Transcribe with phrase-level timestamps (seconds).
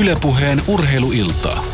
[0.00, 1.64] Ylepuheen urheiluiltaa.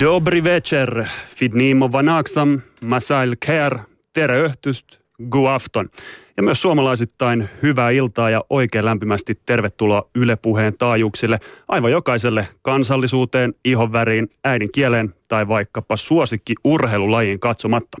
[0.00, 3.78] Dobri večer, fidnimo vanaksam, masail care,
[4.12, 5.88] tere öhtyst, gu afton.
[6.36, 13.54] Ja myös suomalaisittain hyvää iltaa ja oikein lämpimästi tervetuloa Yle Puheen taajuuksille aivan jokaiselle kansallisuuteen,
[13.64, 17.98] ihonväriin, äidinkieleen tai vaikkapa suosikki urheilulajiin katsomatta.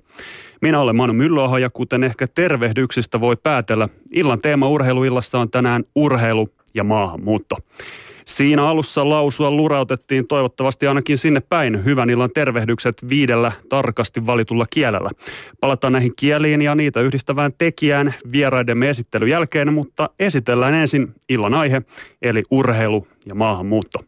[0.60, 5.84] Minä olen Manu Myllyaho ja kuten ehkä tervehdyksistä voi päätellä, illan teema urheiluillassa on tänään
[5.94, 7.56] urheilu ja maahanmuutto.
[8.26, 15.10] Siinä alussa lausua lurautettiin toivottavasti ainakin sinne päin hyvän illan tervehdykset viidellä tarkasti valitulla kielellä.
[15.60, 21.82] Palataan näihin kieliin ja niitä yhdistävään tekijään vieraidemme esittelyn jälkeen, mutta esitellään ensin illan aihe,
[22.22, 23.98] eli urheilu ja maahanmuutto.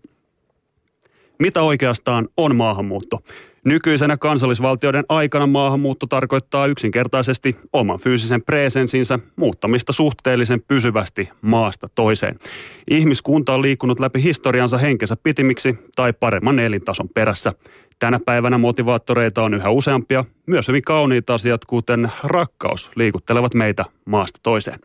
[1.38, 3.20] Mitä oikeastaan on maahanmuutto?
[3.64, 12.38] Nykyisenä kansallisvaltioiden aikana maahanmuutto tarkoittaa yksinkertaisesti oman fyysisen presensinsä muuttamista suhteellisen pysyvästi maasta toiseen.
[12.90, 17.52] Ihmiskunta on liikkunut läpi historiansa henkensä pitimiksi tai paremman elintason perässä.
[17.98, 24.38] Tänä päivänä motivaattoreita on yhä useampia, myös hyvin kauniit asiat kuten rakkaus liikuttelevat meitä maasta
[24.42, 24.78] toiseen.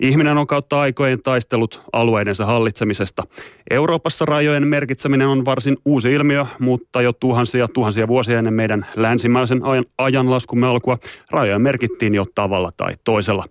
[0.00, 3.22] Ihminen on kautta aikojen taistellut alueidensa hallitsemisesta.
[3.70, 9.64] Euroopassa rajojen merkitseminen on varsin uusi ilmiö, mutta jo tuhansia tuhansia vuosia ennen meidän länsimäisen
[9.64, 10.98] ajan, ajanlaskumme alkua
[11.30, 13.44] rajoja merkittiin jo tavalla tai toisella.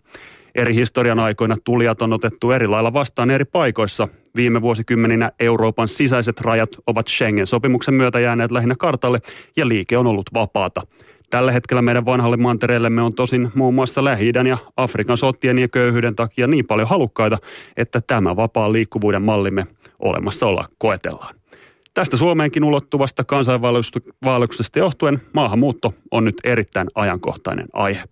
[0.55, 4.07] Eri historian aikoina tulijat on otettu eri lailla vastaan eri paikoissa.
[4.35, 9.19] Viime vuosikymmeninä Euroopan sisäiset rajat ovat Schengen-sopimuksen myötä jääneet lähinnä kartalle
[9.57, 10.81] ja liike on ollut vapaata.
[11.29, 16.15] Tällä hetkellä meidän vanhalle mantereellemme on tosin muun muassa lähi ja Afrikan sotien ja köyhyyden
[16.15, 17.37] takia niin paljon halukkaita,
[17.77, 19.67] että tämä vapaan liikkuvuuden mallimme
[19.99, 21.35] olemassaolla koetellaan.
[21.93, 28.03] Tästä Suomeenkin ulottuvasta kansainvaelluksesta johtuen maahanmuutto on nyt erittäin ajankohtainen aihe.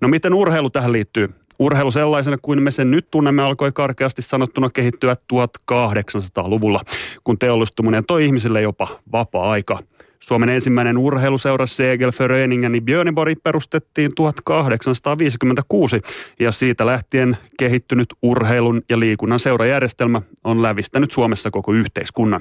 [0.00, 1.28] No miten urheilu tähän liittyy?
[1.58, 6.80] Urheilu sellaisena kuin me sen nyt tunnemme alkoi karkeasti sanottuna kehittyä 1800-luvulla,
[7.24, 9.80] kun teollistuminen toi ihmisille jopa vapaa-aikaa.
[10.26, 16.00] Suomen ensimmäinen urheiluseura Segelföreningen i Björneborg perustettiin 1856
[16.40, 22.40] ja siitä lähtien kehittynyt urheilun ja liikunnan seurajärjestelmä on lävistänyt Suomessa koko yhteiskunnan.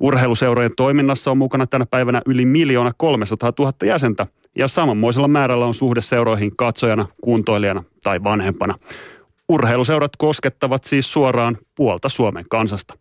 [0.00, 5.74] Urheiluseurojen toiminnassa on mukana tänä päivänä yli miljoona 300 000 jäsentä ja samanmoisella määrällä on
[5.74, 8.74] suhde seuroihin katsojana, kuntoilijana tai vanhempana.
[9.48, 12.94] Urheiluseurat koskettavat siis suoraan puolta Suomen kansasta.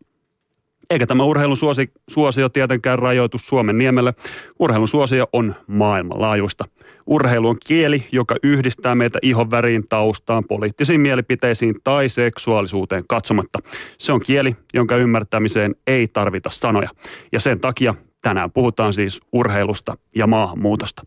[0.90, 4.14] Eikä tämä urheilun suosi, suosio tietenkään rajoitu Suomen niemelle.
[4.60, 6.66] Urheilun suosio on maailmanlaajuista.
[7.08, 13.60] Urheilu on kieli, joka yhdistää meitä ihonväriin, taustaan, poliittisiin mielipiteisiin tai seksuaalisuuteen katsomatta.
[13.98, 16.90] Se on kieli, jonka ymmärtämiseen ei tarvita sanoja.
[17.32, 21.04] Ja sen takia tänään puhutaan siis urheilusta ja maahanmuutosta.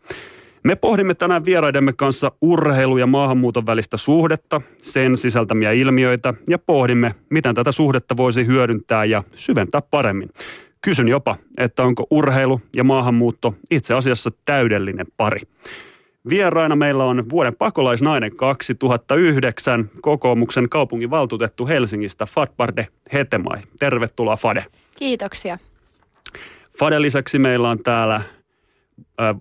[0.67, 7.15] Me pohdimme tänään vieraidemme kanssa urheilu- ja maahanmuuton välistä suhdetta, sen sisältämiä ilmiöitä ja pohdimme,
[7.31, 10.31] miten tätä suhdetta voisi hyödyntää ja syventää paremmin.
[10.81, 15.41] Kysyn jopa, että onko urheilu ja maahanmuutto itse asiassa täydellinen pari.
[16.29, 23.59] Vieraina meillä on vuoden pakolaisnainen 2009 kokoomuksen kaupunginvaltuutettu Helsingistä Fatbarde Hetemai.
[23.79, 24.65] Tervetuloa Fade.
[24.99, 25.59] Kiitoksia.
[26.79, 28.21] Fade lisäksi meillä on täällä
[29.21, 29.37] äh,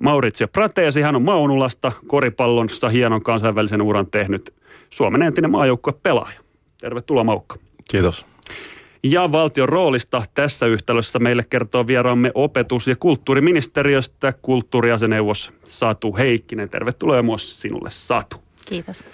[0.00, 4.54] Maurizio Prateesi, hän on Maunulasta, koripallonsa hienon kansainvälisen uran tehnyt
[4.90, 6.40] Suomen entinen maajoukkue pelaaja.
[6.80, 7.56] Tervetuloa Maukka.
[7.90, 8.26] Kiitos.
[9.02, 16.70] Ja valtion roolista tässä yhtälössä meille kertoo vieraamme opetus- ja kulttuuriministeriöstä kulttuuriaseneuvos Satu Heikkinen.
[16.70, 18.36] Tervetuloa myös sinulle Satu.
[18.64, 19.04] Kiitos.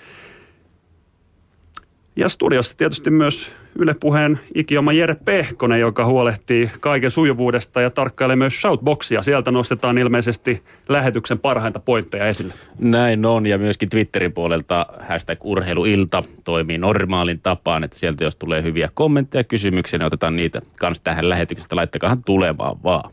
[2.21, 8.37] Ja studiossa tietysti myös Yle Puheen ikioma Jere Pehkonen, joka huolehtii kaiken sujuvuudesta ja tarkkailee
[8.37, 9.23] myös shoutboxia.
[9.23, 12.55] Sieltä nostetaan ilmeisesti lähetyksen parhainta pointteja esille.
[12.79, 18.63] Näin on ja myöskin Twitterin puolelta hashtag urheiluilta toimii normaalin tapaan, että sieltä jos tulee
[18.63, 21.69] hyviä kommentteja ja kysymyksiä, niin otetaan niitä kanssa tähän lähetykseen.
[21.73, 23.11] Laittakahan tulemaan vaan.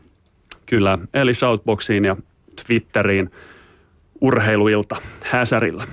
[0.66, 2.16] Kyllä, eli shoutboxiin ja
[2.66, 3.30] Twitteriin
[4.20, 5.84] urheiluilta häsärillä.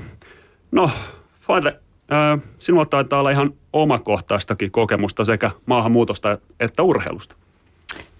[0.71, 0.91] No,
[1.39, 1.79] Fadle,
[2.59, 7.35] sinulla taitaa olla ihan omakohtaistakin kokemusta sekä maahanmuutosta että urheilusta.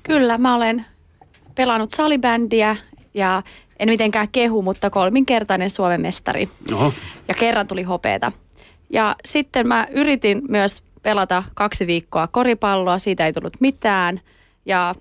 [0.03, 0.85] Kyllä, mä olen
[1.55, 2.75] pelannut salibändiä
[3.13, 3.43] ja
[3.79, 6.49] en mitenkään kehu, mutta kolminkertainen Suomen mestari.
[6.73, 6.93] Oho.
[7.27, 8.31] Ja kerran tuli hopeeta.
[8.89, 14.21] Ja sitten mä yritin myös pelata kaksi viikkoa koripalloa, siitä ei tullut mitään.
[14.65, 14.95] Ja,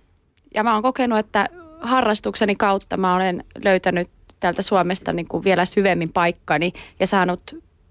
[0.54, 1.48] ja mä oon kokenut, että
[1.80, 4.10] harrastukseni kautta mä olen löytänyt
[4.40, 7.40] täältä Suomesta niin kuin vielä syvemmin paikkani ja saanut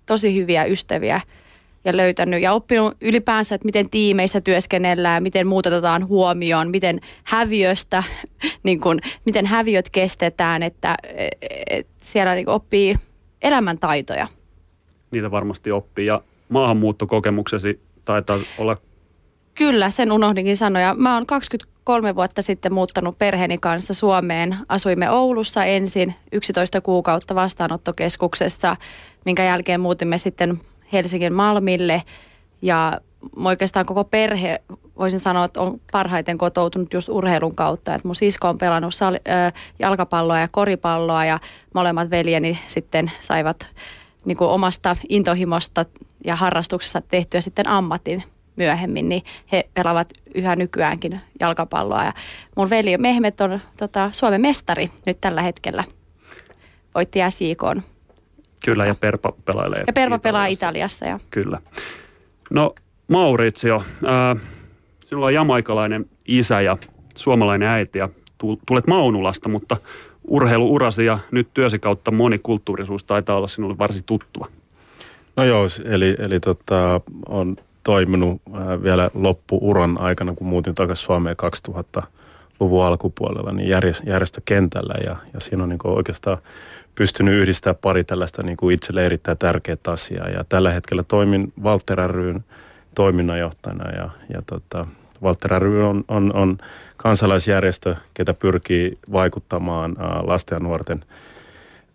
[0.05, 1.21] tosi hyviä ystäviä
[1.85, 8.03] ja löytänyt ja oppinut ylipäänsä, että miten tiimeissä työskennellään, miten muut otetaan huomioon, miten häviöstä,
[8.63, 10.97] niin kuin, miten häviöt kestetään, että
[11.69, 12.95] et siellä niin oppii
[13.41, 14.27] elämäntaitoja.
[15.11, 18.77] Niitä varmasti oppii ja maahanmuuttokokemuksesi taitaa olla...
[19.55, 20.94] Kyllä, sen unohdinkin sanoa.
[20.94, 21.25] Mä oon
[21.83, 24.57] 23 vuotta sitten muuttanut perheeni kanssa Suomeen.
[24.69, 28.77] Asuimme Oulussa ensin 11 kuukautta vastaanottokeskuksessa,
[29.25, 30.62] minkä jälkeen muutimme sitten
[30.94, 32.03] Helsingin Malmille
[32.62, 33.01] ja
[33.45, 34.62] oikeastaan koko perhe,
[34.97, 37.95] voisin sanoa, että on parhaiten kotoutunut just urheilun kautta.
[37.95, 41.39] Että mun sisko on pelannut sal- äh, jalkapalloa ja koripalloa ja
[41.74, 43.68] molemmat veljeni sitten saivat
[44.25, 45.86] niin kuin omasta intohimosta
[46.25, 48.24] ja harrastuksessa tehtyä sitten ammatin
[48.55, 52.03] myöhemmin, niin he pelaavat yhä nykyäänkin jalkapalloa.
[52.03, 52.13] Ja
[52.55, 55.83] mun veli Mehmet on tota, Suomen mestari nyt tällä hetkellä.
[56.95, 57.83] Voitti SJK.
[58.65, 61.05] Kyllä, ja Perpa pelailee Ja Perpa pelaa Italiassa.
[61.05, 61.19] Ja.
[61.29, 61.59] Kyllä.
[62.50, 62.73] No
[63.07, 64.35] Maurizio, ää,
[65.05, 66.77] sinulla on jamaikalainen isä ja
[67.15, 68.09] suomalainen äiti ja
[68.67, 69.77] tulet Maunulasta, mutta
[70.27, 74.47] urheiluurasi ja nyt työsi kautta monikulttuurisuus taitaa olla sinulle varsin tuttua.
[75.35, 81.35] No joo, eli, eli tota, on toiminut äh, vielä loppuuran aikana, kun muutin takaisin Suomeen
[81.69, 83.69] 2000-luvun alkupuolella, niin
[84.06, 86.38] järjestökentällä ja, ja siinä on niin oikeastaan
[86.95, 90.30] pystynyt yhdistämään pari tällaista niin kuin itselle erittäin tärkeää asiaa.
[90.30, 92.44] Ja tällä hetkellä toimin Walter ryn
[92.95, 94.88] toiminnanjohtajana ja, ja tota,
[95.24, 96.57] Walter ry on, on, on
[96.97, 101.06] kansalaisjärjestö, ketä pyrkii vaikuttamaan lasten ja nuorten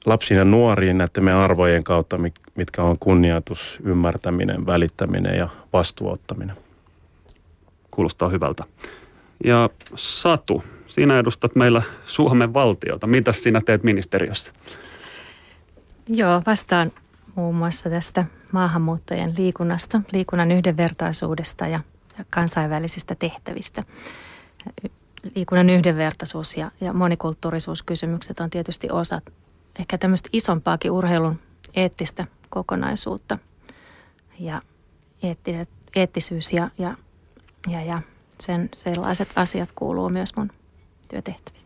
[0.09, 2.19] lapsiin ja nuoriin näiden meidän arvojen kautta,
[2.55, 6.57] mitkä on kunnioitus, ymmärtäminen, välittäminen ja vastuuttaminen.
[7.91, 8.65] Kuulostaa hyvältä.
[9.45, 13.07] Ja Satu, sinä edustat meillä Suomen valtiota.
[13.07, 14.53] Mitä sinä teet ministeriössä?
[16.09, 16.93] Joo, vastaan
[17.35, 21.81] muun muassa tästä maahanmuuttajien liikunnasta, liikunnan yhdenvertaisuudesta ja,
[22.31, 23.83] kansainvälisistä tehtävistä.
[25.35, 29.21] Liikunnan yhdenvertaisuus ja, ja monikulttuurisuuskysymykset on tietysti osa
[29.81, 31.39] ehkä tämmöistä isompaakin urheilun
[31.75, 33.39] eettistä kokonaisuutta.
[34.41, 34.61] Ja
[35.23, 35.65] eettinen,
[35.97, 36.95] eettisyys ja, ja,
[37.69, 38.03] ja, ja
[38.41, 40.51] sen sellaiset asiat kuuluu myös mun
[41.09, 41.65] työtehtäviin.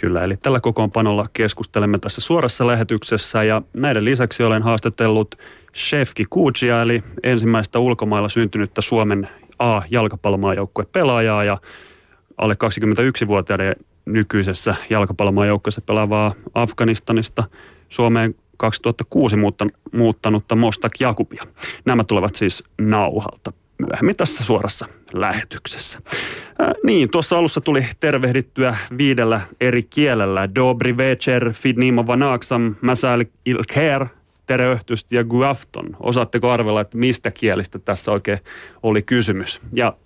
[0.00, 5.34] Kyllä, eli tällä kokoonpanolla keskustelemme tässä suorassa lähetyksessä ja näiden lisäksi olen haastatellut
[5.76, 11.58] Shefki Kuuchia, eli ensimmäistä ulkomailla syntynyttä Suomen A-jalkapallomaajoukkueen pelaajaa ja
[12.36, 12.56] alle
[13.24, 13.76] 21-vuotiaiden
[14.12, 17.44] nykyisessä jalkapallomaajoukkueessa pelaavaa Afganistanista
[17.88, 19.36] Suomeen 2006
[19.92, 21.44] muuttanutta Mostak Jakubia.
[21.84, 26.00] Nämä tulevat siis nauhalta myöhemmin tässä suorassa lähetyksessä.
[26.60, 30.54] Äh, niin, tuossa alussa tuli tervehdittyä viidellä eri kielellä.
[30.54, 34.06] Dobri večer, fidnimo vanaksam, masal ilker,
[34.46, 35.96] teröhtyst ja guafton.
[36.00, 38.38] Osaatteko arvella, että mistä kielistä tässä oikein
[38.82, 39.96] oli kysymys ja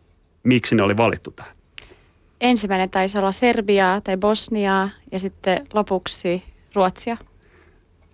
[0.43, 1.62] miksi ne oli valittu tähän?
[2.43, 6.43] Ensimmäinen taisi olla Serbiaa tai Bosniaa ja sitten lopuksi
[6.75, 7.17] Ruotsia.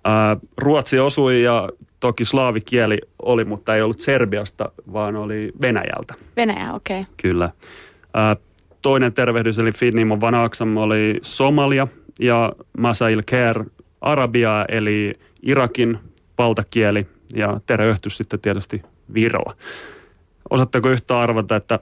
[0.04, 1.68] Ää, Ruotsi osui ja
[2.00, 6.14] toki slaavikieli oli, mutta ei ollut Serbiasta, vaan oli Venäjältä.
[6.36, 7.00] Venäjä, okei.
[7.00, 7.12] Okay.
[7.16, 7.50] Kyllä.
[8.14, 8.36] Ää,
[8.82, 11.88] toinen tervehdys, eli Finnimo Vanaksam, oli Somalia
[12.20, 13.64] ja Masail Ker
[14.00, 15.98] Arabia, eli Irakin
[16.38, 18.82] valtakieli ja tervehdys sitten tietysti
[19.14, 19.54] Viroa.
[20.50, 21.78] Osaatteko yhtä arvata, että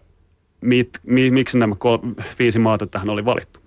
[0.61, 1.99] mit, mi, miksi nämä kol,
[2.39, 3.61] viisi maata tähän oli valittu?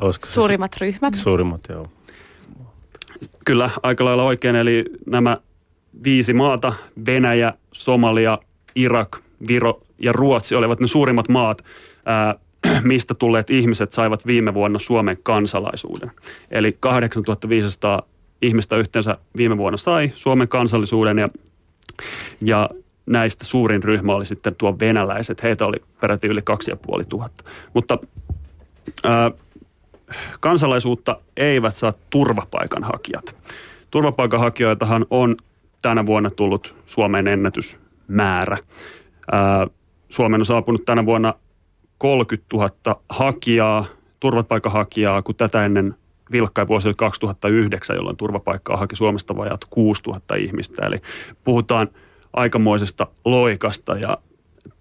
[0.00, 1.14] Olisiko Suurimmat ryhmät?
[1.14, 1.88] Suurimmat, joo.
[3.44, 4.56] Kyllä, aika lailla oikein.
[4.56, 5.38] Eli nämä
[6.04, 6.72] viisi maata,
[7.06, 8.38] Venäjä, Somalia,
[8.74, 9.16] Irak,
[9.48, 11.64] Viro ja Ruotsi olivat ne suurimmat maat,
[12.06, 12.34] ää,
[12.82, 16.10] mistä tulleet ihmiset saivat viime vuonna Suomen kansalaisuuden.
[16.50, 18.02] Eli 8500
[18.42, 21.26] ihmistä yhteensä viime vuonna sai Suomen kansallisuuden ja,
[22.40, 22.70] ja
[23.06, 25.42] näistä suurin ryhmä oli sitten tuo venäläiset.
[25.42, 27.28] Heitä oli peräti yli 2500.
[27.74, 27.98] Mutta
[29.04, 29.30] ää,
[30.40, 33.36] kansalaisuutta eivät saa turvapaikanhakijat.
[33.90, 35.36] Turvapaikanhakijoitahan on
[35.82, 38.58] tänä vuonna tullut Suomen ennätysmäärä.
[39.32, 39.66] Ää,
[40.08, 41.34] Suomen on saapunut tänä vuonna
[41.98, 43.84] 30 000 hakijaa,
[44.20, 45.94] turvapaikanhakijaa, kun tätä ennen
[46.32, 50.86] vilkkain vuosi oli 2009, jolloin turvapaikkaa haki Suomesta vajat 6 000 ihmistä.
[50.86, 51.00] Eli
[51.44, 51.88] puhutaan
[52.34, 54.18] aikamoisesta loikasta ja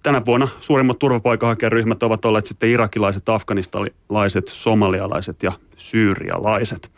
[0.03, 6.91] tänä vuonna suurimmat turvapaikanhakijaryhmät ovat olleet sitten irakilaiset, afganistalaiset, somalialaiset ja syyrialaiset.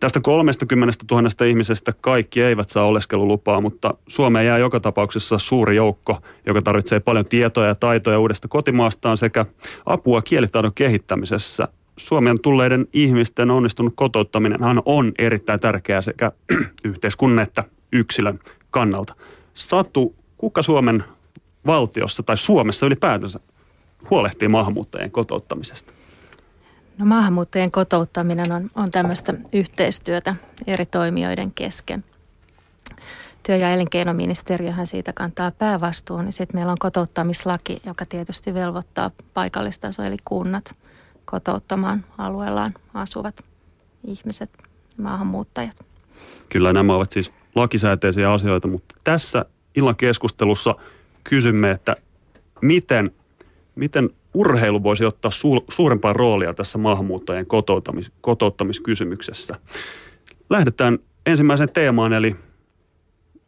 [0.00, 6.18] Tästä 30 000 ihmisestä kaikki eivät saa oleskelulupaa, mutta Suomeen jää joka tapauksessa suuri joukko,
[6.46, 9.46] joka tarvitsee paljon tietoja ja taitoja uudesta kotimaastaan sekä
[9.86, 11.68] apua kielitaidon kehittämisessä.
[11.96, 16.32] Suomen tulleiden ihmisten onnistunut kotouttaminen on erittäin tärkeää sekä
[16.84, 18.38] yhteiskunnan että yksilön
[18.70, 19.14] kannalta.
[19.54, 21.04] Satu, kuka Suomen
[21.66, 23.40] valtiossa tai Suomessa ylipäätänsä
[24.10, 25.92] huolehtii maahanmuuttajien kotouttamisesta?
[26.98, 30.34] No maahanmuuttajien kotouttaminen on, on tämmöistä yhteistyötä
[30.66, 32.04] eri toimijoiden kesken.
[33.42, 40.02] Työ- ja elinkeinoministeriöhän siitä kantaa päävastuun, niin sitten meillä on kotouttamislaki, joka tietysti velvoittaa paikallistaso
[40.02, 40.74] eli kunnat
[41.24, 43.44] kotouttamaan alueellaan asuvat
[44.06, 44.50] ihmiset,
[44.98, 45.84] maahanmuuttajat.
[46.48, 49.44] Kyllä nämä ovat siis lakisääteisiä asioita, mutta tässä
[49.76, 50.74] illan keskustelussa
[51.24, 51.96] kysymme, että
[52.60, 53.10] miten,
[53.74, 59.56] miten urheilu voisi ottaa su- suurempaa roolia tässä maahanmuuttajien kotouttamis- kotouttamiskysymyksessä.
[60.50, 62.36] Lähdetään ensimmäiseen teemaan, eli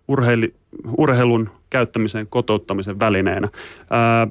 [0.08, 0.54] urheili,
[0.98, 3.48] urheilun käyttämiseen kotouttamisen välineenä.
[3.90, 4.28] Ää,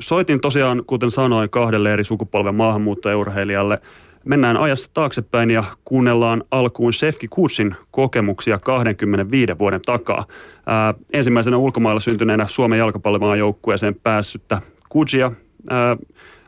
[0.00, 3.80] soitin tosiaan, kuten sanoin, kahdelle eri sukupolven maahanmuuttajaurheilijalle.
[4.26, 10.26] Mennään ajassa taaksepäin ja kuunnellaan alkuun Sefki Kutsin kokemuksia 25 vuoden takaa.
[10.66, 15.32] Ää, ensimmäisenä ulkomailla syntyneenä Suomen jalkapallomaajoukkueeseen päässyttä Kutsia
[15.70, 15.96] ää,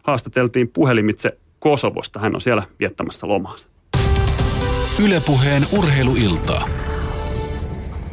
[0.02, 2.20] haastateltiin puhelimitse Kosovosta.
[2.20, 3.68] Hän on siellä viettämässä lomaansa.
[5.04, 6.68] Ylepuheen urheiluiltaa.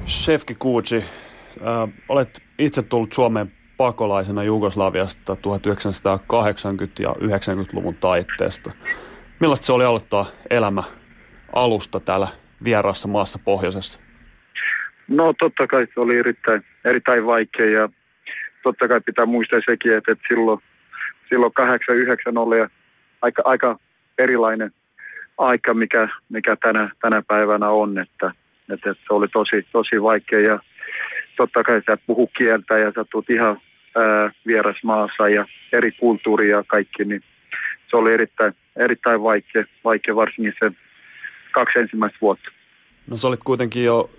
[0.07, 5.39] Shefki Kuuci, äh, olet itse tullut Suomeen pakolaisena Jugoslaviasta 1980-
[7.00, 8.72] ja 90-luvun taitteesta.
[9.39, 10.84] Millaista se oli aloittaa elämä
[11.56, 12.27] alusta täällä
[12.63, 14.00] vieraassa maassa pohjoisessa?
[15.08, 17.89] No totta kai se oli erittäin, erittäin vaikea ja
[18.63, 20.60] totta kai pitää muistaa sekin, että, että silloin,
[21.30, 22.58] silloin 89 oli
[23.22, 23.80] aika, aika
[24.18, 24.72] erilainen
[25.38, 28.32] aika, mikä, mikä tänä, tänä päivänä on, että,
[28.74, 30.60] että, se oli tosi, tosi vaikea ja
[31.38, 33.62] totta kai sä puhu kieltä ja sä tulet ihan
[33.96, 37.24] ää, vieras maassa ja eri kulttuuria ja kaikki, niin
[37.89, 40.72] se oli erittäin, erittäin vaikea, vaikea varsinkin se
[41.51, 42.50] kaksi ensimmäistä vuotta.
[43.08, 44.10] No sä olit kuitenkin jo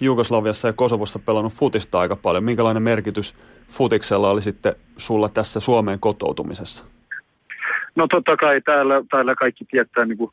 [0.00, 2.44] Jugoslaviassa ja Kosovossa pelannut futista aika paljon.
[2.44, 3.34] Minkälainen merkitys
[3.68, 6.84] futiksella oli sitten sulla tässä Suomeen kotoutumisessa?
[7.96, 10.30] No totta kai täällä, täällä kaikki tietää niin kuin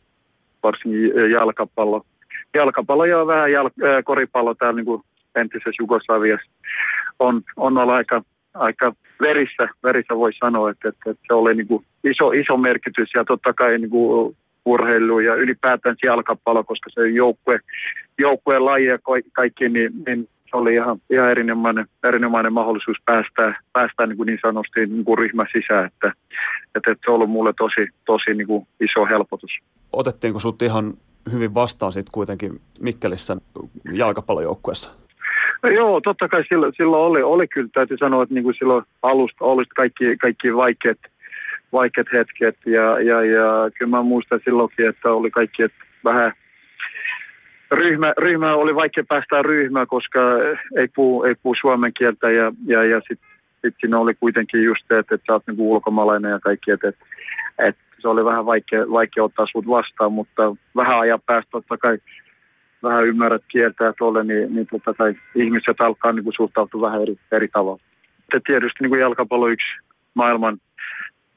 [0.64, 2.06] varsinkin jalkapallo.
[2.54, 5.04] Jalkapallo ja vähän jal- äh, koripallo täällä niin kuin
[5.36, 6.52] entisessä Jugoslaviassa
[7.20, 8.94] on, on ollut aika, aika
[9.24, 13.26] verissä, verissä voi sanoa, että, että, että se oli niin kuin iso, iso merkitys ja
[13.26, 17.60] totta kai niin kuin urheilu ja ylipäätään jalkapallo, koska se joukkue,
[18.20, 19.00] joukkueen laji ja
[19.34, 24.40] kaikki, niin, niin se oli ihan, ihan erinomainen, erinomainen mahdollisuus päästä, päästä niin, kuin niin
[24.42, 26.14] sanotusti niin kuin ryhmä sisään, että,
[26.76, 29.52] että, että se on ollut mulle tosi, tosi niin kuin iso helpotus.
[29.94, 30.94] Otettiinko sut ihan
[31.32, 33.38] hyvin vastaan sitten kuitenkin Mikkelissä
[33.94, 35.03] jalkapallojoukkueessa?
[35.64, 38.86] No joo, totta kai silloin, silloin oli, oli kyllä, täytyy sanoa, että niin kuin silloin
[39.02, 40.98] alusta oli kaikki, kaikki vaikeat,
[41.74, 42.58] vaikeat hetket.
[42.66, 46.34] Ja, ja, ja kyllä mä muistan silloinkin, että oli kaikki, että vähän
[47.72, 50.20] ryhmä, ryhmä oli vaikea päästä ryhmään, koska
[50.78, 52.32] ei puhu, ei puhu suomen kieltä.
[52.32, 53.30] Ja, ja, ja sitten
[53.66, 56.88] sit siinä oli kuitenkin just se, että, että sä oot niinku ulkomaalainen ja kaikki, että,
[56.88, 57.06] että,
[57.58, 61.98] että se oli vähän vaikea, vaikea ottaa sut vastaan, mutta vähän ajan päästä totta kai
[62.84, 67.02] vähän ymmärrät kieltä ja tolle, niin, niin totta kai ihmiset alkaa niin kuin suhtautua vähän
[67.02, 67.82] eri, eri tavalla.
[68.34, 69.68] Ja tietysti niin kuin jalkapallo yksi
[70.14, 70.58] maailman,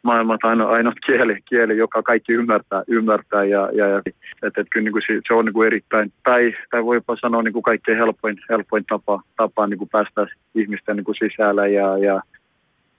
[0.02, 4.84] maailman ainoa, ainoa kieli, kieli, joka kaikki ymmärtää, ymmärtää ja, ja, ja että, että kyllä
[4.84, 7.62] niin kuin se, se on niin kuin erittäin, tai, tai voi jopa sanoa niin kuin
[7.62, 12.20] kaikkein helpoin, helpoin tapa, tapa niin kuin päästä ihmisten niin kuin sisällä ja, ja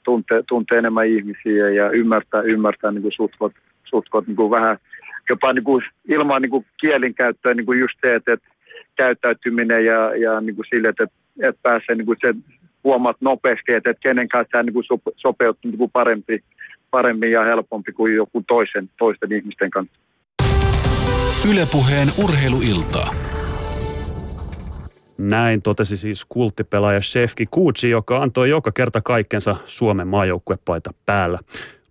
[0.03, 4.77] tuntee, tuntee enemmän ihmisiä ja ymmärtää, ymmärtää niin kuin suhtkot, suhtkot niin kuin vähän
[5.29, 8.48] jopa niin kuin ilman niin kuin kielin käyttöä niin kuin just se, että, että
[8.96, 11.07] käyttäytyminen ja, ja niin kuin sille, että,
[11.41, 12.34] että pääsee niin kuin se
[12.84, 16.43] huomaat nopeasti, että, että kenen kanssa niin kuin sopeuttuu niin kuin parempi,
[16.91, 20.00] paremmin ja helpompi kuin joku toisen, toisten ihmisten kanssa.
[21.51, 23.13] Ylepuheen urheiluiltaa.
[25.17, 31.39] Näin totesi siis kulttipelaaja Shefki Kuutsi, joka antoi joka kerta kaikkensa Suomen maajoukkuepaita päällä.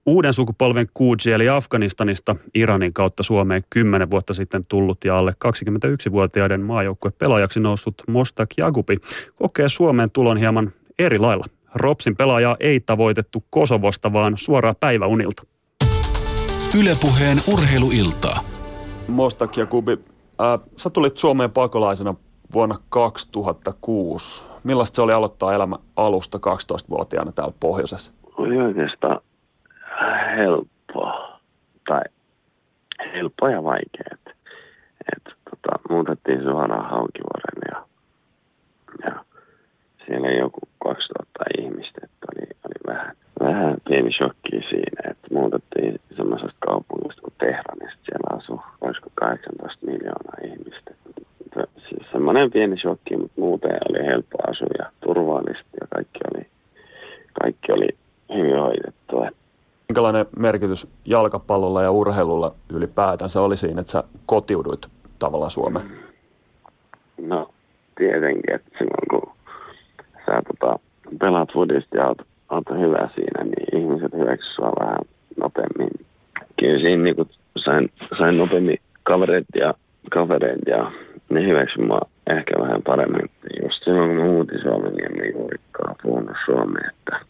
[0.09, 6.61] Uuden sukupolven Kuutsi eli Afganistanista Iranin kautta Suomeen 10 vuotta sitten tullut ja alle 21-vuotiaiden
[6.61, 8.97] maajoukkuepelaajaksi noussut Mostak Jagupi
[9.35, 11.45] kokee Suomeen tulon hieman eri lailla.
[11.75, 15.43] Ropsin pelaajaa ei tavoitettu Kosovosta, vaan suoraan päiväunilta.
[16.81, 18.41] Ylepuheen urheiluiltaa.
[19.09, 22.15] Mostak Jagubi, äh, sä tulit Suomeen pakolaisena
[22.55, 24.45] vuonna 2006.
[24.65, 28.13] Millaista se oli aloittaa elämä alusta 12-vuotiaana täällä pohjoisessa?
[28.37, 29.21] Oli oikeastaan
[30.37, 31.41] helppoa.
[31.89, 32.03] Tai
[33.15, 34.07] helppoa ja vaikea.
[34.13, 34.37] Et,
[35.17, 37.87] et, tota, muutettiin suoraan Haukivuoren ja,
[39.05, 39.25] ja
[40.07, 46.57] siellä joku 2000 ihmistä, että oli, oli vähän, vähän pieni shokki siinä, että muutettiin semmoisesta
[46.59, 48.61] kaupungista kuin Tehranista, niin siellä asuu
[49.15, 50.91] 18 miljoonaa ihmistä.
[51.89, 56.47] Siis semmoinen pieni shokki, mutta muuten oli helppo asua ja turvallisesti ja kaikki oli,
[57.43, 57.89] kaikki oli
[58.35, 59.23] hyvin hoidettu.
[59.23, 59.46] Että
[60.37, 64.87] merkitys jalkapallolla ja urheilulla ylipäätänsä oli siinä, että sä kotiuduit
[65.19, 65.87] tavallaan Suomeen?
[67.23, 67.51] No
[67.99, 69.33] tietenkin, että silloin kun
[70.27, 70.79] sä tota,
[71.19, 74.99] pelaat foodista ja oot, oot hyvä siinä, niin ihmiset hyväksyvät vähän
[75.37, 75.91] nopeammin.
[76.61, 79.75] Kyllä siinä niin kuin sain, sain nopeammin kavereita ja
[80.11, 80.93] kavereita ja
[81.31, 83.31] ne hyväksyivät mua ehkä vähän paremmin.
[83.63, 87.21] Just silloin kun mä muutin Suomeen, niin en juurikaan puhunut suomea, että,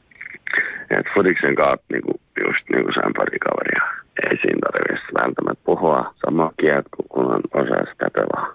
[0.90, 3.82] että Fudiksen kautta niin kuin, just niin kuin sain pari kaveria.
[4.30, 8.54] Ei siinä tarvitse välttämättä puhua samaa kieltä, kun on osaa sitä pelaa.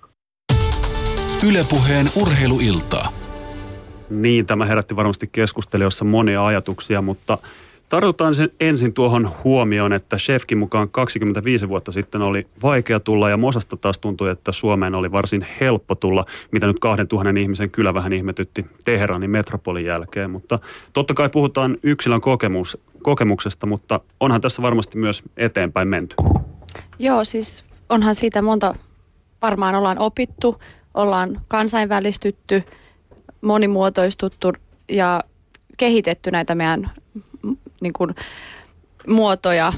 [1.50, 3.08] Ylepuheen urheiluiltaa.
[4.10, 7.38] Niin, tämä herätti varmasti keskustelijoissa monia ajatuksia, mutta
[7.92, 13.38] tartutaan sen ensin tuohon huomioon, että Chefkin mukaan 25 vuotta sitten oli vaikea tulla ja
[13.38, 18.14] Mosasta taas tuntui, että Suomeen oli varsin helppo tulla, mitä nyt 2000 ihmisen kyllä vähän
[18.14, 20.32] ihmetytti Teheranin metropolin jälkeen.
[20.32, 20.60] Mutta
[20.94, 26.16] totta kai puhutaan yksilön kokemus, kokemuksesta, mutta onhan tässä varmasti myös eteenpäin menty.
[27.00, 28.76] Joo, siis onhan siitä monta,
[29.42, 30.62] varmaan ollaan opittu,
[30.94, 32.64] ollaan kansainvälistytty,
[33.42, 34.54] monimuotoistuttu
[34.90, 35.24] ja
[35.78, 36.92] kehitetty näitä meidän
[37.82, 38.16] niin kuin,
[39.08, 39.74] muotoja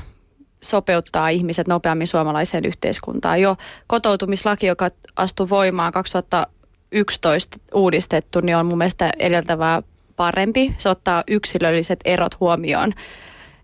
[0.64, 3.42] sopeuttaa ihmiset nopeammin suomalaiseen yhteiskuntaan.
[3.42, 3.56] Jo
[3.88, 9.84] kotoutumislaki, joka astui voimaan 2011 uudistettu, niin on mun mielestä edeltävää
[10.16, 10.76] parempi.
[10.78, 12.94] Se ottaa yksilölliset erot huomioon.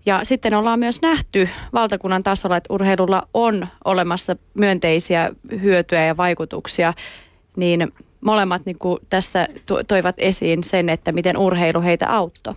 [0.05, 6.93] Ja sitten ollaan myös nähty valtakunnan tasolla, että urheilulla on olemassa myönteisiä hyötyjä ja vaikutuksia,
[7.55, 9.47] niin molemmat niin kuin tässä
[9.87, 12.55] toivat esiin sen, että miten urheilu heitä auttoi.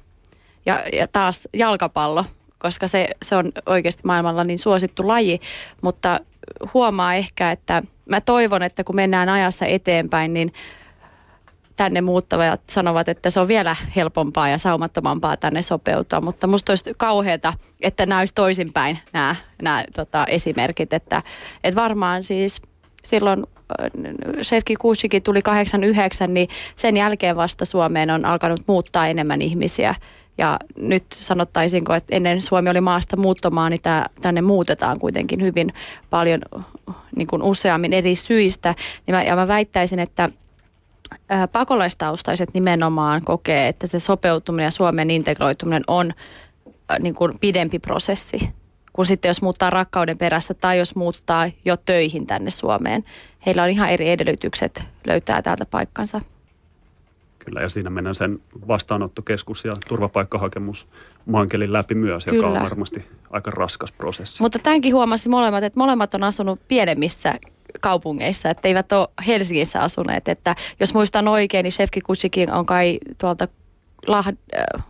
[0.66, 2.24] Ja, ja taas jalkapallo,
[2.58, 5.40] koska se, se on oikeasti maailmalla niin suosittu laji,
[5.82, 6.20] mutta
[6.74, 10.52] huomaa ehkä, että mä toivon, että kun mennään ajassa eteenpäin, niin
[11.76, 16.92] tänne muuttavat sanovat, että se on vielä helpompaa ja saumattomampaa tänne sopeutua, mutta musta olisi
[16.96, 21.22] kauheata, että nämä olisi toisinpäin nämä, nämä tota, esimerkit, että,
[21.64, 22.62] että varmaan siis
[23.04, 23.46] silloin
[24.42, 29.94] Shefki Kuchikin tuli 89, niin sen jälkeen vasta Suomeen on alkanut muuttaa enemmän ihmisiä.
[30.38, 35.72] Ja nyt sanottaisinko, että ennen Suomi oli maasta muuttomaa, niin tää, tänne muutetaan kuitenkin hyvin
[36.10, 36.40] paljon
[37.16, 38.74] niin kuin useammin eri syistä.
[39.06, 40.28] Ja mä, ja mä väittäisin, että
[41.52, 46.12] pakolaistaustaiset nimenomaan kokee, että se sopeutuminen ja Suomen integroituminen on
[47.00, 48.48] niin kuin pidempi prosessi
[48.92, 53.04] kuin sitten jos muuttaa rakkauden perässä tai jos muuttaa jo töihin tänne Suomeen.
[53.46, 56.20] Heillä on ihan eri edellytykset löytää täältä paikkansa.
[57.44, 60.88] Kyllä, ja siinä mennään sen vastaanottokeskus ja turvapaikkahakemus
[61.26, 62.58] maankelin läpi myös, joka Kyllä.
[62.58, 64.42] on varmasti aika raskas prosessi.
[64.42, 67.34] Mutta tämänkin huomasi molemmat, että molemmat on asunut pienemmissä
[67.80, 70.28] kaupungeissa, että eivät ole Helsingissä asuneet.
[70.28, 73.48] Että jos muistan oikein, niin Shefki Kutsikin on kai tuolta
[74.06, 74.84] Lahd, äh,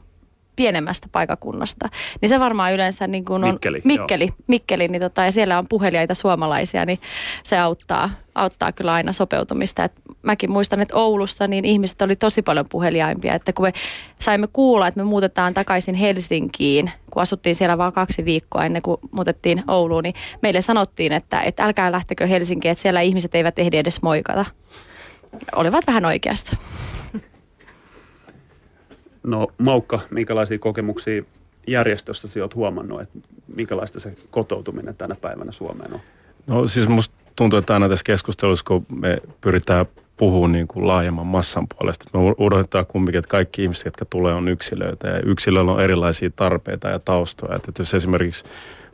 [0.57, 1.89] pienemmästä paikakunnasta.
[2.21, 5.69] Niin se varmaan yleensä niin kuin on Mikkeli, Mikkeli, Mikkeli niin tota, ja siellä on
[5.69, 6.99] puheliaita suomalaisia, niin
[7.43, 9.85] se auttaa, auttaa kyllä aina sopeutumista.
[9.85, 13.73] Et mäkin muistan, että Oulussa niin ihmiset oli tosi paljon puheliaimpia, että kun me
[14.21, 18.97] saimme kuulla, että me muutetaan takaisin Helsinkiin, kun asuttiin siellä vain kaksi viikkoa ennen kuin
[19.11, 23.77] muutettiin Ouluun, niin meille sanottiin, että, että älkää lähtekö Helsinkiin, että siellä ihmiset eivät ehdi
[23.77, 24.45] edes moikata.
[25.57, 26.57] Olivat vähän oikeassa.
[29.23, 31.23] No Maukka, minkälaisia kokemuksia
[31.67, 33.19] järjestössä olet huomannut, että
[33.57, 36.01] minkälaista se kotoutuminen tänä päivänä Suomeen on?
[36.47, 41.27] No siis musta tuntuu, että aina tässä keskustelussa, kun me pyritään puhumaan niin kuin laajemman
[41.27, 42.05] massan puolesta.
[42.13, 46.89] Me odotetaan kumminkin, että kaikki ihmiset, jotka tulee, on yksilöitä ja yksilöillä on erilaisia tarpeita
[46.89, 47.57] ja taustoja.
[47.57, 48.45] Että jos esimerkiksi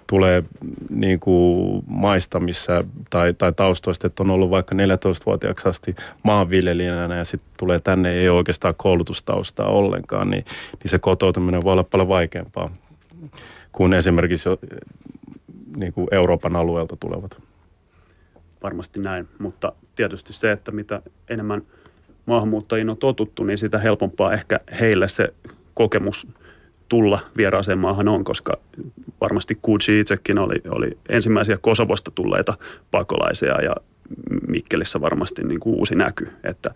[0.09, 0.45] tulee
[0.91, 7.25] niin kuin maista missä, tai, tai taustoista, että on ollut vaikka 14-vuotiaaksi asti maanviljelijänä ja
[7.25, 10.45] sitten tulee tänne ei ole oikeastaan koulutustaustaa ollenkaan, niin,
[10.83, 12.71] niin se kotoutuminen voi olla paljon vaikeampaa
[13.73, 14.49] kuin esimerkiksi
[15.77, 17.43] niin kuin Euroopan alueelta tulevat.
[18.63, 21.63] Varmasti näin, mutta tietysti se, että mitä enemmän
[22.27, 25.35] maahanmuuttajiin on totuttu, niin sitä helpompaa ehkä heille se
[25.75, 26.27] kokemus–
[26.89, 28.53] tulla vieraaseen maahan on, koska
[29.21, 32.55] varmasti Kuutsi itsekin oli, oli ensimmäisiä Kosovosta tulleita
[32.91, 33.75] pakolaisia ja
[34.49, 36.75] Mikkelissä varmasti niin kuin uusi näky, että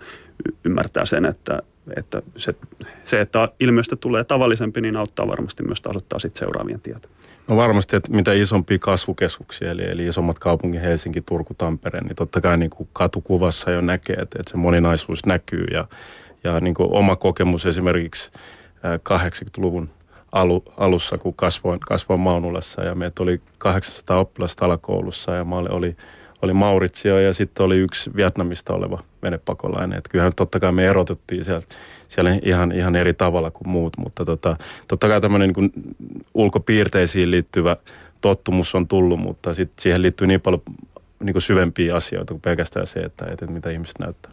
[0.65, 1.63] ymmärtää sen, että,
[1.97, 2.55] että se,
[3.05, 7.09] se, että ilmiöstä tulee tavallisempi, niin auttaa varmasti myös tasoittaa sitten seuraavien tietä.
[7.49, 12.41] No varmasti, että mitä isompia kasvukeskuksia, eli, eli isommat kaupungit, Helsinki, Turku, Tampere, niin totta
[12.41, 15.89] kai niin kuin katukuvassa jo näkee, että, että se moninaisuus näkyy ja,
[16.45, 18.33] ja niin kuin oma kokemus esimerkiksi
[18.85, 19.91] 80-luvun
[20.33, 25.97] alu, alussa, kun kasvoin, kasvoin Maunulassa ja meitä oli 800 oppilasta alakoulussa ja mä oli,
[26.43, 29.99] oli Mauritsio ja sitten oli yksi Vietnamista oleva venepakolainen.
[29.99, 31.67] Että kyllähän totta kai me erotettiin sieltä,
[32.09, 34.57] siellä ihan, ihan eri tavalla kuin muut, mutta tota,
[34.89, 35.73] totta kai tämmöinen niin
[36.35, 37.77] ulkopiirteisiin liittyvä
[38.21, 40.63] tottumus on tullut, mutta sit siihen liittyy niin paljon
[41.23, 44.32] niin kuin syvempiä asioita kuin pelkästään se, että, että mitä ihmiset näyttää.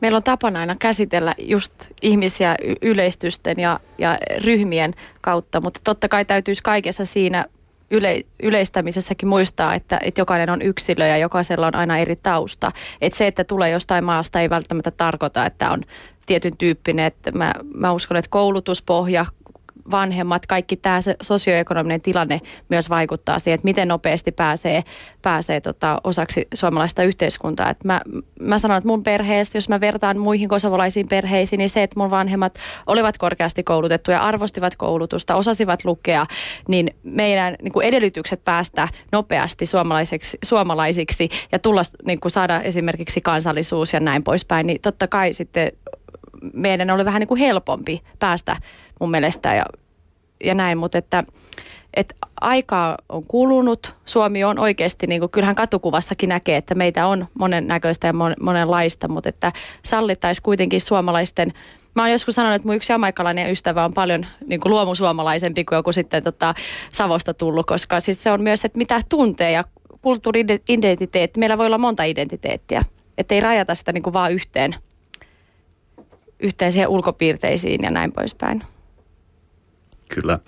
[0.00, 6.24] Meillä on tapana aina käsitellä just ihmisiä yleistysten ja, ja ryhmien kautta, mutta totta kai
[6.24, 7.44] täytyisi kaikessa siinä
[7.90, 12.72] yle, yleistämisessäkin muistaa, että, että jokainen on yksilö ja jokaisella on aina eri tausta.
[13.00, 15.82] Että se, että tulee jostain maasta ei välttämättä tarkoita, että on
[16.26, 17.06] tietyn tyyppinen.
[17.06, 19.26] Että mä, mä uskon, että koulutuspohja,
[19.90, 24.84] vanhemmat, kaikki tämä sosioekonominen tilanne myös vaikuttaa siihen, että miten nopeasti pääsee,
[25.22, 27.70] pääsee tota osaksi suomalaista yhteiskuntaa.
[27.70, 28.00] Et mä,
[28.40, 32.10] mä sanon, että mun perheestä, jos mä vertaan muihin kosovolaisiin perheisiin, niin se, että mun
[32.10, 36.26] vanhemmat olivat korkeasti koulutettuja, arvostivat koulutusta, osasivat lukea,
[36.68, 43.20] niin meidän niin kuin edellytykset päästä nopeasti suomalaisiksi, suomalaisiksi ja tulla niin kuin saada esimerkiksi
[43.20, 45.72] kansallisuus ja näin poispäin, niin totta kai sitten
[46.52, 48.56] meidän oli vähän niin kuin helpompi päästä
[49.00, 49.64] mun mielestä ja,
[50.44, 51.24] ja näin, mutta että,
[51.94, 53.94] että aikaa on kulunut.
[54.04, 59.08] Suomi on oikeasti, niin kuin, kyllähän katukuvastakin näkee, että meitä on monennäköistä ja mon, monenlaista,
[59.08, 59.52] mutta että
[59.84, 61.52] sallittaisi kuitenkin suomalaisten
[61.94, 65.76] Mä oon joskus sanonut, että mun yksi jamaikalainen ystävä on paljon niin kuin luomusuomalaisempi kuin
[65.76, 66.54] joku sitten tota,
[66.92, 69.64] Savosta tullut, koska siis se on myös, että mitä tuntee ja
[70.02, 71.40] kulttuuri-identiteetti.
[71.40, 72.84] Meillä voi olla monta identiteettiä,
[73.18, 74.74] että ei rajata sitä niin kuin vaan yhteen,
[76.40, 78.62] yhteen siihen ulkopiirteisiin ja näin poispäin
[80.08, 80.38] kyllä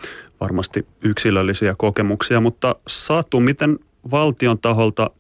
[0.41, 3.79] varmasti yksilöllisiä kokemuksia, mutta Saatu, miten
[4.11, 5.11] valtion taholta,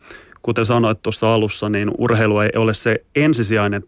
[0.42, 3.82] kuten sanoit tuossa alussa, niin urheilu ei ole se ensisijainen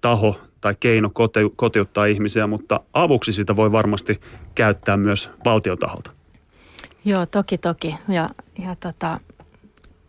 [0.00, 1.10] taho tai keino
[1.56, 4.20] kotiuttaa ihmisiä, mutta avuksi sitä voi varmasti
[4.54, 6.10] käyttää myös valtion taholta.
[7.04, 7.94] Joo, toki toki.
[8.08, 9.20] Ja, ja tota,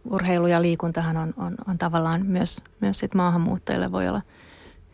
[0.10, 4.22] urheilu ja liikuntahan on, on, on tavallaan myös, myös sit maahanmuuttajille voi olla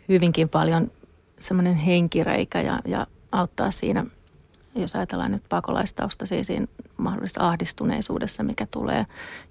[0.09, 0.91] hyvinkin paljon
[1.39, 4.05] semmoinen henkireikä ja, ja auttaa siinä–
[4.75, 9.05] jos ajatellaan nyt pakolaistausta siis siinä mahdollisessa ahdistuneisuudessa, mikä tulee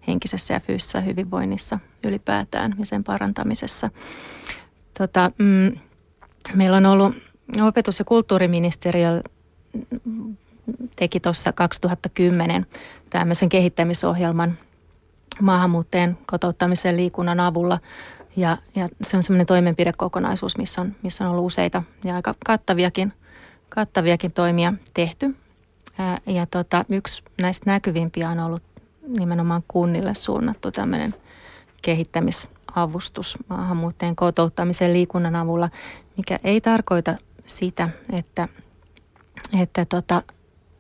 [0.09, 3.91] henkisessä ja fyysisessä hyvinvoinnissa ylipäätään ja sen parantamisessa.
[4.99, 5.79] Tota, mm,
[6.55, 7.15] meillä on ollut
[7.61, 9.23] opetus- ja kulttuuriministeriö
[10.97, 12.67] teki tuossa 2010
[13.11, 14.59] tämmöisen kehittämisohjelman
[15.41, 17.79] maahanmuuttajien kotouttamisen liikunnan avulla.
[18.39, 23.13] Ja, ja se on semmoinen toimenpidekokonaisuus, missä on, missä on ollut useita ja aika kattaviakin–
[23.69, 25.37] kattaviakin toimia tehty.
[26.27, 28.63] Ja tota, yksi näistä näkyvimpiä on ollut
[29.09, 31.15] nimenomaan kunnille suunnattu tämmöinen
[31.83, 35.71] kehittämisavustus maahanmuuttajien kotouttamisen liikunnan avulla,
[36.17, 37.15] mikä ei tarkoita
[37.47, 38.49] sitä, että,
[39.61, 40.23] että tota,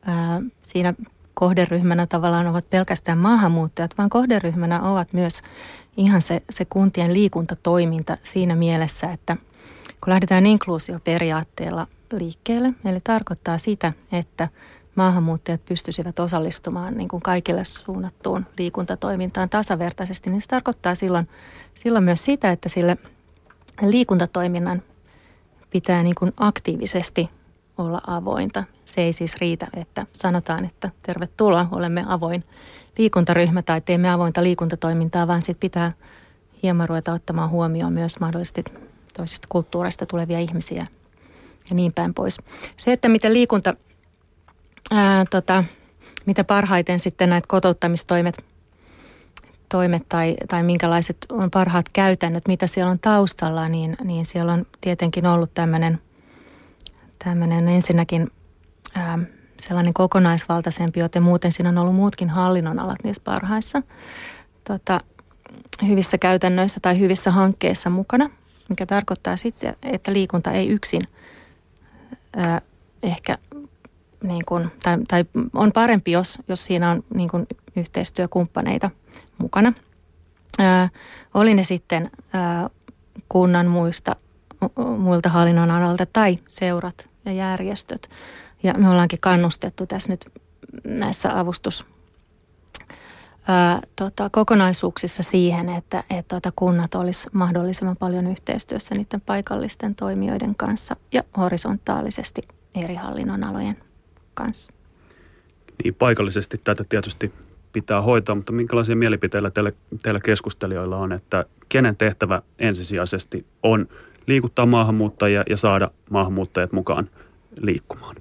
[0.07, 0.95] ää, siinä
[1.39, 5.43] kohderyhmänä tavallaan ovat pelkästään maahanmuuttajat, vaan kohderyhmänä ovat myös
[5.97, 9.37] ihan se, se kuntien liikuntatoiminta siinä mielessä, että
[10.05, 12.75] kun lähdetään inkluusioperiaatteella liikkeelle.
[12.85, 14.49] Eli tarkoittaa sitä, että
[14.95, 21.29] maahanmuuttajat pystyisivät osallistumaan niin kuin kaikille suunnattuun liikuntatoimintaan tasavertaisesti, niin se tarkoittaa silloin,
[21.75, 22.97] silloin myös sitä, että sille
[23.83, 24.83] liikuntatoiminnan
[25.71, 27.31] pitää niin kuin aktiivisesti
[27.79, 28.65] olla avointa.
[28.85, 32.45] Se ei siis riitä, että sanotaan, että tervetuloa, olemme avoin
[32.99, 35.93] liikuntaryhmä tai teemme avointa liikuntatoimintaa, vaan sitten pitää
[36.63, 38.65] hieman ruveta ottamaan huomioon myös mahdollisesti
[39.17, 40.87] toisista kulttuureista tulevia ihmisiä
[41.71, 42.39] ja niin päin pois.
[42.77, 43.75] Se, että miten liikunta,
[44.91, 45.65] ää, tota,
[46.27, 48.45] mitä parhaiten sitten näitä kotouttamistoimet
[49.69, 54.67] toimet tai, tai minkälaiset on parhaat käytännöt, mitä siellä on taustalla, niin, niin siellä on
[54.81, 56.01] tietenkin ollut tämmöinen
[57.29, 58.31] tämmöinen ensinnäkin
[58.95, 59.19] ää,
[59.61, 63.83] sellainen kokonaisvaltaisempi, joten muuten siinä on ollut muutkin hallinnonalat niissä parhaissa
[64.65, 65.01] tota,
[65.89, 68.31] hyvissä käytännöissä tai hyvissä hankkeissa mukana,
[68.69, 71.03] mikä tarkoittaa sitten, että liikunta ei yksin–
[72.37, 72.61] ää,
[73.03, 73.39] ehkä
[74.23, 78.91] niin kuin, tai, tai on parempi, jos, jos siinä on niin kuin yhteistyökumppaneita
[79.39, 79.73] mukana.
[80.59, 80.89] Ää,
[81.35, 82.71] oli ne sitten ää,
[83.29, 84.17] kunnan muista,
[84.99, 88.11] muilta hallinnon alalta tai seurat ja järjestöt.
[88.63, 90.27] Ja me ollaankin kannustettu tässä nyt
[90.85, 91.85] näissä avustus
[93.49, 100.55] ää, tota, kokonaisuuksissa siihen, että et, tota, kunnat olisi mahdollisimman paljon yhteistyössä niiden paikallisten toimijoiden
[100.55, 102.43] kanssa ja horisontaalisesti
[102.75, 103.77] eri hallinnonalojen
[104.35, 104.73] kanssa.
[105.85, 107.33] Niin, paikallisesti tätä tietysti
[107.73, 113.89] pitää hoitaa, mutta minkälaisia mielipiteillä teillä, teillä keskustelijoilla on, että kenen tehtävä ensisijaisesti on
[114.27, 117.11] liikuttaa maahanmuuttajia ja saada maahanmuuttajat mukaan
[117.61, 118.17] liikkumaan?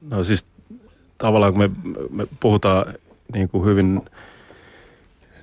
[0.00, 0.46] No siis
[1.18, 1.70] tavallaan kun me,
[2.10, 2.94] me puhutaan
[3.32, 4.00] niin kuin hyvin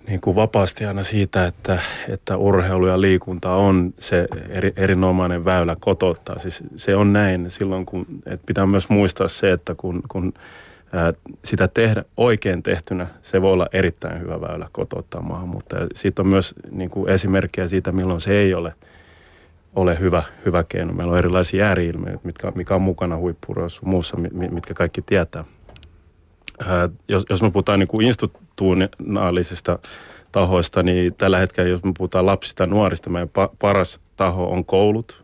[0.08, 5.76] niin kuin vapaasti aina siitä, että, että urheilu ja liikunta on se eri, erinomainen väylä
[5.80, 6.40] kotouttaa.
[6.40, 10.34] Siis se on näin silloin, kun että pitää myös muistaa se, että kun, kun
[10.94, 11.14] ää,
[11.46, 15.88] sitä tehdä oikein tehtynä, se voi olla erittäin hyvä väylä kotouttaa maahanmuuttajia.
[15.94, 18.74] Siitä on myös niin kuin esimerkkejä siitä, milloin se ei ole,
[19.78, 20.94] ole hyvä, hyvä keino.
[20.94, 24.18] Meillä on erilaisia ääriilmiöitä, mitkä, mikä on mukana huippuuroissa muussa,
[24.52, 25.46] mitkä kaikki tietää.
[26.68, 29.80] Ää, jos, jos me puhutaan niin kuin institutionaalisista
[30.32, 34.66] tahoista, niin tällä hetkellä, jos me puhutaan lapsista ja nuorista, meidän pa- paras taho on
[34.66, 35.24] koulut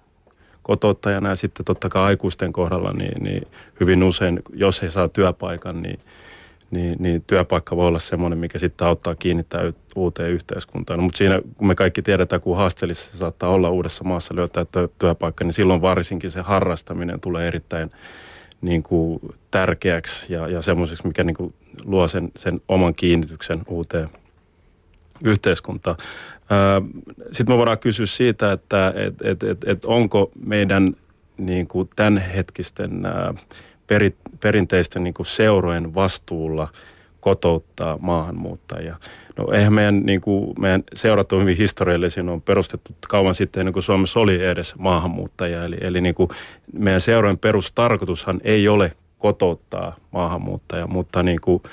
[0.63, 3.47] kotouttajana ja sitten totta kai aikuisten kohdalla, niin, niin
[3.79, 5.99] hyvin usein, jos he saa työpaikan, niin,
[6.73, 9.61] niin, niin työpaikka voi olla semmoinen, mikä sitten auttaa kiinnittää
[9.95, 10.99] uuteen yhteiskuntaan.
[10.99, 14.65] No, mutta siinä, kun me kaikki tiedetään, kun haasteellista se saattaa olla uudessa maassa löytää
[14.99, 17.91] työpaikka, niin silloin varsinkin se harrastaminen tulee erittäin
[18.61, 19.19] niin kuin
[19.51, 24.09] tärkeäksi ja, ja semmoiseksi, mikä niin kuin luo sen, sen oman kiinnityksen uuteen
[25.23, 25.97] yhteiskuntaan.
[27.31, 30.95] Sitten me voidaan kysyä siitä, että et, et, et, et onko meidän
[31.37, 33.33] niin kuin tämänhetkisten ää,
[33.87, 36.67] peri, perinteisten niin kuin seurojen vastuulla
[37.19, 38.95] kotouttaa maahanmuuttajia.
[39.37, 43.73] No eihän meidän, niin kuin, meidän seurat on hyvin historiallisia, on perustettu kauan sitten ennen
[43.73, 45.65] kuin Suomessa oli edes maahanmuuttajia.
[45.65, 46.29] Eli, eli niin kuin
[46.73, 51.63] meidän seurojen perustarkoitushan ei ole kotouttaa maahanmuuttajia, mutta niin kuin,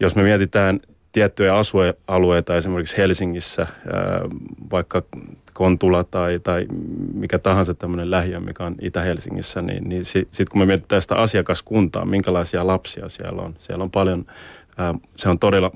[0.00, 0.80] jos me mietitään
[1.12, 3.66] tiettyjä asualueita esimerkiksi Helsingissä,
[4.70, 5.02] vaikka
[5.58, 6.66] Kontula tai, tai
[7.14, 11.14] mikä tahansa tämmöinen lähiö, mikä on Itä-Helsingissä, niin, niin sitten sit kun me mietitään sitä
[11.14, 14.26] asiakaskuntaa, minkälaisia lapsia siellä on, siellä on paljon
[15.16, 15.70] se on todella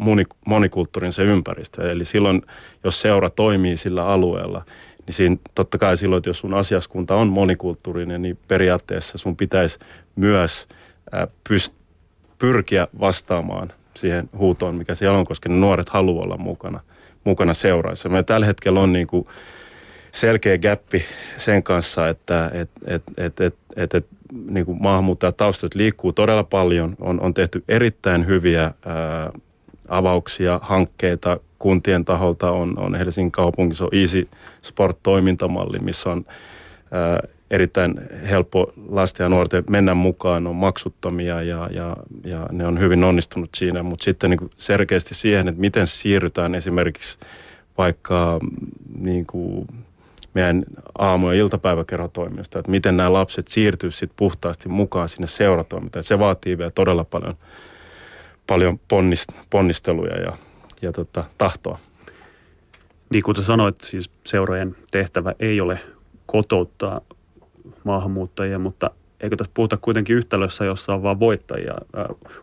[0.47, 1.93] monikulttuurin se ympäristö.
[1.93, 2.43] Eli silloin,
[2.85, 4.65] jos seura toimii sillä alueella,
[5.07, 9.79] niin siinä totta kai silloin, että jos sun asiaskunta on monikulttuurinen, niin periaatteessa sun pitäisi
[10.17, 10.69] myös
[11.49, 11.75] pyst-
[12.39, 16.81] pyrkiä vastaamaan siihen huutoon, mikä siellä on, koska ne nuoret haluaa olla mukana,
[17.25, 18.09] mukana seuraissa.
[18.09, 19.27] Me tällä hetkellä on niin kuin
[20.13, 21.05] selkeä gappi
[21.37, 24.07] sen kanssa, että et, et, et, et, et, et,
[24.51, 26.97] niin kuin maahanmuuttajataustat liikkuu todella paljon.
[27.01, 29.33] On, on tehty erittäin hyviä ää,
[29.89, 32.51] avauksia, hankkeita kuntien taholta.
[32.51, 34.29] On, on Helsingin kaupungissa on Easy
[34.63, 36.25] Sport-toimintamalli, missä on
[36.91, 37.21] ää,
[37.51, 37.95] erittäin
[38.31, 43.51] helppo lasten ja nuorten mennä mukaan, on maksuttomia ja, ja, ja ne on hyvin onnistunut
[43.57, 47.19] siinä, mutta sitten niin selkeästi siihen, että miten siirrytään esimerkiksi
[47.79, 48.41] vaikka
[48.99, 49.67] niin kuin
[50.35, 50.65] meidän
[50.99, 56.03] aamu- ja iltapäiväkerhotoiminnasta, että miten nämä lapset siirtyisivät sitten puhtaasti mukaan sinne seuratoimintaan.
[56.03, 57.35] Se vaatii vielä todella paljon,
[58.47, 60.37] paljon ponnist, ponnisteluja ja,
[60.83, 61.79] ja tota, tahtoa.
[63.11, 65.81] Niin kuin sanoit, siis seurojen tehtävä ei ole
[66.27, 67.01] kotouttaa
[67.85, 68.91] maahanmuuttajia, mutta
[69.21, 71.75] eikö tässä puhuta kuitenkin yhtälössä, jossa on vain voittajia.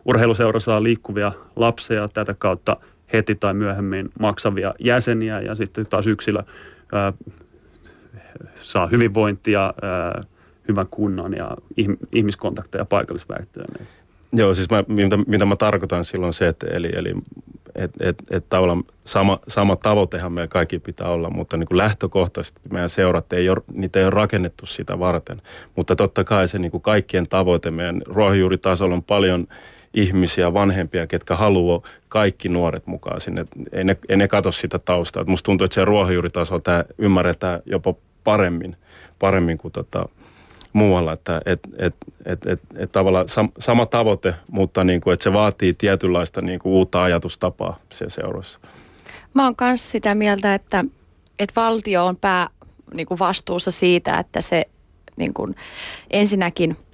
[0.04, 2.76] Urheiluseura saa liikkuvia lapsia tätä kautta
[3.12, 6.42] heti tai myöhemmin maksavia jäseniä ja sitten taas yksilö
[8.62, 10.22] saa hyvinvointia, ää,
[10.68, 11.56] hyvän kunnon ja
[12.12, 13.86] ihmiskontakteja paikallisväestöön.
[14.32, 17.14] Joo, siis mä, mitä, mitä mä tarkoitan silloin se, että eli, eli
[17.74, 22.60] et, et, et tavallaan sama, sama tavoitehan meidän kaikki pitää olla, mutta niin kuin lähtökohtaisesti
[22.72, 25.42] meidän seurat ei ole, niitä ei ole rakennettu sitä varten.
[25.76, 29.46] Mutta totta kai se niin kuin kaikkien tavoite meidän ruohonjuuritasolla on paljon
[29.94, 33.46] ihmisiä, vanhempia, ketkä haluaa kaikki nuoret mukaan sinne.
[33.72, 35.24] Ei ne, ei ne katso sitä taustaa.
[35.24, 38.76] Musta tuntuu, että se ruohonjuuritasolla tämä ymmärretään jopa paremmin,
[39.18, 40.08] paremmin kuin tota,
[40.72, 41.94] muualla, että et, et,
[42.26, 46.58] et, et, et tavallaan sam, sama tavoite, mutta niin kuin, että se vaatii tietynlaista niin
[46.58, 48.60] kuin uutta ajatustapaa siellä seuroissa.
[49.34, 50.84] Mä oon myös sitä mieltä, että,
[51.38, 52.48] että valtio on pää
[52.94, 54.64] niin kuin vastuussa siitä, että se
[55.16, 55.56] niin kuin
[56.10, 56.76] ensinnäkin–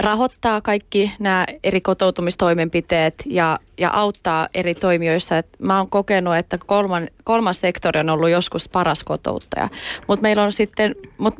[0.00, 5.38] rahoittaa kaikki nämä eri kotoutumistoimenpiteet ja, ja auttaa eri toimijoissa.
[5.38, 9.68] Et mä oon kokenut, että kolman, kolmas sektori on ollut joskus paras kotouttaja.
[10.06, 11.34] Mutta meillä on sitten, mut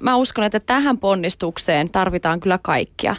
[0.00, 3.16] mä uskon, että tähän ponnistukseen tarvitaan kyllä kaikkia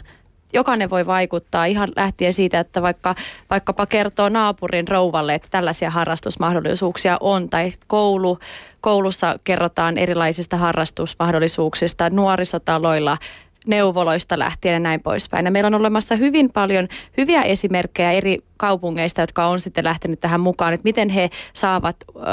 [0.54, 3.14] jokainen voi vaikuttaa ihan lähtien siitä, että vaikka,
[3.50, 8.38] vaikkapa kertoo naapurin rouvalle, että tällaisia harrastusmahdollisuuksia on, tai koulu,
[8.80, 13.18] koulussa kerrotaan erilaisista harrastusmahdollisuuksista, nuorisotaloilla
[13.66, 15.44] neuvoloista lähtien ja näin poispäin.
[15.44, 20.40] Ja meillä on olemassa hyvin paljon hyviä esimerkkejä eri kaupungeista, jotka on sitten lähtenyt tähän
[20.40, 22.24] mukaan, että miten he saavat äh,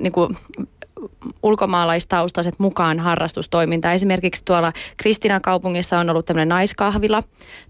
[0.00, 0.36] niin kuin,
[1.42, 3.94] ulkomaalaistaustaiset mukaan harrastustoimintaan.
[3.94, 7.22] Esimerkiksi tuolla Kristinan kaupungissa on ollut tämmöinen naiskahvila.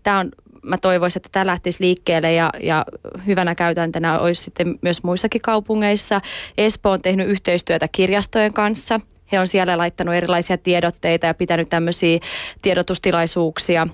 [0.02, 0.30] Tämä on
[0.62, 2.84] mä toivoisin, että tämä lähtisi liikkeelle ja, ja
[3.26, 6.20] hyvänä käytäntönä olisi sitten myös muissakin kaupungeissa.
[6.58, 9.00] Espoo on tehnyt yhteistyötä kirjastojen kanssa.
[9.32, 12.20] He on siellä laittanut erilaisia tiedotteita ja pitänyt tämmöisiä
[12.62, 13.86] tiedotustilaisuuksia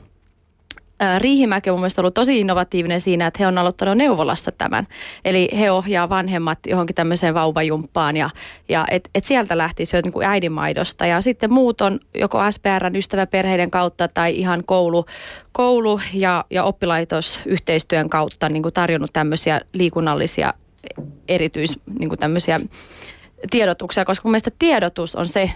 [1.18, 4.86] Riihimäki on mun mielestä ollut tosi innovatiivinen siinä, että he on aloittanut neuvolassa tämän.
[5.24, 8.30] Eli he ohjaa vanhemmat johonkin tämmöiseen vauvajumppaan ja,
[8.68, 11.06] ja et, et sieltä lähtisi jo niin äidinmaidosta.
[11.06, 15.06] Ja sitten muut on joko SPRn ystäväperheiden kautta tai ihan koulu,
[15.52, 20.54] koulu ja, ja oppilaitosyhteistyön kautta niin kuin tarjonnut tämmöisiä liikunnallisia
[21.28, 22.60] erityis niin kuin tämmöisiä
[23.50, 25.50] tiedotuksia, koska mun mielestä tiedotus on se,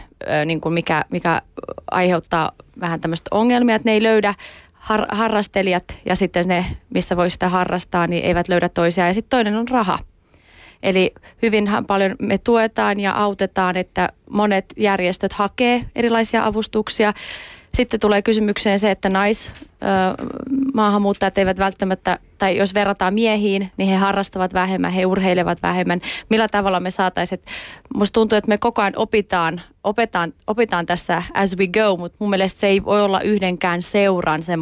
[0.46, 1.42] niin kuin mikä, mikä
[1.90, 4.34] aiheuttaa vähän tämmöistä ongelmia, että ne ei löydä
[4.72, 9.08] har, harrastelijat ja sitten ne, missä voi sitä harrastaa, niin eivät löydä toisiaan.
[9.08, 9.98] Ja sitten toinen on raha.
[10.82, 17.12] Eli hyvin paljon me tuetaan ja autetaan, että monet järjestöt hakee erilaisia avustuksia
[17.74, 19.50] sitten tulee kysymykseen se, että nais
[20.74, 26.00] maahanmuuttajat eivät välttämättä, tai jos verrataan miehiin, niin he harrastavat vähemmän, he urheilevat vähemmän.
[26.28, 27.40] Millä tavalla me saataisiin,
[27.94, 32.30] musta tuntuu, että me koko ajan opitaan, opitaan, opitaan tässä as we go, mutta mun
[32.30, 34.56] mielestä se ei voi olla yhdenkään seuran se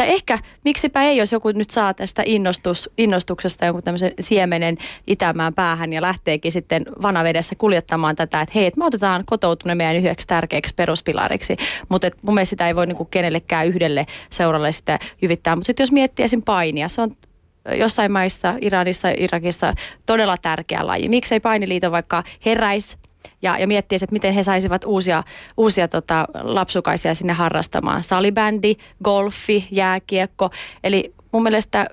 [0.00, 5.54] tai ehkä, miksipä ei, jos joku nyt saa tästä innostus, innostuksesta jonkun tämmöisen siemenen itämään
[5.54, 10.26] päähän ja lähteekin sitten vanavedessä kuljettamaan tätä, että hei, että me otetaan kotoutuminen meidän yhdeksi
[10.26, 11.56] tärkeäksi peruspilariksi.
[11.88, 15.56] Mutta mun mielestä sitä ei voi niinku kenellekään yhdelle seuralle sitä jyvittää.
[15.56, 16.42] Mutta sitten jos miettii esim.
[16.42, 17.16] painia, se on
[17.74, 19.74] jossain maissa, Iranissa, Irakissa
[20.06, 21.08] todella tärkeä laji.
[21.08, 22.96] Miksei painiliito vaikka heräisi
[23.42, 25.24] ja, ja miettisi, että miten he saisivat uusia,
[25.56, 28.04] uusia tota, lapsukaisia sinne harrastamaan.
[28.04, 30.50] Salibändi, golfi, jääkiekko.
[30.84, 31.86] Eli mun mielestä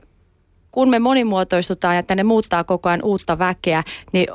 [0.72, 4.28] kun me monimuotoistutaan ja tänne muuttaa koko ajan uutta väkeä, niin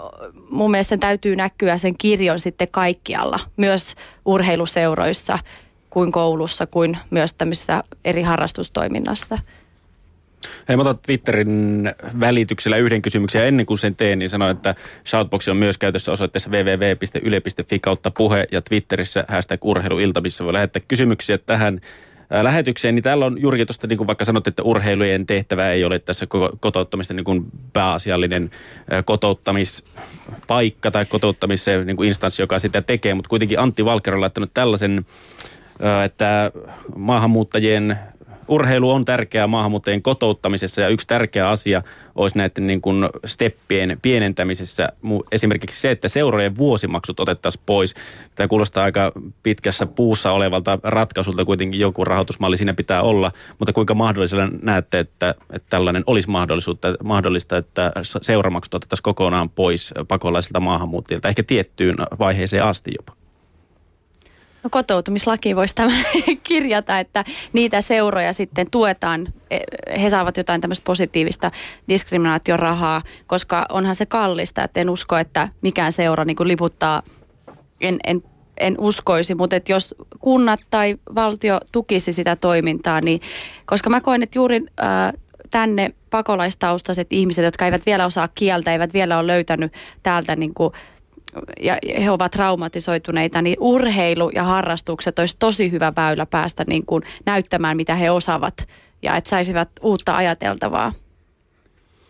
[0.51, 5.39] mun mielestä sen täytyy näkyä sen kirjon sitten kaikkialla, myös urheiluseuroissa,
[5.91, 9.39] kuin koulussa, kuin myös tämmöisessä eri harrastustoiminnassa.
[10.69, 14.75] Hei, mä otan Twitterin välityksellä yhden kysymyksen ja ennen kuin sen teen, niin sanon, että
[15.07, 20.83] Shoutbox on myös käytössä osoitteessa www.yle.fi kautta puhe ja Twitterissä hashtag urheiluilta, missä voi lähettää
[20.89, 21.81] kysymyksiä tähän
[22.43, 25.99] lähetykseen, niin täällä on juurikin tuosta, niin kuin vaikka sanot, että urheilujen tehtävä ei ole
[25.99, 26.27] tässä
[26.61, 28.51] kotouttamista niin kuin pääasiallinen
[29.05, 34.51] kotouttamispaikka tai kotouttamisen niin kuin instanssi, joka sitä tekee, mutta kuitenkin Antti Valker on laittanut
[34.55, 35.07] tällaisen,
[36.05, 36.51] että
[36.97, 37.99] maahanmuuttajien
[38.49, 41.83] urheilu on tärkeää maahanmuuttajien kotouttamisessa ja yksi tärkeä asia
[42.15, 44.89] olisi näiden niin kuin steppien pienentämisessä.
[45.33, 47.95] Esimerkiksi se, että seurojen vuosimaksut otettaisiin pois.
[48.35, 53.95] Tämä kuulostaa aika pitkässä puussa olevalta ratkaisulta, kuitenkin joku rahoitusmalli siinä pitää olla, mutta kuinka
[53.95, 61.29] mahdollisella näette, että, että tällainen olisi mahdollisuutta, mahdollista, että seuramaksut otettaisiin kokonaan pois pakolaisilta maahanmuuttajilta,
[61.29, 63.22] ehkä tiettyyn vaiheeseen asti jopa?
[64.65, 66.05] No kotoutumislaki voisi tämän
[66.43, 69.59] kirjata, että niitä seuroja sitten tuetaan, e,
[70.03, 71.51] he saavat jotain tämmöistä positiivista
[71.89, 77.03] diskriminaatiorahaa, koska onhan se kallista, että en usko, että mikään seura niin liputtaa,
[77.81, 78.23] en, en,
[78.59, 83.21] en uskoisi, mutta että jos kunnat tai valtio tukisi sitä toimintaa, niin
[83.67, 85.13] koska mä koen, että juuri äh,
[85.51, 89.73] tänne pakolaistaustaiset ihmiset, jotka eivät vielä osaa kieltä, eivät vielä ole löytänyt
[90.03, 90.73] täältä niin kuin
[91.61, 97.03] ja he ovat traumatisoituneita, niin urheilu ja harrastukset olisi tosi hyvä väylä päästä niin kuin
[97.27, 98.69] näyttämään, mitä he osaavat
[99.03, 100.93] ja että saisivat uutta ajateltavaa.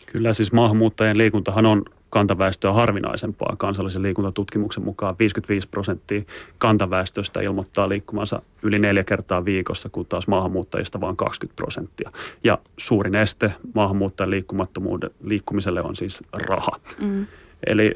[0.07, 1.83] Kyllä siis maahanmuuttajien liikuntahan on
[2.13, 3.55] kantaväestöä harvinaisempaa.
[3.59, 6.23] Kansallisen liikuntatutkimuksen mukaan 55 prosenttia
[6.59, 12.11] kantaväestöstä ilmoittaa liikkumansa yli neljä kertaa viikossa, kun taas maahanmuuttajista vain 20 prosenttia.
[12.45, 16.81] Ja suurin este maahanmuuttajan liikkumattomuuden liikkumiselle on siis raha.
[17.01, 17.27] Mm.
[17.67, 17.93] Eli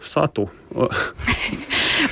[0.00, 0.50] Satu.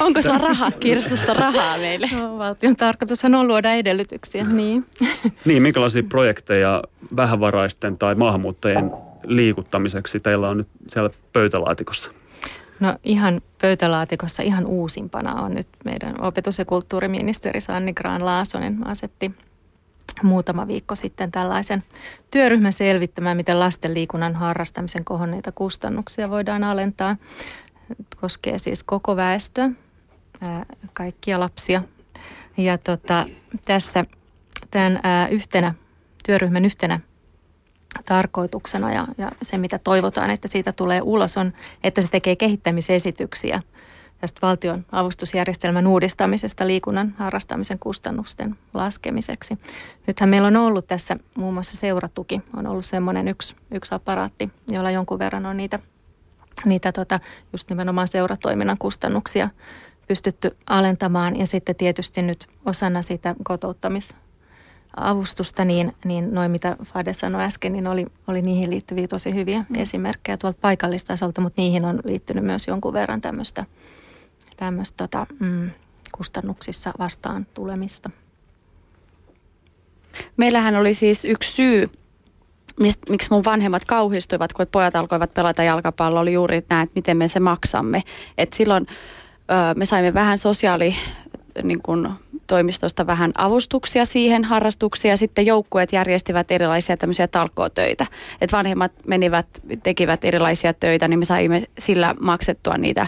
[0.00, 2.08] Onko sulla raha, kirstusta rahaa meille?
[2.16, 4.86] No, valtion tarkoitushan on luoda edellytyksiä, niin.
[5.44, 6.82] niin, minkälaisia projekteja
[7.16, 8.90] vähävaraisten tai maahanmuuttajien
[9.26, 12.10] liikuttamiseksi teillä on nyt siellä pöytälaatikossa?
[12.80, 19.30] No ihan pöytälaatikossa ihan uusimpana on nyt meidän opetus- ja kulttuuriministeri Sanni Graan-Laasonen asetti
[20.22, 21.82] muutama viikko sitten tällaisen
[22.30, 27.16] työryhmän selvittämään, miten lasten liikunnan harrastamisen kohonneita kustannuksia voidaan alentaa.
[28.20, 29.70] Koskee siis koko väestöä,
[30.92, 31.82] kaikkia lapsia.
[32.56, 33.26] Ja tota,
[33.64, 34.04] tässä
[34.70, 35.74] tämän yhtenä,
[36.26, 37.00] työryhmän yhtenä
[38.06, 41.52] tarkoituksena ja, ja se, mitä toivotaan, että siitä tulee ulos, on,
[41.84, 43.62] että se tekee kehittämisesityksiä–
[44.20, 49.58] tästä valtion avustusjärjestelmän uudistamisesta liikunnan harrastamisen kustannusten laskemiseksi.
[50.06, 54.90] Nythän meillä on ollut tässä muun muassa seuratuki, on ollut semmoinen yksi, yksi aparaatti, jolla
[54.90, 55.78] jonkun verran on niitä,
[56.64, 57.20] niitä tota,
[57.52, 59.48] just nimenomaan seuratoiminnan kustannuksia
[60.08, 61.36] pystytty alentamaan.
[61.36, 64.14] Ja sitten tietysti nyt osana sitä kotouttamis
[64.96, 69.64] avustusta, niin, niin noin mitä Fade sanoi äsken, niin oli, oli niihin liittyviä tosi hyviä
[69.68, 69.80] mm.
[69.80, 73.64] esimerkkejä tuolta paikallistasolta, mutta niihin on liittynyt myös jonkun verran tämmöistä–
[74.60, 75.70] tämmöistä tota, mm,
[76.12, 78.10] kustannuksissa vastaan tulemista.
[80.36, 81.90] Meillähän oli siis yksi syy,
[82.80, 87.16] mist, miksi mun vanhemmat kauhistuivat, kun pojat alkoivat pelata jalkapalloa, oli juuri näin, että miten
[87.16, 88.02] me se maksamme.
[88.38, 90.94] Et silloin ö, me saimme vähän sosiaali
[91.62, 92.14] niin kun,
[92.46, 95.16] toimistosta vähän avustuksia siihen harrastuksia.
[95.16, 98.06] Sitten joukkueet järjestivät erilaisia tämmöisiä talkootöitä.
[98.40, 99.46] Että vanhemmat menivät,
[99.82, 103.06] tekivät erilaisia töitä, niin me saimme sillä maksettua niitä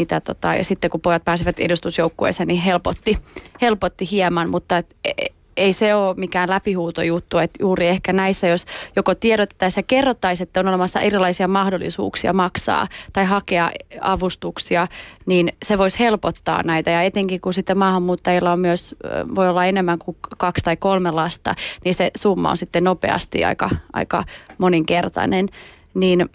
[0.00, 3.18] niitä tota, ja sitten kun pojat pääsivät edustusjoukkueeseen, niin helpotti,
[3.60, 5.12] helpotti hieman, mutta et, e,
[5.56, 10.60] ei se ole mikään läpihuutojuttu, että juuri ehkä näissä, jos joko tiedotettaisiin ja kerrottaisiin, että
[10.60, 13.70] on olemassa erilaisia mahdollisuuksia maksaa tai hakea
[14.00, 14.88] avustuksia,
[15.26, 16.90] niin se voisi helpottaa näitä.
[16.90, 18.94] Ja etenkin kun sitten maahanmuuttajilla on myös,
[19.34, 23.70] voi olla enemmän kuin kaksi tai kolme lasta, niin se summa on sitten nopeasti aika,
[23.92, 24.24] aika
[24.58, 25.48] moninkertainen.
[25.94, 26.30] Niin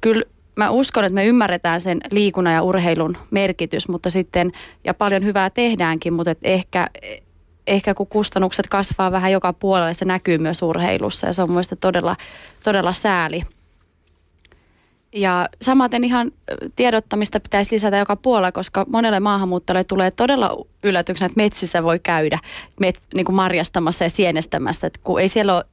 [0.00, 0.24] kyllä
[0.64, 4.52] mä uskon, että me ymmärretään sen liikunnan ja urheilun merkitys, mutta sitten,
[4.84, 6.86] ja paljon hyvää tehdäänkin, mutta ehkä
[7.66, 11.78] ehkä kun kustannukset kasvaa vähän joka puolelle, se näkyy myös urheilussa ja se on mielestäni
[11.80, 12.16] todella,
[12.64, 13.42] todella sääli.
[15.12, 16.32] Ja samaten ihan
[16.76, 22.38] tiedottamista pitäisi lisätä joka puolella, koska monelle maahanmuuttajalle tulee todella yllätyksenä, että metsissä voi käydä
[22.80, 24.86] met, niin kuin marjastamassa ja sienestämässä.
[24.86, 25.64] Että kun ei siellä ole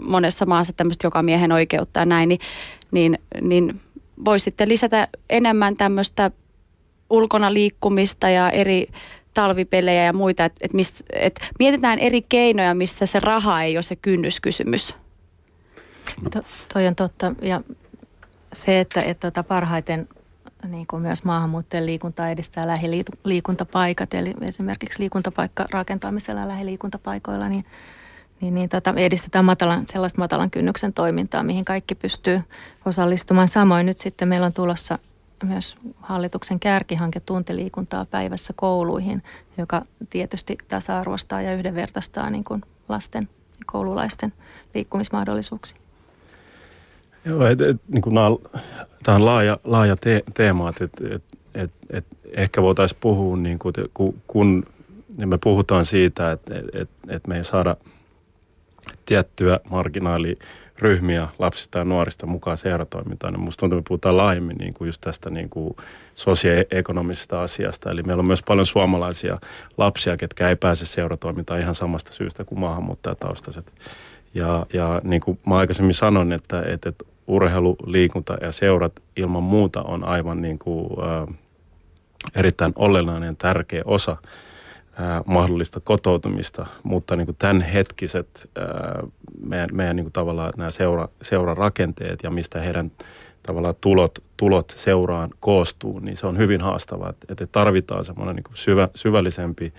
[0.00, 2.40] monessa maassa tämmöistä joka miehen oikeutta ja näin, niin,
[2.90, 3.80] niin, niin
[4.24, 6.30] voi sitten lisätä enemmän tämmöistä
[7.10, 8.88] ulkona liikkumista ja eri
[9.34, 10.70] talvipelejä ja muita, että et
[11.12, 14.94] et mietitään eri keinoja, missä se raha ei ole se kynnyskysymys.
[16.30, 16.40] To,
[16.74, 17.60] toi on totta ja
[18.52, 20.08] se, että, että tota parhaiten
[20.68, 27.64] niin kuin myös maahanmuuttajien liikuntaa edistää lähiliikuntapaikat, eli esimerkiksi liikuntapaikka rakentamisella lähiliikuntapaikoilla, niin,
[28.40, 32.40] niin, niin tota, edistetään matalan, sellaista matalan kynnyksen toimintaa, mihin kaikki pystyy
[32.84, 33.48] osallistumaan.
[33.48, 34.98] Samoin nyt sitten meillä on tulossa
[35.44, 39.22] myös hallituksen kärkihanke tuntiliikuntaa päivässä kouluihin,
[39.58, 43.28] joka tietysti tasa-arvostaa ja yhdenvertaistaa niin kuin lasten
[43.58, 44.32] ja koululaisten
[44.74, 45.78] liikkumismahdollisuuksia.
[47.24, 48.14] Joo, et, et, niin kuin
[49.02, 51.22] tämä on laaja, laaja te, teema, että et, et,
[51.54, 54.66] et, et ehkä voitaisiin puhua, niin kuin, kun, kun
[55.16, 57.76] niin me puhutaan siitä, että et, et, et me ei saada
[59.06, 60.38] tiettyä marginaali
[60.78, 64.88] ryhmiä lapsista ja nuorista mukaan seuratoimintaan, niin musta tuntuu, että me puhutaan laajemmin niin kuin
[64.88, 65.76] just tästä niin kuin
[66.14, 67.90] sosioekonomisesta asiasta.
[67.90, 69.38] Eli meillä on myös paljon suomalaisia
[69.76, 73.72] lapsia, ketkä ei pääse seuratoimintaan ihan samasta syystä kuin maahanmuuttajataustaiset.
[74.34, 79.42] Ja, ja niin kuin mä aikaisemmin sanon, että, että, että urheilu, liikunta ja seurat ilman
[79.42, 81.34] muuta on aivan niin kuin, äh,
[82.34, 84.16] erittäin olennainen tärkeä osa
[85.26, 88.50] mahdollista kotoutumista, mutta niin kuin tämänhetkiset
[89.42, 92.92] meidän, meidän niin kuin tavallaan nämä seura, seurarakenteet ja mistä heidän
[93.42, 98.56] tavallaan tulot, tulot seuraan koostuu, niin se on hyvin haastavaa, että, tarvitaan semmoinen niin kuin
[98.56, 99.72] syvä, syvällisempi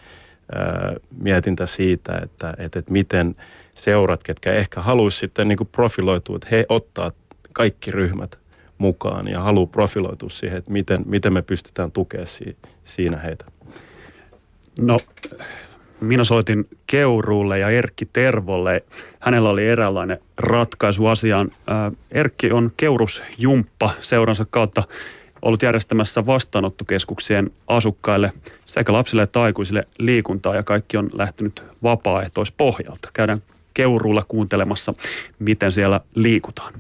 [1.22, 3.36] mietintä siitä, että, että, että miten
[3.76, 7.12] seurat, ketkä ehkä haluaisi sitten niin kuin profiloitua, että he ottaa
[7.54, 8.38] kaikki ryhmät
[8.78, 12.28] mukaan ja haluaa profiloitua siihen, että miten, miten me pystytään tukemaan
[12.84, 13.46] siinä heitä.
[14.80, 14.98] No,
[16.02, 18.84] minä soitin Keuruulle ja Erkki Tervolle.
[19.20, 21.52] Hänellä oli eräänlainen ratkaisu asiaan.
[22.12, 24.84] Erkki on Keurusjumppa seuransa kautta
[25.42, 28.32] ollut järjestämässä vastaanottokeskuksien asukkaille
[28.66, 33.10] sekä lapsille että aikuisille liikuntaa ja kaikki on lähtenyt vapaaehtoispohjalta.
[33.14, 33.42] Käydään
[33.74, 34.94] Keuruulla kuuntelemassa,
[35.40, 36.74] miten siellä liikutaan.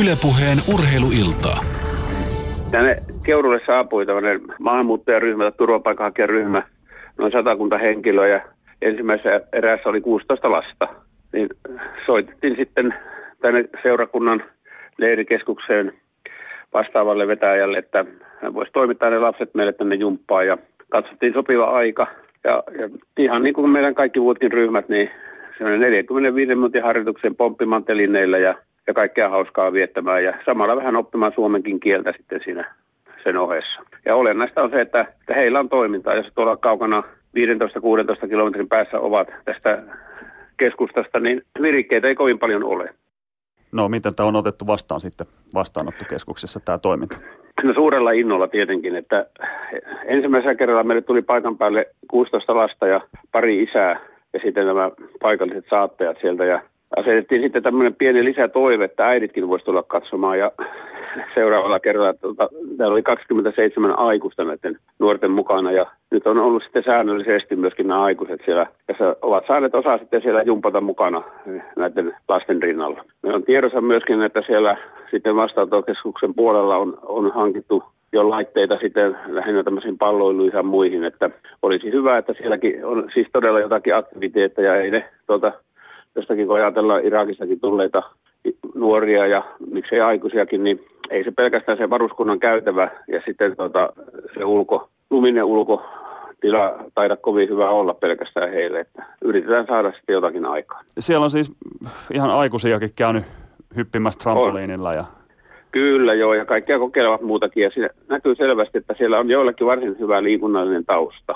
[0.00, 1.64] Ylepuheen urheiluiltaa.
[2.70, 6.62] Tänne Keurulle saapui tämmöinen maahanmuuttajaryhmä tai turvapaikanhakijaryhmä,
[7.18, 8.40] noin satakunta henkilöä ja
[8.82, 10.88] ensimmäisessä erässä oli 16 lasta.
[11.32, 11.48] Niin
[12.06, 12.94] soitettiin sitten
[13.40, 14.44] tänne seurakunnan
[14.98, 15.92] leirikeskukseen
[16.74, 18.04] vastaavalle vetäjälle, että
[18.42, 20.58] hän voisi toimittaa ne lapset meille tänne jumppaan ja
[20.88, 22.06] katsottiin sopiva aika.
[22.44, 25.10] Ja, ja ihan niin kuin meidän kaikki muutkin ryhmät, niin
[25.58, 28.54] se on 45 minuutin harjoituksen pomppimaan telineillä ja
[28.86, 32.74] ja kaikkea hauskaa viettämään ja samalla vähän oppimaan suomenkin kieltä sitten siinä
[33.28, 33.80] sen ohessa.
[34.04, 37.02] Ja olennaista on se, että, että heillä on toimintaa, jos tuolla kaukana
[38.24, 39.82] 15-16 kilometrin päässä ovat tästä
[40.56, 42.94] keskustasta, niin virikkeitä ei kovin paljon ole.
[43.72, 47.18] No miten tämä on otettu vastaan sitten vastaanottokeskuksessa tämä toiminta?
[47.62, 49.26] No suurella innolla tietenkin, että
[50.04, 53.00] ensimmäisellä kerralla meille tuli paikan päälle 16 lasta ja
[53.32, 54.00] pari isää
[54.32, 56.62] ja sitten nämä paikalliset saattajat sieltä ja
[56.96, 60.52] asetettiin sitten tämmöinen pieni lisätoive, että äiditkin voisi tulla katsomaan ja
[61.34, 66.84] seuraavalla kerralla tuota, täällä oli 27 aikuista näiden nuorten mukana ja nyt on ollut sitten
[66.84, 71.22] säännöllisesti myöskin nämä aikuiset siellä, ja ovat saaneet osaa sitten siellä jumpata mukana
[71.76, 73.04] näiden lasten rinnalla.
[73.22, 74.76] Me on tiedossa myöskin, että siellä
[75.10, 77.82] sitten vastaanottokeskuksen puolella on, on hankittu
[78.12, 81.30] jo laitteita sitten lähinnä tämmöisiin palloiluihin ja muihin, että
[81.62, 85.52] olisi hyvä, että sielläkin on siis todella jotakin aktiviteetteja, ei ne tuota,
[86.14, 88.02] jostakin kun ajatellaan Irakistakin tulleita
[88.74, 93.92] nuoria ja miksei aikuisiakin, niin ei se pelkästään se varuskunnan käytävä ja sitten tuota,
[94.34, 95.82] se ulko, luminen ulko
[96.40, 100.82] tila taida kovin hyvä olla pelkästään heille, että yritetään saada sitten jotakin aikaa.
[100.98, 101.52] Siellä on siis
[102.14, 103.24] ihan aikuisiakin käynyt
[103.76, 105.04] hyppimässä trampoliinilla ja
[105.72, 109.98] Kyllä joo, ja kaikkia kokeilevat muutakin, ja siinä näkyy selvästi, että siellä on joillekin varsin
[109.98, 111.34] hyvä liikunnallinen tausta.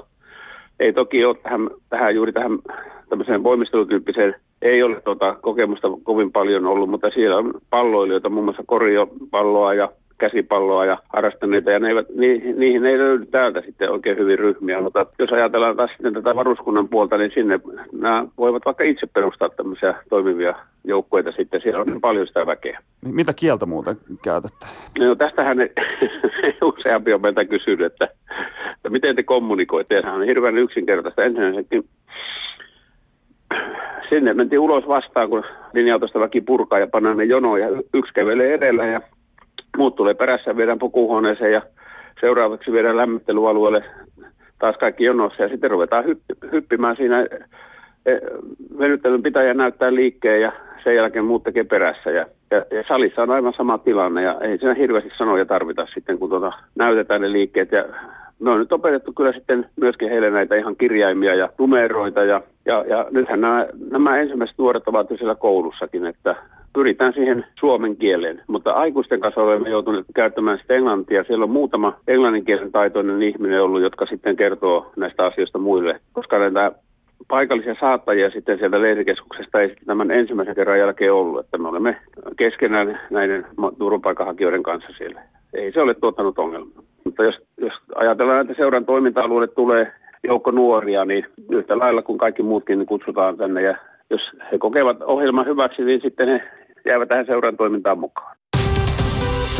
[0.80, 2.58] Ei toki ole tähän, tähän juuri tähän
[3.08, 8.62] tämmöiseen voimistelutyyppiseen, ei ole tuota kokemusta kovin paljon ollut, mutta siellä on palloilijoita, muun muassa
[8.66, 9.88] korjopalloa ja
[10.22, 14.80] käsipalloa ja harrastaneita, ja ne eivät, niihin, niihin ei löydy täältä sitten oikein hyvin ryhmiä,
[14.80, 17.60] mutta jos ajatellaan taas sitten tätä varuskunnan puolta, niin sinne
[17.92, 20.54] nämä voivat vaikka itse perustaa tämmöisiä toimivia
[20.84, 22.80] joukkueita sitten, siellä on paljon sitä väkeä.
[23.04, 24.66] mitä kieltä muuten käytätte?
[24.98, 25.70] No tästähän ne,
[26.78, 28.08] useampi on meiltä kysynyt, että,
[28.76, 31.24] että miten te kommunikoitte, ja sehän on hirveän yksinkertaista.
[31.24, 31.84] Ensinnäkin
[34.08, 38.54] sinne mentiin ulos vastaan, kun linja-autosta väki purkaa ja pannaan ne jonoon ja yksi kävelee
[38.54, 39.00] edellä ja
[39.76, 41.62] muut tulee perässä, viedään pukuhuoneeseen ja
[42.20, 43.84] seuraavaksi viedään lämmittelyalueelle
[44.58, 47.20] taas kaikki jonossa ja sitten ruvetaan hypp- hyppimään siinä
[48.06, 48.12] e,
[48.78, 50.52] venyttelyn pitäjä näyttää liikkeen ja
[50.84, 52.10] sen jälkeen muut tekee perässä.
[52.10, 56.18] Ja, ja, ja salissa on aivan sama tilanne ja ei siinä hirveästi sanoja tarvita sitten,
[56.18, 57.72] kun tuota, näytetään ne liikkeet.
[57.72, 57.84] Ja
[58.38, 62.84] me on nyt opetettu kyllä sitten myöskin heille näitä ihan kirjaimia ja numeroita ja, ja,
[62.88, 66.36] ja nythän nämä, nämä ensimmäiset nuoret ovat jo siellä koulussakin, että
[66.72, 68.42] pyritään siihen suomen kieleen.
[68.46, 71.24] Mutta aikuisten kanssa olemme joutuneet käyttämään sitä englantia.
[71.24, 76.72] Siellä on muutama englanninkielen taitoinen ihminen ollut, jotka sitten kertoo näistä asioista muille, koska näitä
[77.28, 81.96] paikallisia saattajia sitten sieltä leirikeskuksesta ei sitten tämän ensimmäisen kerran jälkeen ollut, että me olemme
[82.36, 83.46] keskenään näiden
[83.78, 85.22] turvapaikanhakijoiden kanssa siellä.
[85.54, 86.82] Ei se ole tuottanut ongelmaa.
[87.04, 89.92] Mutta jos, jos ajatellaan, että seuran toiminta-alueelle tulee
[90.24, 93.62] joukko nuoria, niin yhtä lailla kuin kaikki muutkin niin kutsutaan tänne.
[93.62, 93.76] Ja
[94.10, 94.20] jos
[94.52, 96.42] he kokevat ohjelman hyväksi, niin sitten he
[96.84, 98.36] jäävät tähän seuran toimintaan mukaan.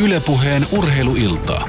[0.07, 1.69] Ylepuheen urheiluiltaa.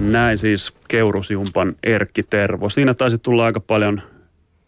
[0.00, 2.68] Näin siis Keurusjumpan Erkki Tervo.
[2.68, 4.02] Siinä taisi tulla aika paljon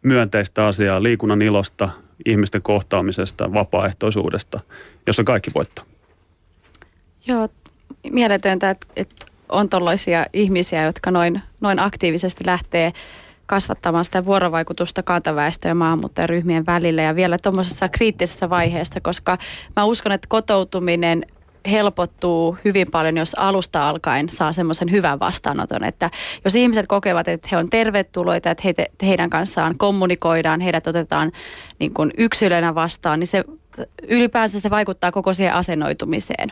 [0.02, 1.88] myönteistä asiaa liikunnan ilosta,
[2.26, 4.60] ihmisten kohtaamisesta, vapaaehtoisuudesta,
[5.06, 5.84] jossa kaikki voittaa.
[7.26, 7.48] Joo,
[8.10, 12.92] mieletöntä, että, että on tällaisia ihmisiä, jotka noin, noin aktiivisesti lähtee
[13.46, 19.38] kasvattamaan sitä vuorovaikutusta kantaväestö- ja maahanmuuttajaryhmien välillä ja vielä tuommoisessa kriittisessä vaiheessa, koska
[19.76, 21.26] mä uskon, että kotoutuminen
[21.70, 26.10] helpottuu hyvin paljon, jos alusta alkaen saa semmoisen hyvän vastaanoton, että
[26.44, 31.32] jos ihmiset kokevat, että he on tervetulleita, että heitä, heidän kanssaan kommunikoidaan, heidät otetaan
[31.78, 33.44] niin kuin yksilönä vastaan, niin se
[34.08, 36.48] ylipäänsä se vaikuttaa koko siihen asennoitumiseen.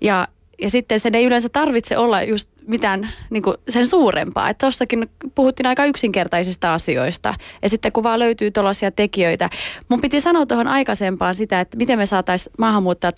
[0.00, 0.28] Ja
[0.62, 4.48] ja sitten sen ei yleensä tarvitse olla just mitään niin kuin sen suurempaa.
[4.48, 7.34] Että tuossakin puhuttiin aika yksinkertaisista asioista.
[7.54, 9.50] Että sitten kun vaan löytyy tuollaisia tekijöitä.
[9.88, 13.16] Mun piti sanoa tuohon aikaisempaan sitä, että miten me saataisiin maahanmuuttajat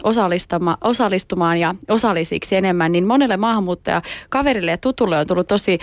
[0.82, 2.93] osallistumaan ja osallisiksi enemmän.
[2.93, 5.78] Niin monelle maahanmuuttaja kaverille ja tutulle on tullut tosi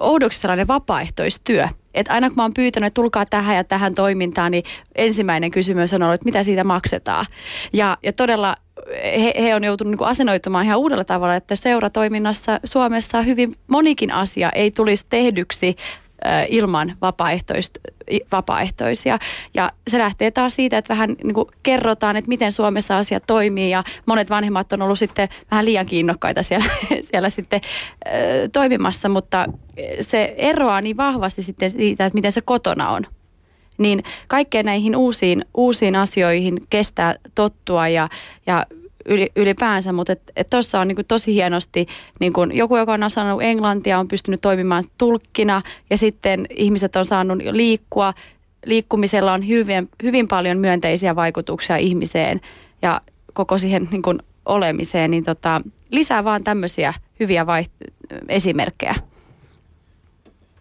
[0.00, 1.68] oudoksi sellainen vapaaehtoistyö.
[1.94, 4.64] Että aina kun mä oon pyytänyt, että tulkaa tähän ja tähän toimintaan, niin
[4.94, 7.26] ensimmäinen kysymys on ollut, että mitä siitä maksetaan.
[7.72, 8.56] Ja, ja todella
[9.04, 14.50] he, he on joutunut niin asennoitumaan ihan uudella tavalla, että seuratoiminnassa Suomessa hyvin monikin asia
[14.50, 15.76] ei tulisi tehdyksi
[16.48, 16.92] ilman
[18.32, 19.18] vapaaehtoisia.
[19.54, 23.70] Ja se lähtee taas siitä, että vähän niin kuin kerrotaan, että miten Suomessa asiat toimii.
[23.70, 26.66] Ja monet vanhemmat on ollut sitten vähän liian kiinnokkaita siellä,
[27.10, 27.60] siellä sitten
[28.52, 29.46] toimimassa, mutta
[30.00, 33.06] se eroaa niin vahvasti sitten siitä, että miten se kotona on.
[33.78, 38.08] Niin kaikkeen näihin uusiin, uusiin asioihin kestää tottua ja,
[38.46, 38.66] ja
[39.36, 40.12] ylipäänsä, mutta
[40.50, 41.86] tuossa on niinku tosi hienosti
[42.20, 47.38] niinku joku, joka on osannut englantia, on pystynyt toimimaan tulkkina ja sitten ihmiset on saanut
[47.52, 48.14] liikkua.
[48.66, 52.40] Liikkumisella on hyvin, hyvin paljon myönteisiä vaikutuksia ihmiseen
[52.82, 53.00] ja
[53.32, 54.14] koko siihen niinku
[54.46, 57.92] olemiseen, niin tota, lisää vaan tämmöisiä hyviä vaiht-
[58.28, 58.94] esimerkkejä.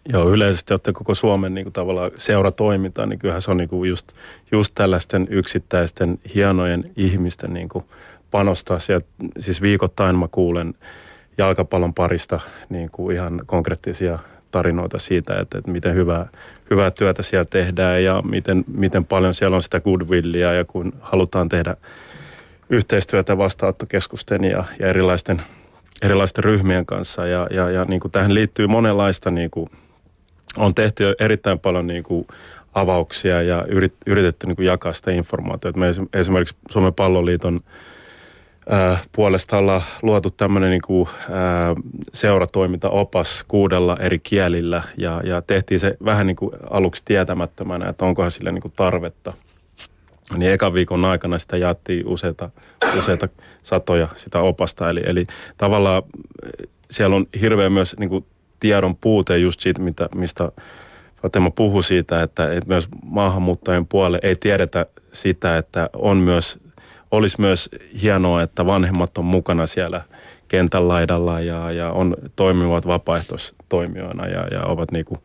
[0.10, 3.90] Joo, yleisesti ottaen koko Suomen niin kuin tavallaan seuratoiminta, niin kyllähän se on niin kuin
[3.90, 4.14] just,
[4.52, 7.86] just tällaisten yksittäisten hienojen ihmisten niin kuin
[8.32, 9.08] panostaa sieltä.
[9.40, 10.74] Siis viikoittain mä kuulen
[11.38, 14.20] jalkapallon parista niin kuin ihan konkreettisia
[14.52, 16.30] tarinoita siitä, että, että miten hyvää,
[16.70, 21.50] hyvää työtä siellä tehdään ja miten, miten paljon siellä on sitä goodwillia ja kun halutaan
[21.50, 21.76] tehdä
[22.70, 25.42] yhteistyötä vastaanottokeskusten ja, ja erilaisten,
[26.02, 27.28] erilaisten ryhmien kanssa.
[27.28, 29.70] Ja, ja, ja niin kuin tähän liittyy monenlaista niin kuin
[30.58, 32.28] on tehty jo erittäin paljon niin kuin
[32.74, 35.80] avauksia ja yrit, yritetty niin kuin jakaa sitä informaatiota.
[35.80, 37.62] Me esimerkiksi Suomen palloliiton
[39.12, 41.10] puolesta ollaan luotu tämmöinen niin kuin,
[42.14, 48.32] seuratoimintaopas kuudella eri kielillä ja, ja tehtiin se vähän niin kuin aluksi tietämättömänä, että onkohan
[48.32, 49.34] sille niin kuin tarvetta.
[50.38, 52.50] Niin ekan viikon aikana sitä jaettiin useita,
[52.98, 53.28] useita
[53.64, 56.04] satoja sitä opasta, eli, eli tavallaan
[56.92, 58.26] siellä on hirveän myös niin kuin
[58.60, 60.52] tiedon puute just siitä, mitä, mistä
[61.22, 66.60] Fatema puhui siitä, että, että myös maahanmuuttajien puolelle ei tiedetä sitä, että on myös
[67.12, 67.70] olisi myös
[68.02, 70.02] hienoa, että vanhemmat on mukana siellä
[70.48, 75.18] kentän laidalla ja, ja on, toimivat vapaaehtoistoimijoina ja, ja ovat niinku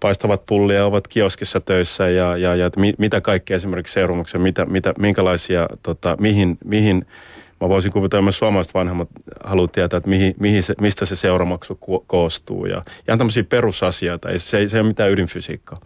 [0.00, 4.94] paistavat tullia, ovat kioskissa töissä ja, ja, ja mi, mitä kaikkea esimerkiksi seuraamuksia, mitä, mitä,
[4.98, 7.06] minkälaisia, tota, mihin, mihin
[7.60, 9.08] Mä voisin kuvitella myös suomalaiset vanhemmat
[9.44, 12.66] haluaa tietää, että mihin, mihin se, mistä se seuramaksu koostuu.
[12.66, 15.78] Ja ihan tämmöisiä perusasioita, ei, se, se ei ole mitään ydinfysiikkaa.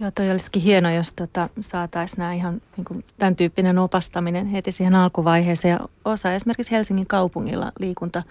[0.00, 4.72] Joo, toi olisikin hieno, jos tota, saataisiin nämä ihan niin kuin, tämän tyyppinen opastaminen heti
[4.72, 5.72] siihen alkuvaiheeseen.
[5.72, 8.22] Ja osa esimerkiksi Helsingin kaupungilla liikunta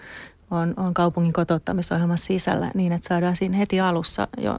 [0.50, 4.58] on, on kaupungin kotouttamisohjelman sisällä niin, että saadaan siinä heti alussa jo,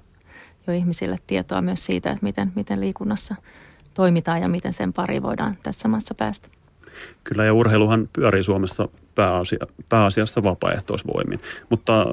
[0.67, 3.35] jo ihmisille tietoa myös siitä, että miten, miten liikunnassa
[3.93, 6.49] toimitaan ja miten sen pari voidaan tässä maassa päästä.
[7.23, 11.39] Kyllä ja urheiluhan pyörii Suomessa pääasia, pääasiassa vapaaehtoisvoimin,
[11.69, 12.05] mutta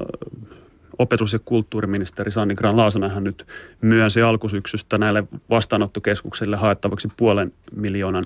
[0.99, 3.47] opetus- ja kulttuuriministeri Sanni Gran Laasonenhan nyt
[3.81, 8.25] myönsi alkusyksystä näille vastaanottokeskuksille haettavaksi puolen miljoonan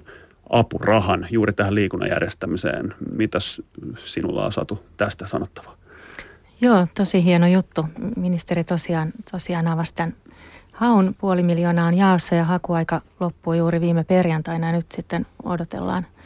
[0.50, 2.94] apurahan juuri tähän liikunnan järjestämiseen.
[3.12, 3.62] Mitäs
[3.98, 5.78] sinulla on Satu tästä sanottavaa?
[6.62, 7.86] Joo, tosi hieno juttu.
[8.16, 10.14] Ministeri tosiaan, tosiaan avasi tämän
[10.72, 11.16] haun.
[11.22, 16.06] Puoli miljoonaa on jaossa ja hakuaika loppui juuri viime perjantaina ja nyt sitten odotellaan–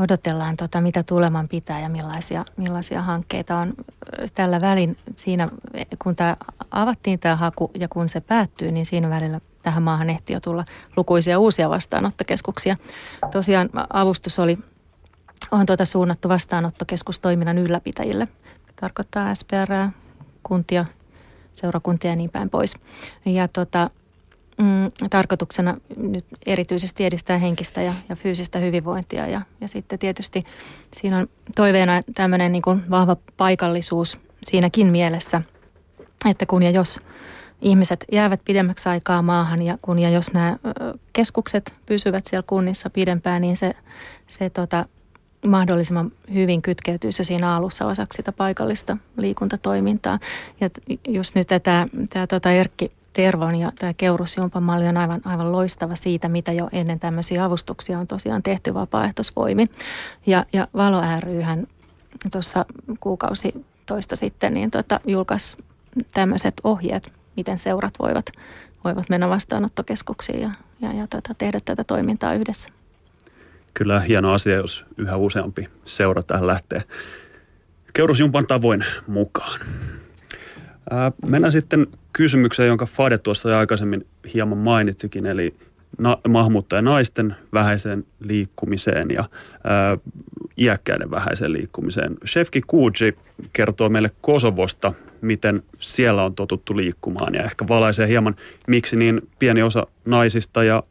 [0.00, 3.74] odotellaan, tota, mitä tuleman pitää ja millaisia, millaisia hankkeita on
[4.34, 4.96] tällä välin.
[5.16, 5.48] Siinä,
[6.02, 6.36] kun tämä
[6.70, 10.64] avattiin tämä haku ja kun se päättyy, niin siinä välillä tähän maahan ehti jo tulla
[10.96, 12.76] lukuisia uusia vastaanottokeskuksia.
[13.32, 14.58] Tosiaan avustus oli,
[15.50, 18.28] on tuota suunnattu vastaanottokeskustoiminnan ylläpitäjille.
[18.80, 19.90] Tarkoittaa SPR,
[20.42, 20.84] kuntia,
[21.54, 22.74] seurakuntia ja niin päin pois.
[23.24, 23.90] Ja tota,
[24.60, 29.26] mm, tarkoituksena nyt erityisesti edistää henkistä ja, ja fyysistä hyvinvointia.
[29.26, 30.42] Ja, ja sitten tietysti
[30.92, 35.42] siinä on toiveena tämmöinen niin vahva paikallisuus siinäkin mielessä,
[36.30, 37.00] että kun ja jos
[37.62, 40.56] ihmiset jäävät pidemmäksi aikaa maahan ja kun ja jos nämä
[41.12, 43.72] keskukset pysyvät siellä kunnissa pidempään, niin se,
[44.28, 44.84] se tota,
[45.46, 50.18] mahdollisimman hyvin kytkeytyisi siinä alussa osaksi sitä paikallista liikuntatoimintaa.
[50.60, 50.70] Ja
[51.08, 55.96] just nyt tämä, tämä tota Erkki Tervon ja tämä Keurusjumpan malli on aivan, aivan loistava
[55.96, 59.68] siitä, mitä jo ennen tämmöisiä avustuksia on tosiaan tehty vapaaehtoisvoimin.
[60.26, 61.66] Ja, ja Valo ryhän
[62.32, 62.66] tuossa
[63.00, 65.56] kuukausi toista sitten niin tota, julkaisi
[66.14, 68.26] tämmöiset ohjeet, miten seurat voivat,
[68.84, 70.50] voivat mennä vastaanottokeskuksiin ja,
[70.80, 72.68] ja, ja tota, tehdä tätä toimintaa yhdessä
[73.74, 76.82] kyllä hieno asia, jos yhä useampi seura tähän lähtee
[77.92, 79.60] keurusjumpan tavoin mukaan.
[80.90, 85.54] Ää, mennään sitten kysymykseen, jonka Fade tuossa aikaisemmin hieman mainitsikin, eli
[85.98, 86.18] na-
[86.82, 89.24] naisten vähäiseen liikkumiseen ja
[89.64, 89.98] ää,
[90.58, 92.16] iäkkäiden vähäiseen liikkumiseen.
[92.26, 93.16] Shefki Kuuji
[93.52, 98.34] kertoo meille Kosovosta, miten siellä on totuttu liikkumaan ja ehkä valaisee hieman,
[98.66, 100.82] miksi niin pieni osa naisista ja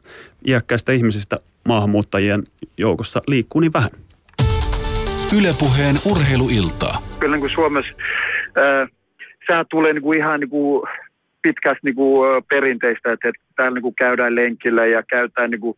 [0.46, 2.42] iäkkäistä ihmisistä maahanmuuttajien
[2.78, 3.90] joukossa liikkuu niin vähän.
[5.38, 7.02] Ylepuheen urheiluiltaa.
[7.18, 7.92] Kyllä niin kuin Suomessa
[8.58, 8.88] äh,
[9.46, 10.88] sää tulee niin kuin ihan niin kuin
[11.42, 15.74] pitkästä niin kuin, perinteistä, että, että täällä niin kuin käydään lenkillä ja käytetään niin kuin,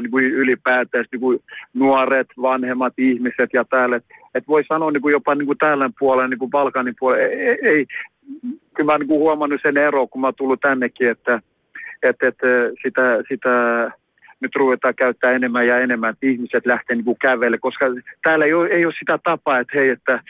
[0.00, 1.38] niin kuin ylipäätään niin kuin
[1.74, 3.96] nuoret, vanhemmat ihmiset ja täällä.
[3.96, 7.24] Että, että voi sanoa niin kuin jopa niin kuin täällä puolella, niin kuin Balkanin puolella,
[7.24, 7.86] ei, ei
[8.74, 11.40] kyllä mä niin kuin huomannut sen ero, kun mä oon tullut tännekin, että,
[12.02, 12.46] että, että
[12.82, 13.50] sitä, sitä
[14.40, 17.86] nyt ruvetaan käyttää enemmän ja enemmän, että ihmiset lähtee niin kuin kävelle, koska
[18.22, 20.22] täällä ei ole, ei ole sitä tapaa, että hei, että,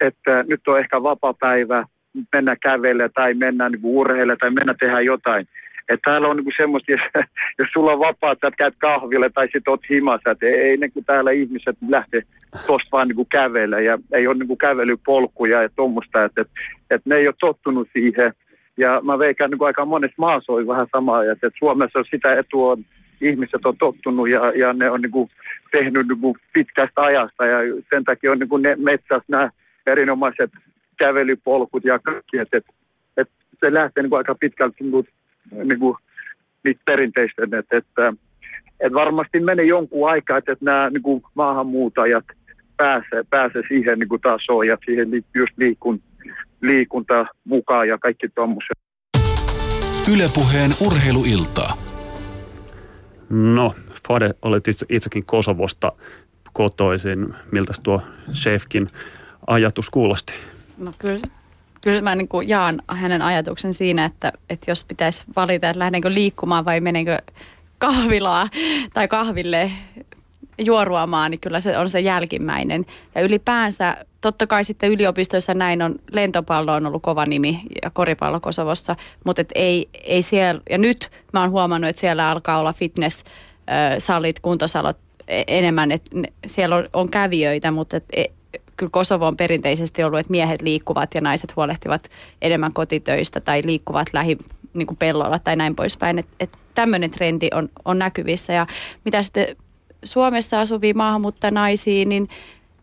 [0.00, 1.84] että nyt on ehkä vapaa-päivä,
[2.32, 5.48] mennä kävelle tai mennä niin urheille tai mennä tehdä jotain.
[5.88, 7.00] Että täällä on niin semmoista, jos,
[7.58, 11.04] jos sulla on vapaa, että käyt kahville tai sitten oot himassa, että ei ne kun
[11.04, 12.22] täällä ihmiset lähde
[12.66, 16.52] tuosta vaan niin kävellä ja ei ole niin kävelypolkuja ja tuommoista, että, että,
[16.90, 18.32] että ne ei ole tottunut siihen.
[18.76, 22.84] Ja mä veikään niin aika monessa maassa on vähän sama, että Suomessa sitä etua on
[23.20, 25.30] ihmiset on tottunut ja, ja ne on niin kuin
[25.72, 27.58] tehnyt niin kuin pitkästä ajasta ja
[27.90, 29.50] sen takia on niin kuin ne metsässä nämä
[29.86, 30.50] erinomaiset
[30.98, 32.72] kävelypolkut ja kaikki, että, että,
[33.16, 33.34] että
[33.64, 35.08] se lähtee niin kuin aika pitkälti niin kuin,
[35.50, 35.96] niin kuin
[36.64, 38.12] niitä perinteistä, että, että,
[38.80, 42.24] että varmasti menee jonkun aikaa, että, että nämä niin kuin maahanmuutajat
[42.76, 46.02] pääsee, pääsee siihen niin kuin tasoon ja siihen just liikun,
[46.60, 48.78] liikunta mukaan ja kaikki tuommoiset.
[50.14, 51.76] Ylepuheen urheiluiltaa.
[53.30, 53.74] No,
[54.08, 55.92] Fade, olet itse, itsekin Kosovosta.
[56.52, 57.34] kotoisin.
[57.52, 58.86] Miltä tuo Shefkin
[59.46, 60.34] ajatus kuulosti?
[60.78, 61.26] No kyllä,
[61.80, 66.14] kyllä mä niin kuin jaan hänen ajatuksen siinä, että, että jos pitäisi valita, että lähdenkö
[66.14, 67.18] liikkumaan vai menenkö
[67.78, 68.48] kahvilaa
[68.94, 69.72] tai kahville
[70.58, 72.86] juoruamaan, niin kyllä se on se jälkimmäinen.
[73.14, 78.40] Ja ylipäänsä, totta kai sitten yliopistoissa näin on, lentopallo on ollut kova nimi ja koripallo
[78.40, 82.72] Kosovossa, mutta et ei, ei siellä, ja nyt mä oon huomannut, että siellä alkaa olla
[82.72, 84.98] fitness-salit, kuntosalot
[85.28, 86.10] e, enemmän, että
[86.46, 88.24] siellä on, on kävijöitä, mutta et, e,
[88.78, 92.10] kyllä Kosovo on perinteisesti ollut, että miehet liikkuvat ja naiset huolehtivat
[92.42, 94.38] enemmän kotitöistä tai liikkuvat lähi
[94.74, 96.18] niin kuin pellolla tai näin poispäin.
[96.18, 98.66] Että et tämmöinen trendi on, on näkyvissä ja
[99.04, 99.56] mitä sitten
[100.04, 102.28] Suomessa asuvia maahanmuuttajanaisia, niin,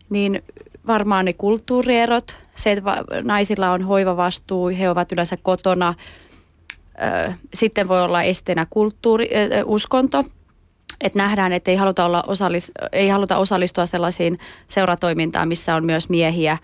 [0.09, 0.43] niin
[0.87, 5.93] varmaan ne kulttuurierot, se, että naisilla on hoivavastuu, he ovat yleensä kotona.
[7.53, 9.29] Sitten voi olla esteenä kulttuuri,
[9.65, 10.25] uskonto,
[11.01, 16.09] että nähdään, että ei haluta, olla osallis, ei haluta osallistua sellaisiin seuratoimintaan, missä on myös
[16.09, 16.57] miehiä.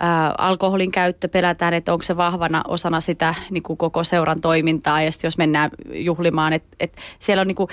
[0.00, 5.02] Ää, alkoholin käyttö pelätään, että onko se vahvana osana sitä niin kuin koko seuran toimintaa.
[5.02, 7.68] Ja jos mennään juhlimaan, että, että siellä on niin kuin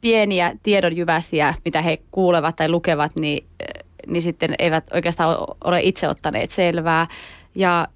[0.00, 3.44] pieniä tiedonjyväsiä, mitä he kuulevat tai lukevat, niin,
[4.06, 7.06] niin sitten eivät oikeastaan ole itse ottaneet selvää.
[7.54, 7.88] Ja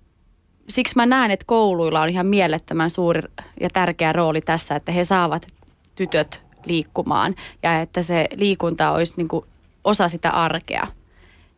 [0.68, 3.22] siksi mä näen, että kouluilla on ihan mielettömän suuri
[3.60, 5.46] ja tärkeä rooli tässä, että he saavat
[5.94, 9.44] tytöt liikkumaan ja että se liikunta olisi niin kuin
[9.84, 10.86] osa sitä arkea.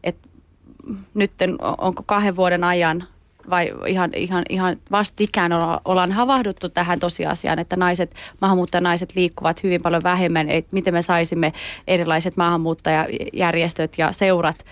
[0.05, 0.17] Et
[1.15, 1.33] nyt
[1.79, 3.05] onko kahden vuoden ajan
[3.51, 9.83] vai ihan, ihan, ihan vastikään olla, ollaan havahduttu tähän tosiasiaan, että naiset, maahanmuuttajanaiset liikkuvat hyvin
[9.83, 11.53] paljon vähemmän, että miten me saisimme
[11.87, 14.65] erilaiset maahanmuuttajajärjestöt ja seurat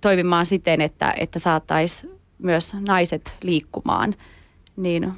[0.00, 4.14] toimimaan siten, että, että saataisiin myös naiset liikkumaan,
[4.76, 5.12] niin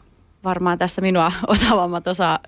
[0.45, 2.39] varmaan tässä minua osaavammat osaa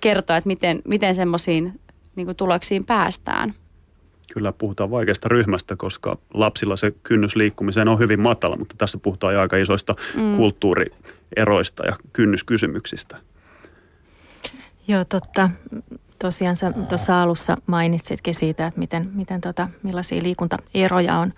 [0.00, 1.80] kertoa, että miten, miten semmoisiin
[2.16, 3.54] niin tuloksiin päästään
[4.32, 9.38] kyllä puhutaan vaikeasta ryhmästä, koska lapsilla se kynnys liikkumiseen on hyvin matala, mutta tässä puhutaan
[9.38, 10.36] aika isoista mm.
[10.36, 13.16] kulttuurieroista ja kynnyskysymyksistä.
[14.88, 15.50] Joo, totta.
[16.18, 21.32] Tosiaan sä tuossa alussa mainitsitkin siitä, että miten, miten tota, millaisia liikuntaeroja on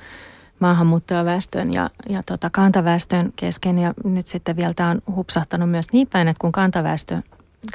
[0.59, 3.78] maahanmuuttajaväestön ja, ja tota kantaväestön kesken.
[3.78, 7.22] Ja nyt sitten vielä tämä on hupsahtanut myös niin päin, että kun kantaväestö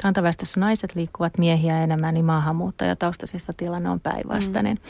[0.02, 4.76] kantaväestössä naiset liikkuvat miehiä enemmän, niin maahanmuuttajataustaisissa tilanne on päinvastainen.
[4.76, 4.82] Mm.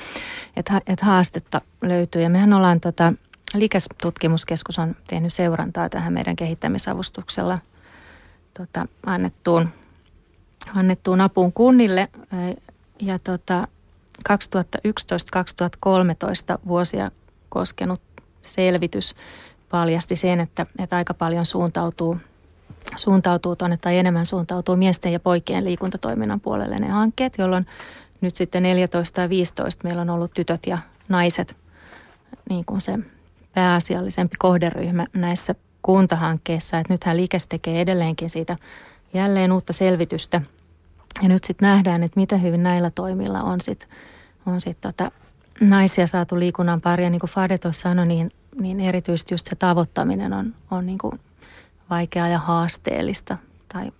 [0.56, 2.22] Että et haastetta löytyy.
[2.22, 3.12] Ja mehän ollaan, tota,
[3.54, 7.58] Liikestutkimuskeskus on tehnyt seurantaa tähän meidän kehittämisavustuksella
[8.58, 9.68] tota, annettuun,
[10.74, 12.08] annettuun apuun kunnille.
[13.00, 13.68] Ja tota,
[14.28, 14.32] 2011-2013
[16.68, 17.10] vuosia
[17.52, 18.00] koskenut
[18.42, 19.14] selvitys
[19.70, 22.16] paljasti sen, että, että aika paljon suuntautuu–
[22.96, 27.66] suuntautuu tuonne tai enemmän suuntautuu miesten ja poikien liikuntatoiminnan puolelle ne hankkeet, jolloin
[28.20, 30.78] nyt sitten 14 ja 15 meillä on ollut tytöt ja
[31.08, 31.56] naiset
[32.48, 32.98] niin kuin se
[33.54, 36.78] pääasiallisempi kohderyhmä näissä kuntahankkeissa.
[36.78, 38.56] Että nythän liikes tekee edelleenkin siitä
[39.14, 40.40] jälleen uutta selvitystä.
[41.22, 43.88] Ja nyt sitten nähdään, että mitä hyvin näillä toimilla on sitten
[44.46, 45.10] on sit tota
[45.60, 47.04] naisia saatu liikunnan pari.
[47.04, 48.30] Ja niin kuin Fade sanoi, niin,
[48.60, 51.20] niin erityisesti just se tavoittaminen on, on niin kuin
[51.90, 53.36] vaikeaa ja haasteellista
[53.72, 53.92] tai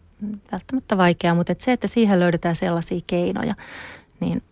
[0.53, 3.55] välttämättä vaikeaa, mutta että se, että siihen löydetään sellaisia keinoja,
[4.21, 4.43] niin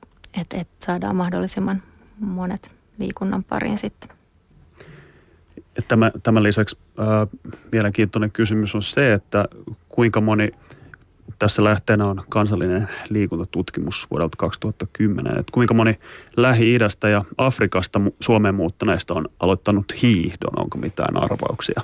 [0.41, 1.83] että, että saadaan mahdollisimman
[2.19, 4.11] monet liikunnan pariin sitten.
[5.89, 7.07] Tämä, tämän lisäksi äh,
[7.73, 9.45] mielenkiintoinen kysymys on se, että
[9.89, 10.49] kuinka moni
[11.39, 15.99] tässä lähteenä on kansallinen liikuntatutkimus vuodelta 2010, että kuinka moni
[16.37, 21.83] Lähi-idästä ja Afrikasta Suomeen muuttaneista on aloittanut hiihdon, onko mitään arvauksia?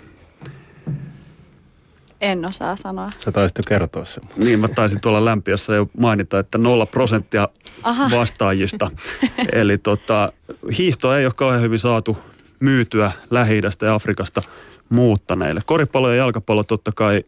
[2.21, 3.11] En osaa sanoa.
[3.19, 4.25] Sä taisit jo kertoa sen.
[4.37, 7.49] Niin, mä taisin tuolla lämpiössä jo mainita, että nolla prosenttia
[7.83, 8.11] Aha.
[8.11, 8.91] vastaajista.
[9.53, 10.33] Eli tota,
[10.79, 12.19] hiihto ei ole kauhean hyvin saatu
[12.61, 14.43] myytyä lähi ja Afrikasta
[14.89, 15.61] muuttaneille.
[15.67, 17.25] Koripallo ja jalkapallo totta kai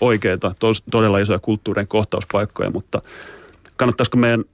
[0.00, 3.02] oikeita, tos, todella isoja kulttuurien kohtauspaikkoja, mutta
[3.76, 4.44] kannattaisiko meidän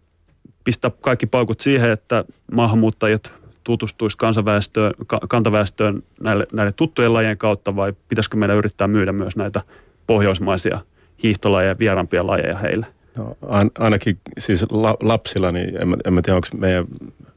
[0.64, 3.32] pistää kaikki paukut siihen, että maahanmuuttajat
[3.64, 4.92] tutustuisi kansaväestöön,
[5.28, 9.60] kantaväestöön näille, näille tuttujen lajien kautta vai pitäisikö meidän yrittää myydä myös näitä
[10.06, 10.80] pohjoismaisia
[11.22, 12.86] hiihtolajeja, vierampia lajeja heille?
[13.16, 13.36] No,
[13.78, 16.84] ainakin siis la, lapsilla, niin en, en tiedä, onko meidän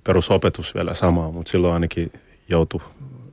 [0.03, 2.11] perusopetus vielä sama, mutta silloin ainakin
[2.49, 2.81] joutui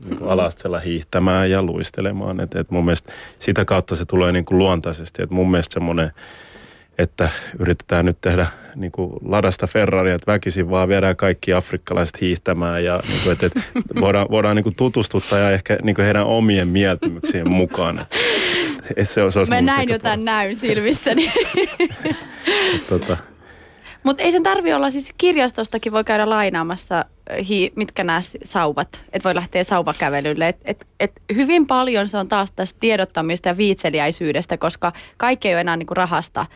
[0.05, 2.41] niin alastella hiihtämään ja luistelemaan.
[2.41, 5.23] Et, et mun mielestä sitä kautta se tulee niin kuin luontaisesti.
[5.23, 6.13] Et mun mielestä semmoinen
[6.99, 7.29] että
[7.59, 8.47] yritetään nyt tehdä
[8.77, 13.47] niin kuin ladasta Ferraria, että väkisin vaan viedään kaikki afrikkalaiset hiihtämään ja niin kuin, että,
[13.47, 13.61] että
[14.01, 18.07] voidaan, voidaan niin kuin tutustuttaa ja ehkä niin kuin heidän omien mieltymyksien mukaan.
[19.03, 21.33] Se, se Mä näin jotain näyn silmissäni.
[22.89, 23.17] tota,
[24.03, 27.05] Mutta ei sen tarvi olla, siis kirjastostakin voi käydä lainaamassa,
[27.49, 30.49] hi, mitkä nämä sauvat, että voi lähteä sauvakävelylle.
[30.49, 35.55] Et, et, et hyvin paljon se on taas tästä tiedottamista ja viitseliäisyydestä, koska kaikki ei
[35.55, 36.47] ole enää niinku rahasta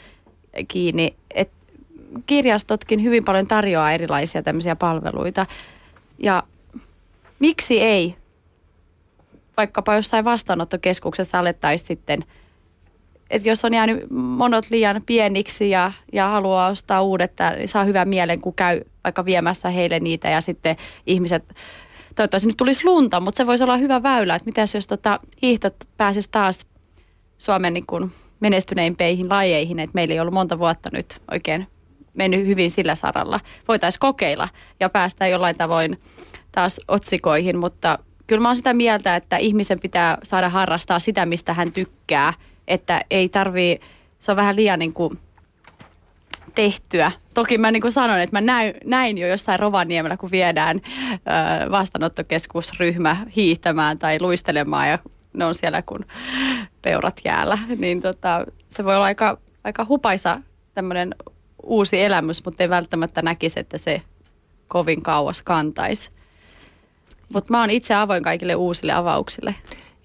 [0.69, 1.15] kiinni.
[1.35, 1.51] Et
[2.27, 5.47] kirjastotkin hyvin paljon tarjoaa erilaisia tämmöisiä palveluita.
[6.19, 6.43] Ja
[7.39, 8.15] miksi ei
[9.57, 12.25] vaikkapa jossain vastaanottokeskuksessa alettaisiin sitten–
[13.31, 18.09] että jos on jäänyt monot liian pieniksi ja, ja haluaa ostaa uudet, niin saa hyvän
[18.09, 21.45] mielen, kun käy vaikka viemässä heille niitä ja sitten ihmiset,
[22.17, 25.75] toivottavasti nyt tulisi lunta, mutta se voisi olla hyvä väylä, että mitäs jos tota hiihtot
[25.97, 26.67] pääsisi taas
[27.39, 31.67] Suomen niin kuin menestyneimpeihin lajeihin, että meillä ei ollut monta vuotta nyt oikein
[32.15, 33.41] mennyt hyvin sillä saralla.
[33.69, 34.49] Voitaisiin kokeilla
[34.81, 36.01] ja päästä jollain tavoin
[36.53, 41.55] taas otsikoihin, mutta kyllä mä oon sitä mieltä, että ihmisen pitää saada harrastaa sitä, mistä
[41.55, 42.33] hän tykkää–
[42.69, 43.81] että ei tarvii,
[44.19, 45.19] se on vähän liian niin kuin
[46.55, 47.13] tehtyä.
[47.35, 51.71] Toki mä niin kuin sanon, että mä näin, näin jo jossain Rovaniemellä, kun viedään ö,
[51.71, 54.99] vastaanottokeskusryhmä hiihtämään tai luistelemaan ja
[55.33, 56.05] ne on siellä kun
[56.83, 57.59] peurat jäällä.
[57.79, 60.41] Niin tota, se voi olla aika, aika hupaisa
[60.75, 61.15] tämmöinen
[61.63, 64.03] uusi elämys, mutta ei välttämättä näkisi, että se
[64.69, 66.11] kovin kauas kantaisi.
[67.33, 69.55] Mutta mä oon itse avoin kaikille uusille avauksille.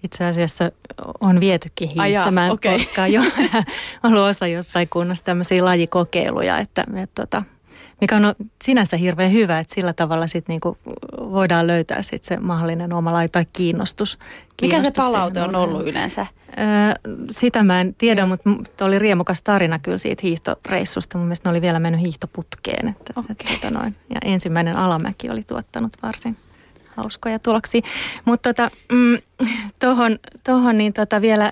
[0.04, 0.72] Itse asiassa
[1.20, 2.78] on vietykin hiihtämään okay.
[2.78, 3.22] porkkaa jo.
[4.04, 7.44] ollut osa jossain kunnassa tämmöisiä lajikokeiluja, että, että tota,
[8.02, 8.34] mikä on
[8.64, 10.78] sinänsä hirveän hyvä, että sillä tavalla sit niinku
[11.18, 14.18] voidaan löytää sit se mahdollinen oma laji tai kiinnostus.
[14.58, 16.28] kiinnostus mikä se palaute on ollut yleensä?
[16.58, 21.18] Öö, sitä mä en tiedä, mutta oli riemukas tarina kyllä siitä hiihtoreissusta.
[21.18, 22.88] Mun mielestä ne oli vielä mennyt hiihtoputkeen.
[22.88, 23.36] Että, okay.
[23.40, 23.96] että, tota noin.
[24.10, 26.38] Ja ensimmäinen alamäki oli tuottanut varsin
[26.96, 27.82] hauskoja tuloksia.
[28.26, 29.18] Mutta tota, mm,
[29.80, 31.52] tohon, tohon niin tota vielä,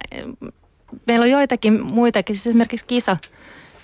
[1.05, 3.17] meillä on joitakin muitakin, siis esimerkiksi kisa,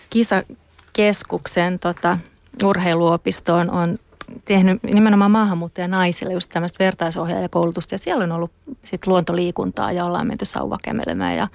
[0.09, 2.17] kisakeskuksen tota,
[2.63, 3.97] urheiluopistoon on
[4.45, 8.51] tehnyt nimenomaan maahanmuuttaja naisille just tämmöistä vertaisohjaajakoulutusta ja siellä on ollut
[8.83, 11.47] sit luontoliikuntaa ja ollaan menty sauvakämelemään ja,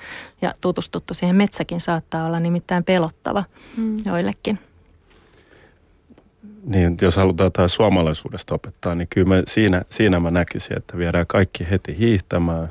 [0.42, 1.36] ja tutustuttu siihen.
[1.36, 3.44] Metsäkin saattaa olla nimittäin pelottava
[3.76, 3.96] mm.
[4.04, 4.58] joillekin
[6.64, 11.26] niin jos halutaan taas suomalaisuudesta opettaa, niin kyllä mä siinä, siinä mä näkisin, että viedään
[11.26, 12.68] kaikki heti hiihtämään,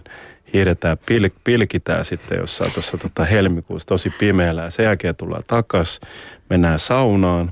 [0.54, 6.00] hiihdetään, pil, pilkitään sitten jossain tuossa tota helmikuussa tosi pimeällä ja sen jälkeen tullaan takas,
[6.50, 7.52] mennään saunaan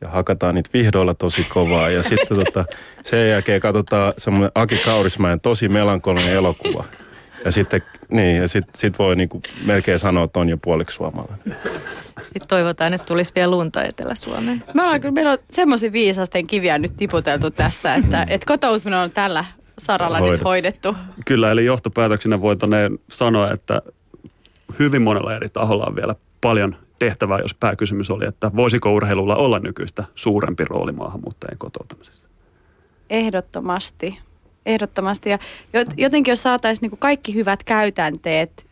[0.00, 2.64] ja hakataan niitä vihdoilla tosi kovaa ja sitten tota,
[3.04, 6.84] sen jälkeen katsotaan semmoinen Aki Kaurismäen tosi melankolinen elokuva.
[7.46, 11.56] Ja sitten, niin, ja sit, sit voi niinku melkein sanoa, että on jo puoliksi suomalainen.
[12.20, 14.64] Sitten toivotaan, että tulisi vielä lunta Etelä-Suomeen.
[14.74, 19.10] Me ollaan kyllä, meillä on semmoisia viisasten kiviä nyt tiputeltu tästä, että, että kotoutuminen on
[19.10, 19.44] tällä
[19.78, 20.38] saralla Hoidettu.
[20.38, 20.96] nyt hoidettu.
[21.26, 23.82] Kyllä, eli johtopäätöksenä voitaneen sanoa, että
[24.78, 29.58] hyvin monella eri taholla on vielä paljon tehtävää, jos pääkysymys oli, että voisiko urheilulla olla
[29.58, 32.28] nykyistä suurempi rooli maahanmuuttajien kotoutumisessa?
[33.10, 34.18] Ehdottomasti.
[34.66, 35.30] Ehdottomasti.
[35.30, 35.38] Ja
[35.96, 38.66] jotenkin jos saataisiin niin kaikki hyvät käytänteet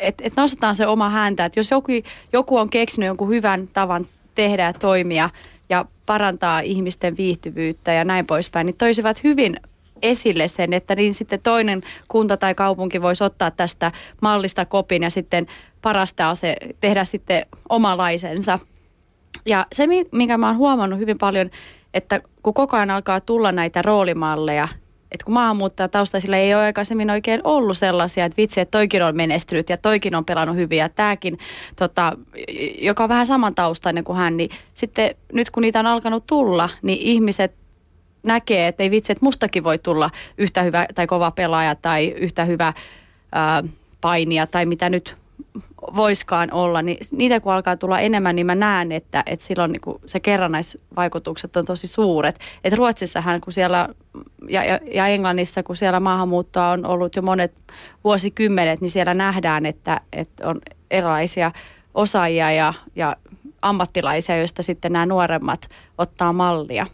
[0.00, 1.92] että et nostetaan se oma häntä, että jos joku,
[2.32, 5.30] joku on keksinyt jonkun hyvän tavan tehdä ja toimia
[5.68, 9.60] ja parantaa ihmisten viihtyvyyttä ja näin poispäin, niin toisivat hyvin
[10.02, 15.10] esille sen, että niin sitten toinen kunta tai kaupunki voisi ottaa tästä mallista kopin ja
[15.10, 15.46] sitten
[15.82, 18.58] parastaa se, tehdä sitten omalaisensa.
[19.46, 21.50] Ja se, minkä mä oon huomannut hyvin paljon,
[21.94, 24.68] että kun koko ajan alkaa tulla näitä roolimalleja,
[25.16, 29.68] että kun maahanmuuttajataustaisilla ei ole aikaisemmin oikein ollut sellaisia, että vitsi, että toikin on menestynyt
[29.68, 31.38] ja toikin on pelannut hyvin ja tämäkin,
[31.76, 32.16] tota,
[32.78, 36.98] joka on vähän samantaustainen kuin hän, niin sitten nyt kun niitä on alkanut tulla, niin
[36.98, 37.54] ihmiset
[38.22, 42.44] näkee, että ei vitsi, että mustakin voi tulla yhtä hyvä tai kova pelaaja tai yhtä
[42.44, 42.72] hyvä
[43.32, 43.64] ää,
[44.00, 45.16] painija tai mitä nyt
[45.96, 50.00] voiskaan olla, niin niitä kun alkaa tulla enemmän, niin mä näen, että, että silloin niin
[50.06, 52.38] se kerrannaisvaikutukset on tosi suuret.
[52.64, 53.88] Et Ruotsissahan, kun siellä
[54.48, 57.52] ja, ja, ja Englannissa, kun siellä maahanmuuttoa on ollut jo monet
[58.04, 60.60] vuosikymmenet, niin siellä nähdään, että, että on
[60.90, 61.52] erilaisia
[61.94, 63.16] osaajia ja, ja
[63.62, 65.68] ammattilaisia, joista sitten nämä nuoremmat
[65.98, 66.86] ottaa mallia.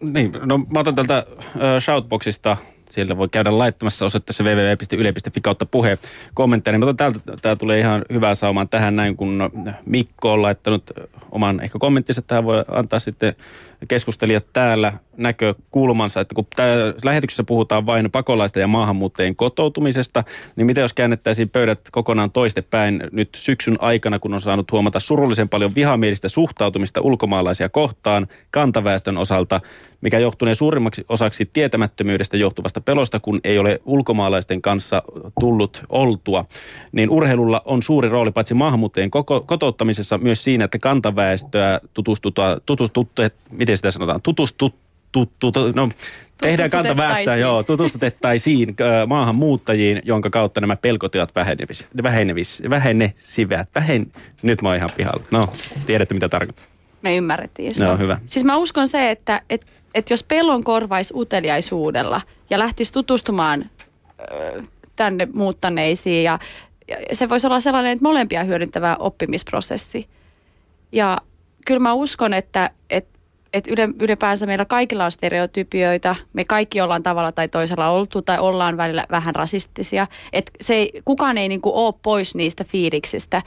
[0.00, 1.40] Niin, no mä otan tältä uh,
[1.80, 2.56] Shoutboxista
[2.92, 5.98] siellä voi käydä laittamassa osoitteessa www.yle.fi kautta puhe
[6.34, 6.78] kommentteja.
[6.78, 9.50] Mutta täältä tää tulee ihan hyvää saumaan tähän näin, kun
[9.86, 10.90] Mikko on laittanut
[11.30, 12.22] oman ehkä kommenttinsa.
[12.22, 13.34] Tähän voi antaa sitten
[13.88, 16.46] keskustelijat täällä näkökulmansa, että kun
[17.04, 20.24] lähetyksessä puhutaan vain pakolaista ja maahanmuuttajien kotoutumisesta,
[20.56, 25.48] niin mitä jos käännettäisiin pöydät kokonaan toistepäin nyt syksyn aikana, kun on saanut huomata surullisen
[25.48, 29.60] paljon vihamielistä suhtautumista ulkomaalaisia kohtaan kantaväestön osalta,
[30.00, 35.02] mikä johtunee suurimmaksi osaksi tietämättömyydestä johtuvasta pelosta, kun ei ole ulkomaalaisten kanssa
[35.40, 36.44] tullut oltua,
[36.92, 43.22] niin urheilulla on suuri rooli paitsi maahanmuuttajien koko, kotouttamisessa myös siinä, että kantaväestöä tutustutaan, tutustuttu,
[43.50, 44.74] miten sitä sanotaan, tutustut,
[45.12, 45.88] tuttu, no,
[46.40, 48.76] tehdään kantaväestöä, joo, tutustutettaisiin
[49.06, 53.68] maahanmuuttajiin, jonka kautta nämä pelkotilat vähenevis, vähenevis, vähenesivät.
[53.74, 54.12] Vähen,
[54.42, 55.22] nyt mä oon ihan pihalla.
[55.30, 55.48] No,
[55.86, 56.64] tiedätte mitä tarkoittaa.
[57.02, 58.18] Me ymmärrettiin No, hyvä.
[58.26, 62.20] Siis mä uskon se, että et, et jos pelon korvaisi uteliaisuudella
[62.50, 63.70] ja lähtisi tutustumaan
[64.96, 66.38] tänne muuttaneisiin ja,
[66.88, 70.08] ja se voisi olla sellainen, että molempia hyödyntävä oppimisprosessi.
[70.92, 71.18] Ja
[71.66, 73.12] kyllä mä uskon, että, että
[73.52, 73.70] että
[74.00, 76.16] ylipäänsä meillä kaikilla on stereotypioita.
[76.32, 80.06] Me kaikki ollaan tavalla tai toisella oltu tai ollaan välillä vähän rasistisia.
[80.32, 83.42] Et se ei, kukaan ei niinku ole pois niistä fiiliksistä.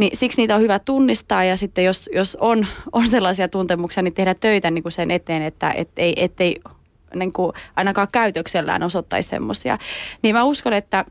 [0.00, 4.14] Niin siksi niitä on hyvä tunnistaa ja sitten jos, jos on, on sellaisia tuntemuksia, niin
[4.14, 6.60] tehdä töitä niin kuin sen eteen, että et ei, ettei
[7.14, 9.78] niin kuin ainakaan käytöksellään osoittaisi semmoisia.
[10.22, 11.04] Niin mä uskon, että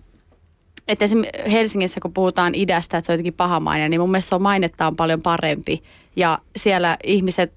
[0.87, 4.35] että esimerkiksi Helsingissä, kun puhutaan idästä, että se on jotenkin pahamainen, niin mun mielestä se
[4.35, 5.83] on mainettaan paljon parempi.
[6.16, 7.53] Ja siellä ihmiset,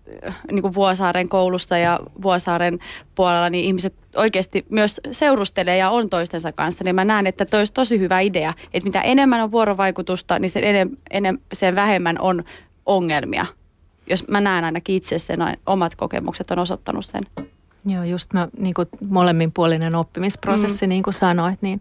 [0.53, 2.79] niin kuin Vuosaaren koulussa ja Vuosaaren
[3.15, 6.85] puolella, niin ihmiset oikeasti myös seurustelee ja on toistensa kanssa.
[6.85, 10.51] Niin mä näen, että toi olisi tosi hyvä idea, että mitä enemmän on vuorovaikutusta, niin
[10.51, 12.45] sen, enem, enem, sen vähemmän on
[12.87, 13.47] ongelmia.
[14.07, 17.27] Jos mä näen ainakin itse sen, omat kokemukset on osoittanut sen.
[17.87, 20.89] Joo, just mä, niin kuin molemminpuolinen oppimisprosessi, mm.
[20.89, 21.81] niin kuin sanoit, niin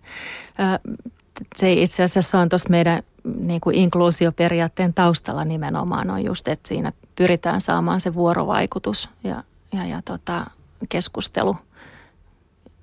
[1.55, 3.03] se itse asiassa on tuosta meidän
[3.39, 9.43] niin kuin inkluusioperiaatteen taustalla nimenomaan on just, että siinä pyritään saamaan se vuorovaikutus ja,
[9.73, 10.45] ja, ja tota,
[10.89, 11.55] keskustelu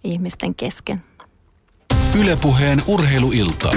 [0.04, 1.02] ihmisten kesken.
[2.20, 3.70] Ylepuheen urheiluilta.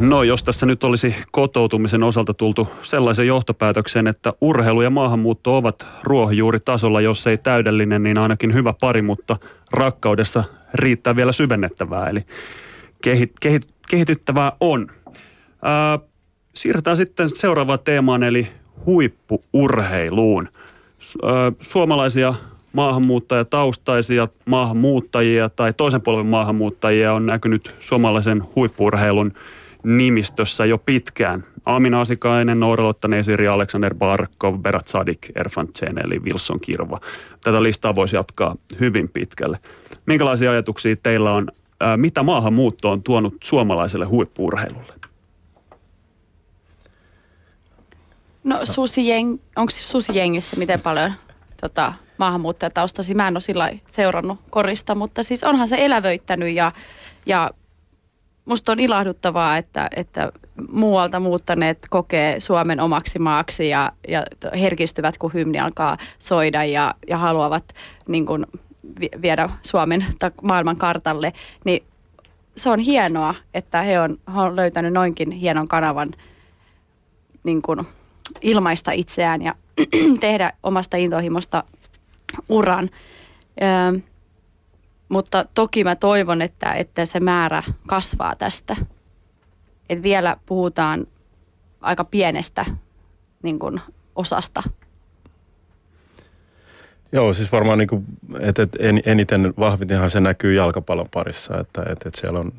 [0.00, 5.86] No jos tässä nyt olisi kotoutumisen osalta tultu sellaisen johtopäätökseen, että urheilu ja maahanmuutto ovat
[6.02, 9.36] ruohonjuuritasolla, jos ei täydellinen, niin ainakin hyvä pari, mutta
[9.72, 12.24] rakkaudessa riittää vielä syvennettävää, eli
[13.02, 14.90] kehit, kehit, kehityttävää on.
[15.62, 15.98] Ää,
[16.54, 18.48] siirrytään sitten seuraavaan teemaan, eli
[18.86, 20.48] huippuurheiluun.
[21.22, 22.34] Ää, suomalaisia
[22.72, 29.32] maahanmuuttajataustaisia maahanmuuttajia tai toisen polven maahanmuuttajia on näkynyt suomalaisen huippuurheilun
[29.82, 31.44] nimistössä jo pitkään.
[31.64, 35.68] Amina Asikainen, Nooralotta Nesiri, Alexander Barkov, Berat Sadik, Erfan
[36.04, 37.00] eli Wilson Kirva.
[37.44, 39.58] Tätä listaa voisi jatkaa hyvin pitkälle.
[40.06, 41.48] Minkälaisia ajatuksia teillä on,
[41.96, 44.94] mitä maahanmuutto on tuonut suomalaiselle huippuurheilulle?
[48.44, 51.12] No Susi Jeng, onko siis Susi Jengissä miten paljon
[51.60, 53.14] tota, maahanmuuttajataustasi?
[53.14, 56.72] Mä en ole sillä seurannut korista, mutta siis onhan se elävöittänyt ja,
[57.26, 57.50] ja
[58.44, 60.32] musta on ilahduttavaa, että, että
[60.70, 64.24] muualta muuttaneet kokee Suomen omaksi maaksi ja, ja
[64.60, 67.64] herkistyvät, kun hymni alkaa soida ja, ja haluavat
[68.08, 68.46] niin kuin,
[69.22, 70.06] viedä Suomen
[70.42, 71.32] maailman kartalle,
[71.64, 71.84] niin
[72.56, 76.10] se on hienoa, että he on, he on löytänyt noinkin hienon kanavan
[77.44, 77.86] niin kuin,
[78.40, 79.54] ilmaista itseään ja
[80.20, 81.64] tehdä omasta intohimosta
[82.48, 82.90] uran.
[83.62, 84.00] Öö,
[85.08, 88.76] mutta toki mä toivon, että, että se määrä kasvaa tästä.
[89.88, 91.06] Et vielä puhutaan
[91.80, 92.66] aika pienestä
[93.42, 93.80] niin kuin,
[94.16, 94.62] osasta.
[97.12, 98.04] Joo, siis varmaan niin kuin,
[98.40, 98.68] että,
[99.04, 102.52] eniten vahvitenhan se näkyy jalkapallon parissa, että, että, siellä on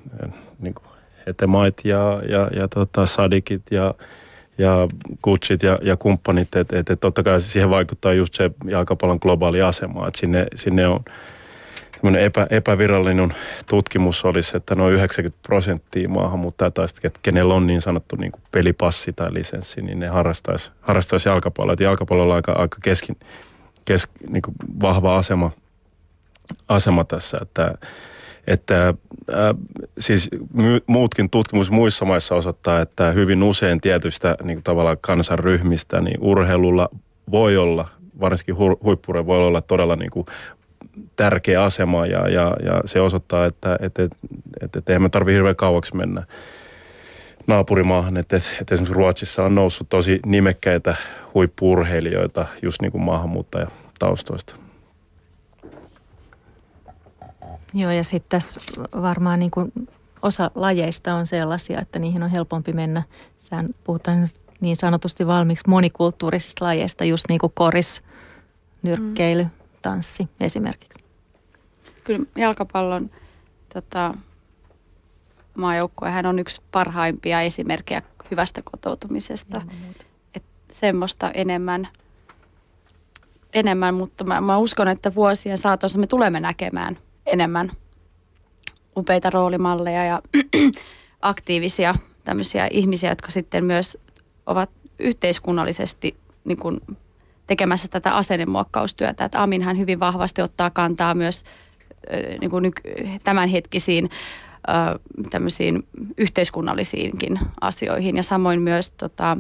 [0.59, 0.85] niin kuin,
[1.27, 3.93] Hetemait ja, ja, ja tota, Sadikit ja,
[4.57, 4.87] ja
[5.21, 10.07] Kutsit ja, ja kumppanit, että, että totta kai siihen vaikuttaa just se jalkapallon globaali asema,
[10.07, 11.03] että sinne, sinne on
[12.19, 13.35] epä, epävirallinen
[13.69, 19.33] tutkimus olisi, että noin 90 prosenttia maahanmuuttajataista, kenellä on niin sanottu niin kuin pelipassi tai
[19.33, 21.73] lisenssi, niin ne harrastaisi, harrastaisi jalkapalloa.
[21.73, 23.17] Että jalkapallolla on aika, aika keskin,
[23.86, 25.51] kes, niin kuin vahva asema,
[26.69, 27.75] asema tässä, että,
[28.47, 29.55] että äh,
[29.97, 36.01] siis my, muutkin tutkimus muissa maissa osoittaa, että hyvin usein tietystä niin kuin tavallaan kansanryhmistä,
[36.01, 36.89] niin urheilulla
[37.31, 37.88] voi olla,
[38.19, 40.25] varsinkin huippure voi olla todella niin kuin
[41.15, 44.11] tärkeä asema ja, ja, ja se osoittaa, että et, et,
[44.61, 46.23] et, et eihän me tarvitse hirveän kauaksi mennä
[47.47, 48.17] naapurimaahan.
[48.17, 50.95] Että et, et esimerkiksi Ruotsissa on noussut tosi nimekkäitä
[51.33, 54.55] huippuurheilijoita just niin kuin maahanmuuttajataustoista.
[57.73, 58.59] Joo ja sitten tässä
[59.01, 59.71] varmaan niin kuin
[60.21, 63.03] osa lajeista on sellaisia, että niihin on helpompi mennä.
[63.37, 64.27] Sään puhutaan
[64.61, 68.03] niin sanotusti valmiiksi monikulttuurisista lajeista, just niin kuin koris,
[68.83, 69.49] nyrkkeily, mm
[69.83, 71.03] tanssi esimerkiksi?
[72.03, 73.09] Kyllä jalkapallon
[73.73, 74.13] tota,
[75.57, 78.01] maajoukkue, hän on yksi parhaimpia esimerkkejä
[78.31, 79.61] hyvästä kotoutumisesta.
[80.35, 81.87] Et semmoista enemmän
[83.53, 87.71] enemmän, mutta mä, mä uskon, että vuosien saatossa me tulemme näkemään enemmän
[88.97, 90.21] upeita roolimalleja ja
[91.21, 91.95] aktiivisia
[92.25, 93.97] tämmöisiä ihmisiä, jotka sitten myös
[94.45, 96.81] ovat yhteiskunnallisesti niin kuin
[97.47, 99.25] tekemässä tätä asennemuokkaustyötä.
[99.25, 101.43] Että Aminhan hyvin vahvasti ottaa kantaa myös
[102.41, 102.71] niin kuin
[103.23, 104.09] tämänhetkisiin
[105.30, 105.88] tämmöisiin
[106.18, 109.38] yhteiskunnallisiinkin asioihin ja samoin myös tota,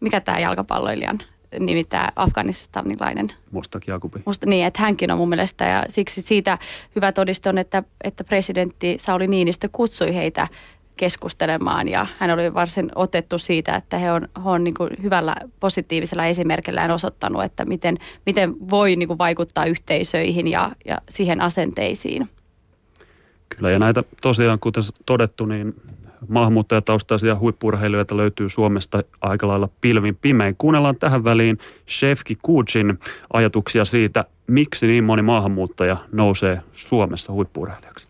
[0.00, 1.18] mikä tämä jalkapalloilijan
[1.60, 3.28] nimi, tämä afganistanilainen.
[3.50, 4.22] Mustak Jakubi.
[4.24, 6.58] Musta, niin, että hänkin on mun mielestä ja siksi siitä
[6.96, 10.48] hyvä todiste on, että, että presidentti Sauli Niinistö kutsui heitä
[10.96, 15.36] keskustelemaan ja hän oli varsin otettu siitä, että he on, he on niin kuin hyvällä
[15.60, 22.28] positiivisella esimerkillään osoittanut, että miten, miten voi niin kuin vaikuttaa yhteisöihin ja, ja siihen asenteisiin.
[23.56, 25.74] Kyllä ja näitä tosiaan kuten todettu, niin
[26.28, 30.54] maahanmuuttajataustaisia huippurheilijoita löytyy Suomesta aika lailla pilvin pimein.
[30.58, 32.98] Kuunnellaan tähän väliin Shefki Kujin
[33.32, 38.08] ajatuksia siitä, miksi niin moni maahanmuuttaja nousee Suomessa huippurheilijaksi.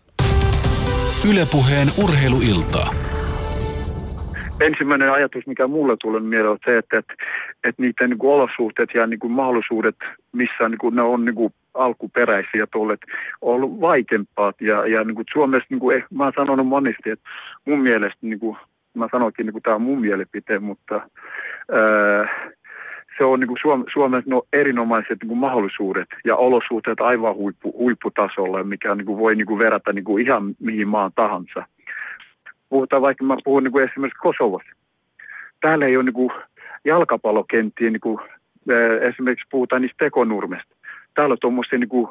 [1.31, 2.91] Ylepuheen urheiluiltaa.
[4.61, 7.15] Ensimmäinen ajatus, mikä mulle tulee mieleen, on se, että, että,
[7.65, 9.97] että niiden niin olosuhteet ja niin kuin mahdollisuudet,
[10.33, 12.99] missä niin kuin ne on niin kuin alkuperäisiä tuolle,
[13.41, 14.61] on ollut vaikeampaat.
[14.61, 17.29] Ja, ja niin kuin Suomessa, niin kuin, eh, mä oon sanonut monesti, että
[17.65, 18.57] mun mielestä, niin kuin,
[18.95, 20.95] mä sanoinkin, niin kuin tämä on mun mielipite, mutta
[21.73, 22.51] ää,
[23.19, 27.73] se on niin kuin Suom- Suomessa no, erinomaiset niin kuin mahdollisuudet ja olosuhteet aivan huippu,
[27.79, 31.67] huipputasolla, mikä niin kuin voi niin kuin verrata niin kuin ihan mihin maan tahansa.
[32.69, 34.71] Puhutaan vaikka, mä puhun niin kuin esimerkiksi Kosovassa.
[35.61, 36.31] Täällä ei ole niin kuin
[36.85, 38.19] jalkapallokenttiä, niin kuin,
[39.09, 40.75] esimerkiksi puhutaan niistä tekonurmesta.
[41.19, 42.09] Täällä on tuommoisia, niin kuin,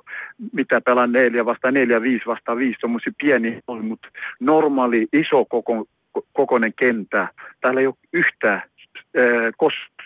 [0.54, 4.08] mitä pelaa neljä vastaan neljä, viisi vastaan viisi, tuommoisia pieniä, mutta
[4.40, 5.86] normaali, iso koko,
[6.34, 7.28] kokoinen kenttä.
[7.62, 8.62] Täällä ei ole yhtään
[9.64, 10.06] kos-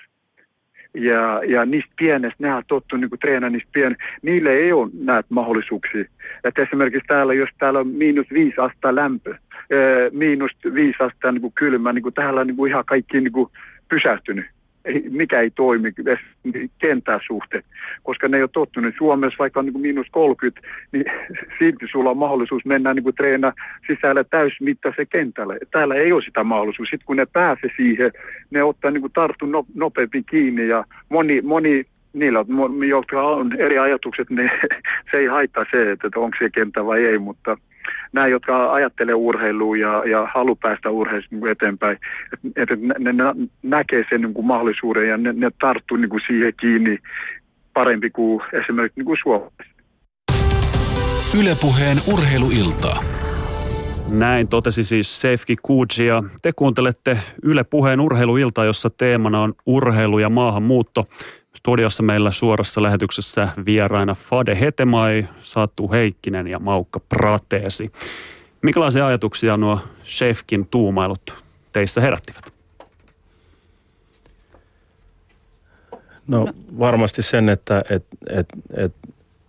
[0.93, 5.27] ja, ja niistä pienestä, ne on tottu niin treenaa niistä pien, niille ei ole näitä
[5.29, 6.05] mahdollisuuksia.
[6.43, 9.35] Että esimerkiksi täällä, jos täällä on miinus viisi astetta lämpö,
[10.11, 13.49] miinus viisi astetta niin kylmä, niin kuin täällä on niin kuin ihan kaikki niin kuin
[13.89, 14.45] pysähtynyt
[14.85, 15.93] ei, mikä ei toimi
[16.79, 17.63] kentää suhteen,
[18.03, 18.93] koska ne ei ole tottunut.
[18.97, 20.61] Suomessa vaikka on niin kuin miinus 30,
[20.91, 21.05] niin
[21.59, 23.15] silti sulla on mahdollisuus mennä niin kuin
[23.87, 25.57] sisällä täysmittaisen kentälle.
[25.71, 26.89] Täällä ei ole sitä mahdollisuus.
[26.89, 28.11] Sitten kun ne pääsee siihen,
[28.51, 32.45] ne ottaa niin kuin no, nopeammin kiinni ja moni, moni niillä,
[32.87, 34.51] jotka on eri ajatukset, niin
[35.11, 37.57] se ei haittaa se, että onko se kenttä vai ei, mutta–
[38.13, 41.97] nämä, jotka ajattelee urheilua ja, ja halu päästä urheilusta niin eteenpäin,
[42.55, 43.23] että et ne, ne
[43.63, 46.97] näkee sen niin kuin mahdollisuuden ja ne, ne tarttuu niin kuin siihen kiinni
[47.73, 49.71] parempi kuin esimerkiksi niin kuin Suomessa.
[51.39, 53.03] Ylepuheen urheiluiltaa.
[54.11, 60.19] Näin totesi siis Sefki Kuji ja te kuuntelette Yle Puheen urheiluilta, jossa teemana on urheilu
[60.19, 61.05] ja maahanmuutto.
[61.61, 67.91] Studiossa meillä suorassa lähetyksessä vieraina Fade Hetemai, Satu Heikkinen ja Maukka Prateesi.
[68.61, 72.51] Minkälaisia ajatuksia nuo Shefkin tuumailut teissä herättivät?
[76.27, 76.47] No
[76.79, 78.47] varmasti sen, että et, et,
[78.77, 78.93] et,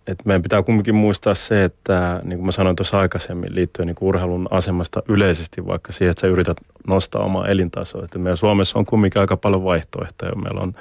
[0.07, 3.95] et meidän pitää kumminkin muistaa se, että niin kuin mä sanoin tuossa aikaisemmin liittyen niin
[4.01, 6.57] urheilun asemasta yleisesti, vaikka siihen, että sä yrität
[6.87, 8.03] nostaa omaa elintasoa.
[8.03, 10.35] Että meidän Suomessa on kumminkin aika paljon vaihtoehtoja.
[10.35, 10.73] Meillä on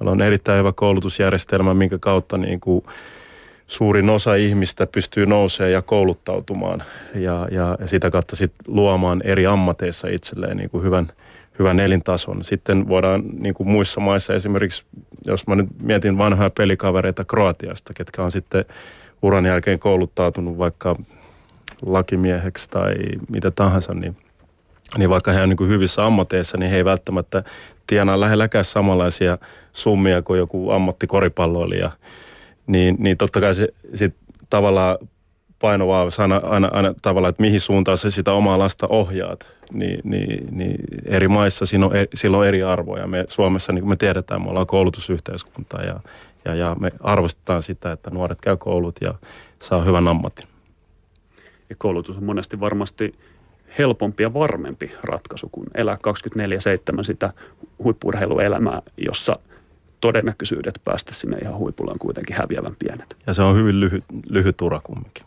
[0.00, 2.84] Meillä on erittäin hyvä koulutusjärjestelmä, minkä kautta niin kuin
[3.66, 6.82] suurin osa ihmistä pystyy nousemaan ja kouluttautumaan
[7.14, 11.12] ja, ja, ja sitä kautta sit luomaan eri ammateissa itselleen niin kuin hyvän,
[11.58, 12.44] hyvän elintason.
[12.44, 14.84] Sitten voidaan niin kuin muissa maissa esimerkiksi,
[15.26, 18.64] jos mä nyt mietin vanhoja pelikavereita Kroatiasta, ketkä on sitten
[19.22, 20.96] uran jälkeen kouluttautunut vaikka
[21.86, 22.94] lakimieheksi tai
[23.28, 24.16] mitä tahansa, niin,
[24.98, 27.44] niin vaikka he on niin kuin hyvissä ammateissa, niin he ei välttämättä
[27.88, 29.38] tienaa lähelläkään samanlaisia
[29.72, 31.90] summia kuin joku ammattikoripalloilija,
[32.66, 34.14] niin, niin totta kai se sit
[34.50, 34.98] tavallaan
[35.58, 39.46] painovaa sana aina, aina tavallaan, että mihin suuntaan se sitä omaa lasta ohjaat.
[39.72, 43.06] Niin, niin, niin eri maissa siinä on, sillä on eri arvoja.
[43.06, 46.00] Me Suomessa, niin kuin me tiedetään, me ollaan koulutusyhteiskunta ja,
[46.44, 49.14] ja, ja me arvostetaan sitä, että nuoret käy koulut ja
[49.58, 50.48] saa hyvän ammatin.
[51.70, 53.14] Ja koulutus on monesti varmasti
[53.78, 55.98] helpompi ja varmempi ratkaisu kuin elää
[57.00, 57.30] 24-7 sitä
[57.84, 59.38] huippurheiluelämää, jossa
[60.00, 63.16] todennäköisyydet päästä sinne ihan huipulle on kuitenkin häviävän pienet.
[63.26, 65.24] Ja se on hyvin lyhyt, lyhyt ura kumminkin.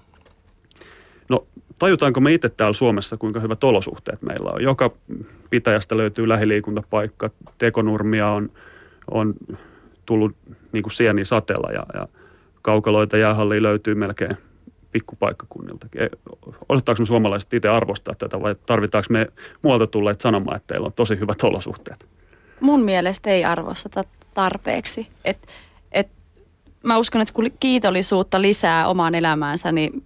[1.29, 1.45] No
[1.79, 4.63] tajutaanko me itse täällä Suomessa, kuinka hyvät olosuhteet meillä on?
[4.63, 4.91] Joka
[5.49, 8.49] pitäjästä löytyy lähiliikuntapaikka, tekonurmia on,
[9.11, 9.33] on
[10.05, 10.35] tullut
[10.71, 12.07] niin kuin sieni sateella ja, ja
[12.61, 14.37] kaukaloita jäähalliin löytyy melkein
[14.91, 16.01] pikkupaikkakunniltakin.
[16.69, 19.27] Osataanko me suomalaiset itse arvostaa tätä vai tarvitaanko me
[19.61, 22.05] muualta tulleet sanomaan, että teillä on tosi hyvät olosuhteet?
[22.61, 25.07] Mun mielestä ei arvosteta tarpeeksi.
[25.25, 25.47] Et,
[25.91, 26.07] et
[26.83, 30.03] mä uskon, että kun kiitollisuutta lisää omaan elämäänsä, niin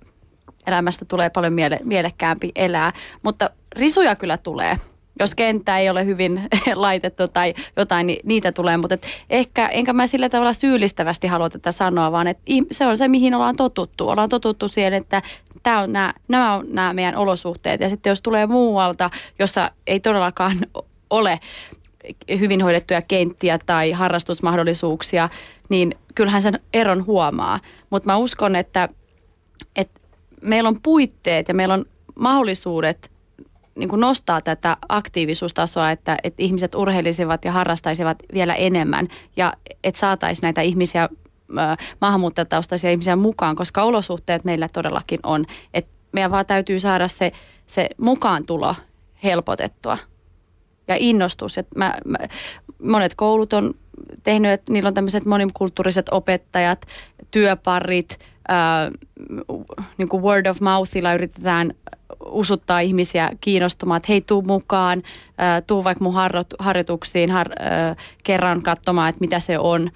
[0.68, 2.94] elämästä tulee paljon miele- mielekkäämpi elää.
[3.24, 4.78] Mutta risuja kyllä tulee.
[5.20, 8.78] Jos kenttä ei ole hyvin laitettu tai jotain, niin niitä tulee.
[8.78, 8.98] Mutta
[9.30, 13.34] ehkä, enkä mä sillä tavalla syyllistävästi halua tätä sanoa, vaan että se on se, mihin
[13.34, 14.10] ollaan totuttu.
[14.10, 15.22] Ollaan totuttu siihen, että
[15.64, 17.82] tämä on nämä, nämä on nämä meidän olosuhteet.
[17.82, 19.10] Ja sitten jos tulee muualta,
[19.40, 20.58] jossa ei todellakaan
[21.10, 21.40] ole
[22.40, 25.30] hyvin hoidettuja kenttiä tai harrastusmahdollisuuksia,
[25.70, 27.60] niin kyllähän sen eron huomaa.
[27.90, 28.90] Mutta mä uskon, että,
[29.76, 30.00] että
[30.42, 33.12] meillä on puitteet ja meillä on mahdollisuudet
[33.76, 39.08] niin kuin nostaa tätä aktiivisuustasoa, että, että ihmiset urheilisivat ja harrastaisivat vielä enemmän
[39.38, 39.54] ja
[39.84, 41.10] että saataisiin näitä ihmisiä,
[42.02, 45.46] maahanmuuttajataustaisia ihmisiä mukaan, koska olosuhteet meillä todellakin on.
[45.74, 47.32] Että meidän vaan täytyy saada se,
[47.68, 48.76] se mukaantulo
[49.24, 49.98] helpotettua
[50.88, 51.58] ja innostus.
[51.58, 52.18] Että mä, mä,
[52.84, 53.74] monet koulut on
[54.24, 56.86] tehnyt, että niillä on tämmöiset monikulttuuriset opettajat,
[57.32, 58.92] työparit, ää,
[59.98, 61.74] niin kuin word of mouthilla yritetään
[62.26, 65.04] usuttaa ihmisiä kiinnostumaan, että hei, tuu mukaan,
[65.38, 66.14] ää, tuu vaikka mun
[66.60, 69.92] harjoituksiin har, ää, kerran katsomaan, että mitä se on.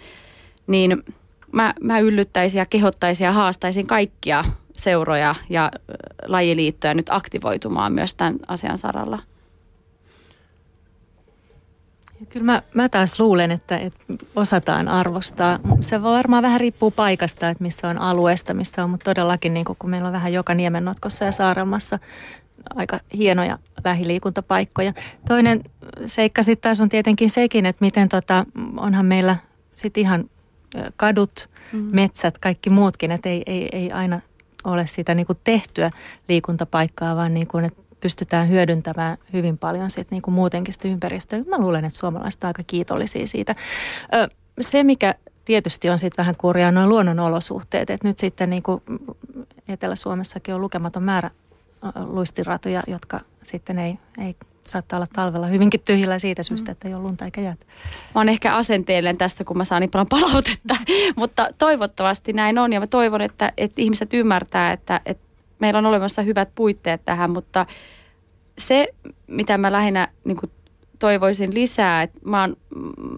[0.67, 1.03] Niin
[1.51, 4.45] mä, mä yllyttäisin ja kehottaisin ja haastaisin kaikkia
[4.75, 5.71] seuroja ja
[6.27, 9.19] lajiliittoja nyt aktivoitumaan myös tämän asian saralla.
[12.29, 13.99] Kyllä mä, mä taas luulen, että, että
[14.35, 15.59] osataan arvostaa.
[15.81, 19.89] Se varmaan vähän riippuu paikasta, että missä on alueesta, missä on, mutta todellakin niin kun
[19.89, 21.99] meillä on vähän joka niemennotkossa ja saarelmassa
[22.75, 24.93] aika hienoja lähiliikuntapaikkoja.
[25.27, 25.63] Toinen
[26.05, 28.45] seikka sitten taas on tietenkin sekin, että miten tota,
[28.77, 29.35] onhan meillä
[29.75, 30.29] sitten ihan
[30.95, 31.89] kadut, mm-hmm.
[31.95, 34.19] metsät, kaikki muutkin, että ei, ei, ei aina
[34.63, 35.91] ole sitä niin kuin tehtyä
[36.29, 41.43] liikuntapaikkaa, vaan niin kuin, että pystytään hyödyntämään hyvin paljon sit niin kuin muutenkin sitä ympäristöä.
[41.47, 43.55] Mä luulen, että suomalaiset ovat aika kiitollisia siitä.
[44.13, 44.27] Ö,
[44.61, 45.15] se, mikä
[45.45, 47.89] tietysti on sitten vähän kurjaa, noin luonnon olosuhteet.
[47.89, 48.81] Että nyt sitten niin kuin
[49.67, 51.31] Etelä-Suomessakin on lukematon määrä
[51.95, 54.35] luistiratoja, jotka sitten ei, ei
[54.67, 56.71] saattaa olla talvella hyvinkin tyhjillä siitä syystä, mm.
[56.71, 57.59] että ei ole lunta eikä jäät.
[58.15, 60.75] Mä oon ehkä asenteellen tästä, kun mä saan niin paljon palautetta,
[61.15, 65.28] mutta toivottavasti näin on ja mä toivon, että, että ihmiset ymmärtää, että, että
[65.59, 67.65] meillä on olemassa hyvät puitteet tähän, mutta
[68.57, 68.87] se,
[69.27, 70.51] mitä mä lähinnä niin kuin
[70.99, 73.17] toivoisin lisää, että mä oon, mm,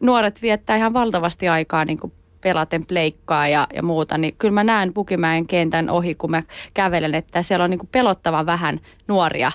[0.00, 4.64] nuoret viettää ihan valtavasti aikaa niin kuin pelaten pleikkaa ja, ja muuta, niin kyllä mä
[4.64, 6.42] näen Pukimäen kentän ohi, kun mä
[6.74, 9.52] kävelen, että siellä on niin pelottavan vähän nuoria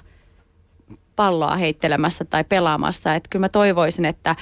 [1.16, 3.16] palloa heittelemässä tai pelaamassa.
[3.16, 4.36] Että kyllä mä toivoisin, että,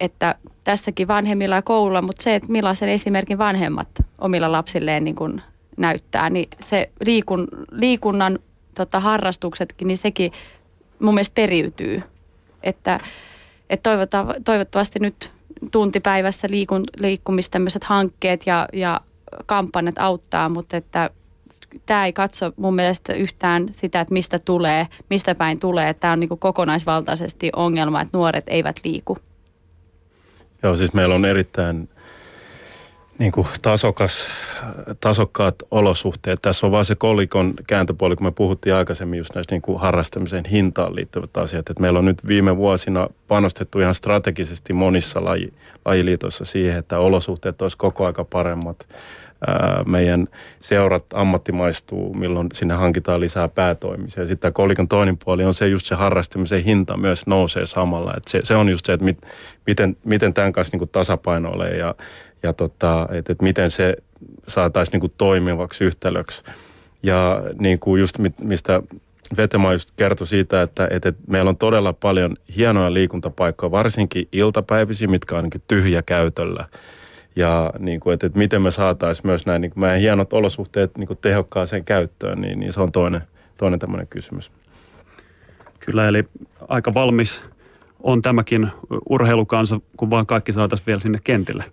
[0.00, 5.42] että tässäkin vanhemmilla ja koululla, mutta se, että millaisen esimerkin vanhemmat omilla lapsilleen niin kuin
[5.78, 8.38] näyttää, niin se liikun, liikunnan
[8.74, 10.32] tota, harrastuksetkin, niin sekin
[10.98, 12.02] mun mielestä periytyy.
[12.62, 13.00] Että,
[13.70, 13.90] että
[14.44, 15.30] toivottavasti nyt
[15.70, 19.00] tuntipäivässä liikun, liikkumista tämmöiset hankkeet ja, ja
[19.46, 21.10] kampanjat auttaa, mutta että
[21.86, 25.94] tämä ei katso mun mielestä yhtään sitä, että mistä tulee, mistä päin tulee.
[25.94, 29.18] Tämä on niin kuin kokonaisvaltaisesti ongelma, että nuoret eivät liiku.
[30.62, 31.88] Joo, siis meillä on erittäin
[33.18, 34.28] niin kuin tasokas,
[35.00, 36.42] tasokkaat olosuhteet.
[36.42, 40.44] Tässä on vaan se kolikon kääntöpuoli, kun me puhuttiin aikaisemmin just näistä niin kuin harrastamisen
[40.44, 41.70] hintaan liittyvät asiat.
[41.70, 45.52] Et meillä on nyt viime vuosina panostettu ihan strategisesti monissa laji,
[45.84, 48.86] lajiliitoissa siihen, että olosuhteet olisi koko aika paremmat.
[49.46, 50.28] Ää, meidän
[50.58, 54.26] seurat ammattimaistuu, milloin sinne hankitaan lisää päätoimisia.
[54.26, 58.14] Sitten kolikon toinen puoli on se just se harrastamisen hinta myös nousee samalla.
[58.16, 59.18] Et se, se on just se, että mit,
[59.66, 61.94] miten, miten tämän kanssa niin tasapainoilee ja
[62.42, 63.96] ja tota, että et miten se
[64.48, 66.42] saataisiin niin kuin toimivaksi yhtälöksi.
[67.02, 68.82] Ja niin kuin just mistä
[69.36, 75.36] Vetema just kertoi siitä, että, että meillä on todella paljon hienoja liikuntapaikkoja, varsinkin iltapäivisiä, mitkä
[75.36, 76.64] on niin tyhjä käytöllä.
[77.36, 80.98] Ja niin kuin, että, että miten me saataisiin myös näin niin kuin meidän hienot olosuhteet
[80.98, 83.22] niin kuin tehokkaaseen käyttöön, niin, niin se on toinen,
[83.56, 84.50] toinen tämmöinen kysymys.
[85.86, 86.24] Kyllä, eli
[86.68, 87.42] aika valmis
[88.02, 88.68] on tämäkin
[89.08, 91.64] urheilukansa, kun vaan kaikki saataisiin vielä sinne kentille.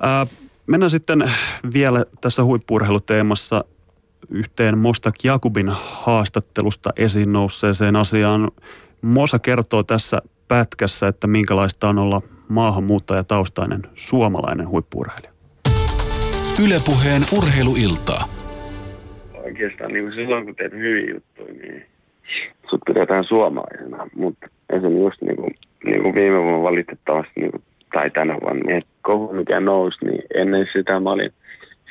[0.00, 0.26] Ää,
[0.66, 1.32] mennään sitten
[1.74, 3.64] vielä tässä huippurheiluteemassa
[4.30, 8.50] yhteen Mostak Jakubin haastattelusta esiin nousseeseen asiaan.
[9.02, 15.32] Mosa kertoo tässä pätkässä, että minkälaista on olla maahanmuuttajataustainen suomalainen huippurheilija.
[16.64, 18.28] Ylepuheen urheiluiltaa.
[19.34, 21.86] Oikeastaan niin kuin silloin, kun teet hyviä juttuja, niin
[22.70, 24.06] sut pidetään suomalaisena.
[24.16, 25.54] Mutta esimerkiksi niin kuin,
[25.84, 27.62] niin kuin viime vuonna valitettavasti niin kuin
[27.92, 31.32] tai tänä vuonna, niin kohu mikä nousi, niin ennen sitä mä olin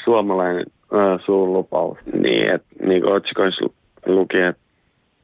[0.03, 1.97] suomalainen äh, suun lupaus.
[2.13, 3.65] Niin, että niin otsikoissa
[4.05, 4.61] luki, että,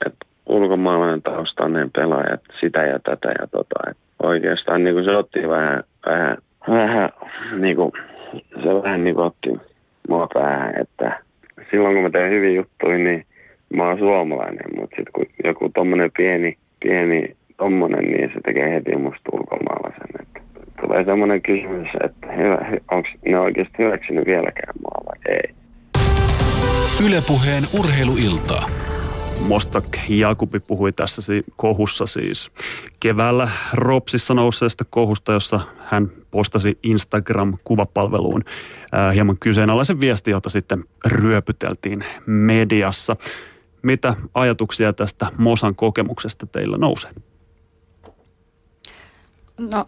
[0.05, 3.89] että ulkomaalainen taustainen pelaaja, sitä ja tätä ja tota.
[3.89, 7.09] Et oikeastaan niin se otti vähän, vähän vähän
[7.57, 7.91] niin kuin,
[8.63, 9.49] se vähän niin kuin otti
[10.09, 11.19] mua päähän, että
[11.71, 13.25] silloin kun mä teen hyvin juttuja, niin
[13.73, 18.95] mä oon suomalainen, mutta sitten kun joku tommonen pieni, pieni tommonen, niin se tekee heti
[18.95, 20.07] musta ulkomaalaisen.
[20.21, 20.39] Että
[20.81, 22.57] tulee semmoinen kysymys, että hyvä,
[22.91, 25.53] onko ne oikeasti hyväksynyt vieläkään mua vai ei.
[27.07, 28.69] Ylepuheen urheiluiltaa.
[29.47, 31.21] Mostak Jakubi puhui tässä
[31.55, 32.51] kohussa siis
[32.99, 38.41] keväällä Ropsissa nousseesta kohusta, jossa hän postasi Instagram-kuvapalveluun
[38.91, 43.15] ää, hieman kyseenalaisen viesti, jota sitten ryöpyteltiin mediassa.
[43.84, 47.11] Mitä ajatuksia tästä Mosan kokemuksesta teillä nousee?
[49.57, 49.85] No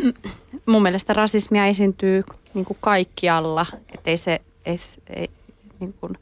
[0.66, 2.24] mun mielestä rasismia esiintyy
[2.54, 4.74] niin kuin kaikkialla, ettei se, ei,
[5.16, 5.30] ei,
[5.80, 6.18] niin kuin.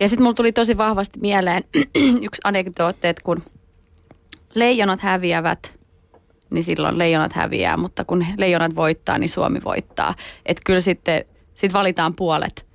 [0.00, 1.64] Ja sitten mulla tuli tosi vahvasti mieleen
[2.26, 3.42] yksi anekdootti, että kun
[4.54, 5.78] leijonat häviävät,
[6.50, 10.14] niin silloin leijonat häviää, mutta kun leijonat voittaa, niin Suomi voittaa.
[10.46, 11.24] Että kyllä sitten
[11.54, 12.66] sit valitaan puolet.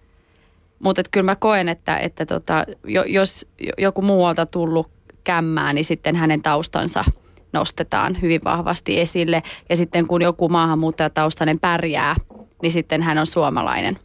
[0.79, 2.65] Mutta kyllä mä koen, että, että tota,
[3.07, 3.45] jos
[3.77, 4.89] joku muualta tullut
[5.23, 7.03] kämmää, niin sitten hänen taustansa–
[7.53, 9.43] nostetaan hyvin vahvasti esille.
[9.69, 12.15] Ja sitten kun joku maahanmuuttajataustainen pärjää,
[12.61, 13.99] niin sitten hän on suomalainen.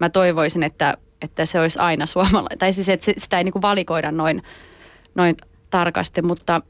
[0.00, 2.58] Mä toivoisin, että, että se olisi aina suomalainen.
[2.58, 4.42] Tai siis, että sitä ei niin kuin valikoida noin,
[5.14, 5.36] noin
[5.70, 6.60] tarkasti, mutta,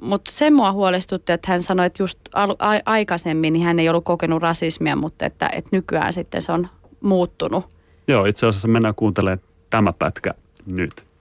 [0.00, 3.88] mutta se mua huolestutti, että hän sanoi, että just al- a- aikaisemmin niin hän ei
[3.88, 6.68] ollut kokenut rasismia, mutta että, että nykyään sitten se on
[7.00, 7.64] muuttunut.
[8.08, 10.34] Joo, itse asiassa mennään kuuntelemaan tämä pätkä
[10.66, 11.13] nyt.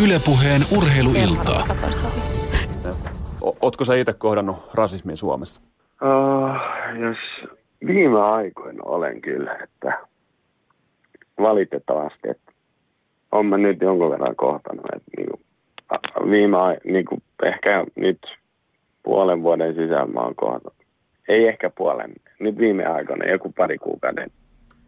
[0.00, 1.66] Ylepuheen urheiluiltaa.
[3.60, 5.60] Ootko sä itse kohdannut rasismia Suomessa?
[6.02, 6.56] Uh,
[7.00, 7.16] jos
[7.86, 9.98] viime aikoina olen kyllä, että
[11.38, 12.52] valitettavasti, että
[13.32, 15.40] on mä nyt jonkun verran kohtanut, että niinku,
[16.30, 18.18] viime niinku, ehkä nyt
[19.02, 20.74] puolen vuoden sisään mä oon kohdannut.
[21.28, 24.30] Ei ehkä puolen, nyt viime aikoina, joku pari kuukauden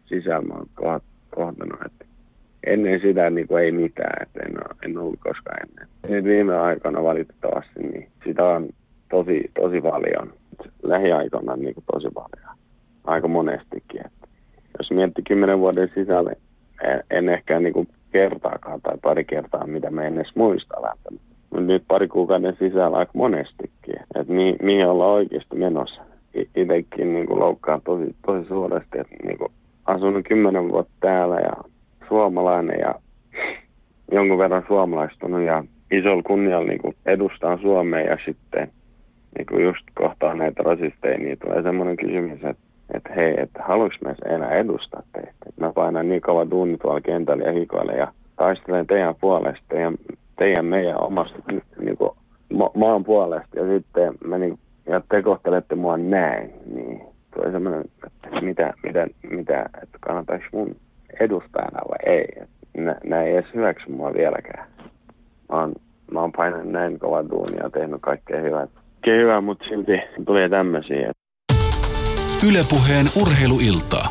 [0.05, 1.01] sisään mä oon
[1.35, 2.04] kohdannut, että
[2.65, 5.87] ennen sitä niin kuin ei mitään, että en, en ollut koskaan ennen.
[6.09, 8.69] Nyt viime aikoina valitettavasti, niin sitä on
[9.09, 10.33] tosi, tosi paljon.
[10.83, 12.57] Lähiaikoina niin kuin tosi paljon.
[13.03, 14.05] Aika monestikin.
[14.05, 14.27] Että
[14.77, 16.31] jos mietti kymmenen vuoden sisällä,
[17.09, 21.25] en, ehkä niin kuin kertaakaan tai pari kertaa, mitä me en edes muista välttämättä.
[21.59, 23.95] Nyt pari kuukauden sisällä aika monestikin.
[24.15, 26.01] Että mi, mihin ollaan oikeasti menossa.
[26.33, 29.51] Itsekin niin kuin loukkaa tosi, tosi suuresti, että niin kuin
[29.85, 31.53] asunut kymmenen vuotta täällä ja
[32.07, 32.95] suomalainen ja
[34.11, 38.71] jonkun verran suomalaistunut ja isolla kunnialla niin kuin edustaa Suomea ja sitten
[39.37, 42.63] niin kuin just kohtaa näitä rasisteja, niin tulee semmoinen kysymys, että,
[42.93, 45.31] että hei, että haluaisin mä enää edustaa teitä.
[45.59, 49.95] Mä painan niin kova duuni tuolla kentällä ja hikoille ja taistelen teidän puolesta, teidän,
[50.37, 51.37] teidän meidän omasta
[51.79, 52.11] niin kuin,
[52.53, 57.01] ma- maan puolesta ja sitten mä niin, ja te kohtelette mua näin, niin
[57.35, 60.75] tulee semmoinen, että mitä, mitä, mitä että kannattaisi mun
[61.19, 62.27] edustajana vai ei.
[62.77, 64.67] Nä, nä ei edes hyväksy mua vieläkään.
[65.49, 65.73] Mä oon,
[66.11, 68.67] mä oon painanut näin kova duunia ja tehnyt kaikkea hyvää.
[68.67, 69.91] Kaikkea hyvää, mutta silti
[70.25, 71.11] tulee tämmöisiä.
[72.49, 74.07] Ylepuheen urheiluiltaa.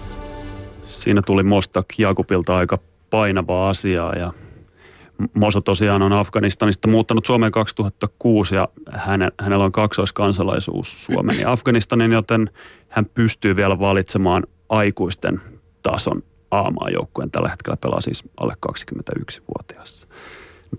[0.86, 2.78] Siinä tuli Mostak Jakupilta aika
[3.10, 4.32] painavaa asiaa ja
[5.34, 12.12] Mosa tosiaan on Afganistanista muuttanut Suomeen 2006 ja häne, hänellä on kaksoiskansalaisuus Suomen ja Afganistanin,
[12.12, 12.50] joten
[12.88, 15.40] hän pystyy vielä valitsemaan aikuisten
[15.82, 16.22] tason
[16.58, 17.30] A-maajoukkueen.
[17.30, 20.06] Tällä hetkellä pelaa siis alle 21-vuotiaassa.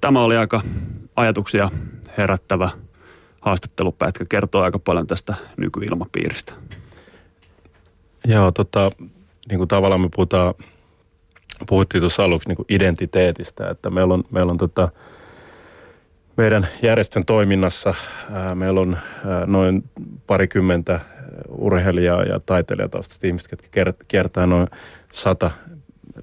[0.01, 0.61] Tämä oli aika
[1.15, 1.71] ajatuksia
[2.17, 2.69] herättävä
[3.41, 4.25] haastattelupätkä.
[4.29, 6.53] Kertoo aika paljon tästä nykyilmapiiristä.
[8.27, 8.89] Joo, tota,
[9.49, 10.53] niin kuin tavallaan me puhutaan,
[11.67, 14.89] puhuttiin tuossa aluksi niin kuin identiteetistä, että meillä on, meillä on tota,
[16.37, 17.93] meidän järjestön toiminnassa
[18.31, 19.83] ää, meillä on ää, noin
[20.27, 20.99] parikymmentä
[21.49, 24.67] urheilijaa ja taiteilijataustaista ihmistä, jotka kiertää noin
[25.15, 25.51] sata,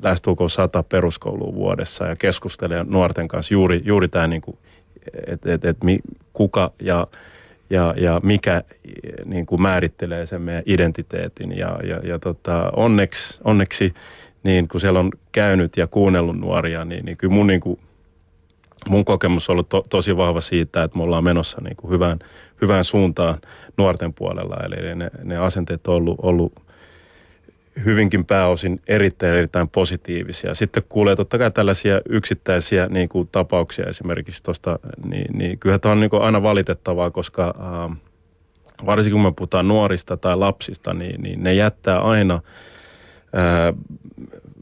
[0.02, 4.42] lähestulkoon sata peruskoulua vuodessa ja keskustelee nuorten kanssa juuri, juuri tämä, niin
[5.26, 5.76] että et, et,
[6.32, 7.06] kuka ja,
[7.70, 8.62] ja, ja mikä
[9.24, 11.58] niin kuin määrittelee sen meidän identiteetin.
[11.58, 13.94] Ja, ja, ja tota, onneksi, onneksi
[14.42, 17.80] niin kun siellä on käynyt ja kuunnellut nuoria, niin, niin kyllä mun, niin kuin,
[18.88, 22.18] mun kokemus on ollut to, tosi vahva siitä, että me ollaan menossa niin kuin hyvään,
[22.60, 23.38] hyvään suuntaan
[23.76, 24.56] nuorten puolella.
[24.56, 26.61] Eli ne, ne asenteet on ollut, ollut
[27.84, 30.54] hyvinkin pääosin erittäin, erittäin positiivisia.
[30.54, 35.92] Sitten kuulee totta kai tällaisia yksittäisiä niin kuin, tapauksia esimerkiksi tuosta, niin, niin kyllä tämä
[35.92, 37.54] on niin kuin, aina valitettavaa, koska
[37.90, 37.96] äh,
[38.86, 43.74] varsinkin kun me puhutaan nuorista tai lapsista, niin, niin ne jättää aina äh,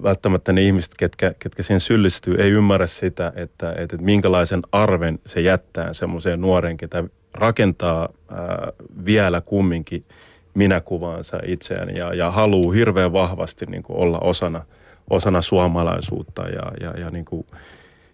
[0.02, 5.18] välttämättä ne ihmiset, ketkä, ketkä siihen syyllistyy, ei ymmärrä sitä, että, että, että minkälaisen arven
[5.26, 7.04] se jättää semmoiseen nuoreen, ketä
[7.34, 8.72] rakentaa ää,
[9.04, 10.04] vielä kumminkin
[10.60, 14.62] minäkuvaansa itseään ja, ja haluaa hirveän vahvasti niin kuin olla osana,
[15.10, 17.46] osana suomalaisuutta ja, ja, ja niin kuin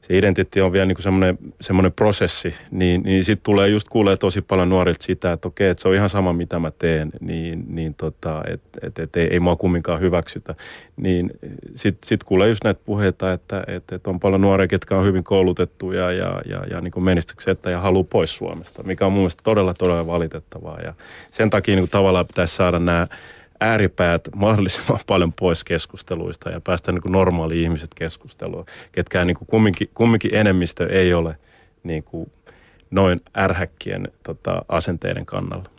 [0.08, 4.42] se identiteetti on vielä niin semmoinen, semmoinen prosessi, niin, niin sitten tulee just kuulee tosi
[4.42, 7.94] paljon nuorilta sitä, että okei, että se on ihan sama mitä mä teen, niin, niin
[7.94, 10.54] tota, että et, et, ei, ei mua kumminkaan hyväksytä.
[10.96, 11.30] Niin
[11.74, 15.24] sitten sit kuulee just näitä puheita, että et, et on paljon nuoria, ketkä on hyvin
[15.24, 19.74] koulutettuja ja, ja, ja niin menestyksettä ja haluaa pois Suomesta, mikä on mun mielestä todella,
[19.74, 20.80] todella valitettavaa.
[20.80, 20.94] Ja
[21.32, 23.06] sen takia niin tavallaan pitäisi saada nämä
[23.60, 29.48] ääripäät mahdollisimman paljon pois keskusteluista ja päästä niin kuin normaali ihmiset keskusteluun, ketkä niin kuin
[29.48, 31.36] kumminkin, kumminkin enemmistö ei ole
[31.82, 32.32] niin kuin
[32.90, 35.70] noin ärhäkkien tota, asenteiden kannalla.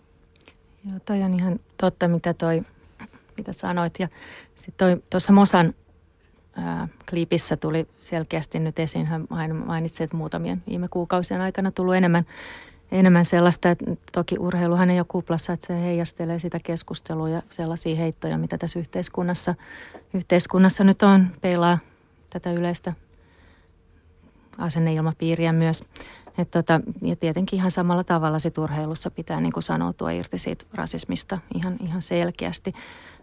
[0.90, 2.62] Joo, toi on ihan totta, mitä toi,
[3.38, 3.94] mitä sanoit.
[4.00, 4.08] Ja
[4.56, 5.74] sitten tuossa Mosan
[6.56, 9.28] ää, klipissä tuli selkeästi nyt esiin, hän
[9.66, 12.26] mainitsi, että muutamien viime kuukausien aikana tullut enemmän
[12.92, 17.96] enemmän sellaista, että toki urheiluhan ei ole kuplassa, että se heijastelee sitä keskustelua ja sellaisia
[17.96, 19.56] heittoja, mitä tässä yhteiskunnassa,
[20.14, 21.80] yhteiskunnassa nyt on, peilaa
[22.30, 22.94] tätä yleistä
[24.58, 25.84] asenneilmapiiriä myös.
[26.38, 31.38] Et tota, ja tietenkin ihan samalla tavalla sit urheilussa pitää niin sanoutua irti siitä rasismista
[31.56, 32.74] ihan, ihan selkeästi.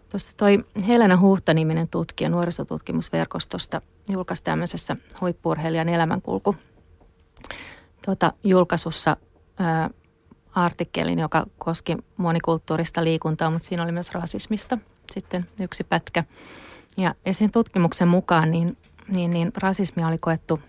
[0.09, 6.55] Tuossa toi Helena Huhta-niminen tutkija nuorisotutkimusverkostosta julkaisi tämmöisessä huippurheilijan elämänkulku
[8.05, 9.17] tuota, julkaisussa
[9.59, 9.89] ää,
[10.55, 14.77] artikkelin, joka koski monikulttuurista liikuntaa, mutta siinä oli myös rasismista
[15.11, 16.23] sitten yksi pätkä.
[16.97, 18.77] Ja sen tutkimuksen mukaan niin,
[19.07, 20.59] niin, niin rasismia oli koettu,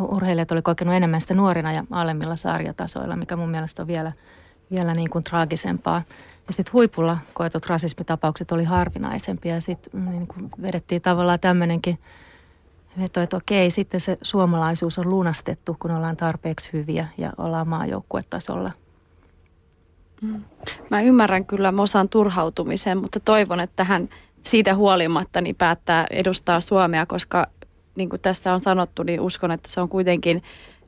[0.00, 4.12] urheilijat oli kokenut enemmän sitä nuorina ja alemmilla sarjatasoilla, mikä mun mielestä on vielä,
[4.70, 6.02] vielä niin kuin traagisempaa.
[6.46, 11.98] Ja sitten huipulla koetut rasismitapaukset oli harvinaisempia ja sitten niin kuin vedettiin tavallaan tämmöinenkin–
[13.00, 18.70] veto, että okei, sitten se suomalaisuus on lunastettu, kun ollaan tarpeeksi hyviä ja ollaan maajoukkuetasolla.
[20.22, 20.44] Mm.
[20.90, 24.08] Mä ymmärrän kyllä Mosan turhautumisen, mutta toivon, että hän
[24.46, 27.46] siitä huolimatta niin päättää edustaa Suomea, koska
[27.96, 30.42] niin kuin tässä on sanottu, niin uskon, että se on kuitenkin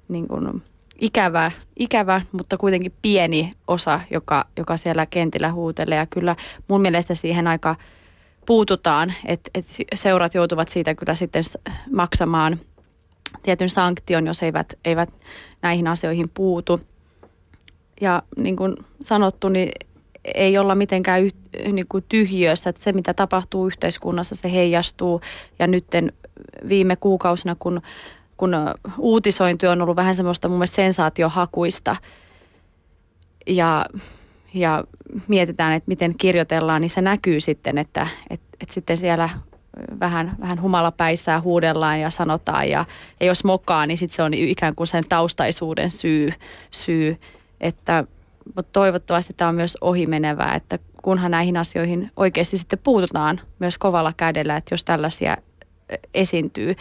[0.09, 0.63] niin kuin
[1.01, 5.99] ikävä, ikävä, mutta kuitenkin pieni osa, joka, joka siellä kentillä huutelee.
[5.99, 6.37] Ja kyllä
[6.69, 7.77] mun mielestä siihen aika
[8.47, 11.45] puututaan, että et seurat joutuvat siitä kyllä sitten
[11.93, 12.61] maksamaan
[13.43, 15.11] tietyn sanktion, jos eivät, eivät
[15.63, 16.81] näihin asioihin puutu.
[18.01, 19.73] Ja niin kuin sanottu, niin
[20.35, 21.37] ei olla mitenkään yht,
[21.73, 25.21] niin kuin tyhjössä, että se mitä tapahtuu yhteiskunnassa, se heijastuu.
[25.59, 25.85] Ja nyt
[26.69, 27.83] viime kuukausina, kun,
[28.37, 28.57] kun
[28.99, 31.97] uutisointi on ollut vähän semmoista mun mielestä sensaatiohakuista
[33.47, 33.87] ja
[34.55, 34.85] ja
[35.29, 39.31] mietitään, että miten kirjoitellaan, niin se näkyy sitten, että, että, että sitten siellä
[40.01, 42.85] vähän, vähän humalapäissään huudellaan ja sanotaan ja,
[43.21, 46.29] ja jos mokaa, niin sitten se on ikään kuin sen taustaisuuden syy,
[46.71, 47.17] syy.
[47.61, 48.05] Että
[48.57, 54.13] mutta toivottavasti tämä on myös ohimenevää, että kunhan näihin asioihin oikeasti sitten puututaan myös kovalla
[54.17, 55.37] kädellä, että jos tällaisia
[56.15, 56.75] esiintyy,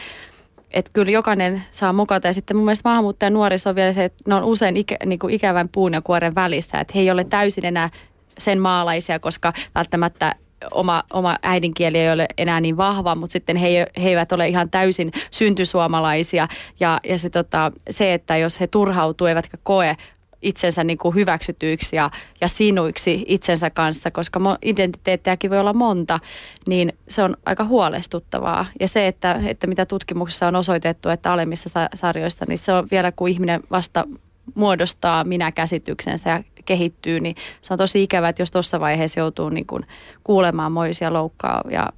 [0.73, 2.27] että kyllä jokainen saa mukata.
[2.27, 5.19] Ja sitten mun mielestä maahanmuuttajan nuoriso on vielä se, että ne on usein ikä, niin
[5.19, 6.79] kuin ikävän puun ja kuoren välissä.
[6.79, 7.89] Että he ei ole täysin enää
[8.37, 10.35] sen maalaisia, koska välttämättä
[10.71, 14.69] oma, oma äidinkieli ei ole enää niin vahva, mutta sitten he, he eivät ole ihan
[14.69, 16.47] täysin syntysuomalaisia.
[16.79, 19.97] Ja, ja se, tota, se, että jos he turhautuu eivätkä koe
[20.43, 22.11] itsensä niin kuin hyväksytyiksi ja,
[22.41, 26.19] ja sinuiksi itsensä kanssa, koska identiteettiäkin voi olla monta,
[26.67, 28.65] niin se on aika huolestuttavaa.
[28.79, 33.11] Ja se, että, että mitä tutkimuksessa on osoitettu, että alemmissa sarjoissa, niin se on vielä
[33.11, 34.07] kun ihminen vasta
[34.55, 39.67] muodostaa minä-käsityksensä ja kehittyy, niin se on tosi ikävä, että jos tuossa vaiheessa joutuu niin
[39.67, 39.85] kuin
[40.23, 41.89] kuulemaan moisia loukkaavia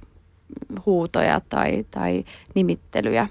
[0.86, 2.24] huutoja tai, tai
[2.54, 3.28] nimittelyjä.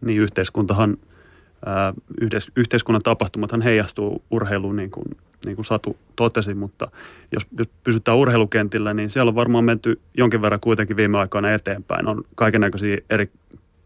[0.00, 0.96] Niin yhteiskuntahan
[2.56, 5.04] yhteiskunnan tapahtumathan heijastuu urheiluun niin kuin,
[5.44, 6.90] niin kuin Satu totesi, mutta
[7.32, 12.08] jos, jos pysytään urheilukentillä, niin siellä on varmaan menty jonkin verran kuitenkin viime aikoina eteenpäin.
[12.08, 13.30] On kaikenlaisia eri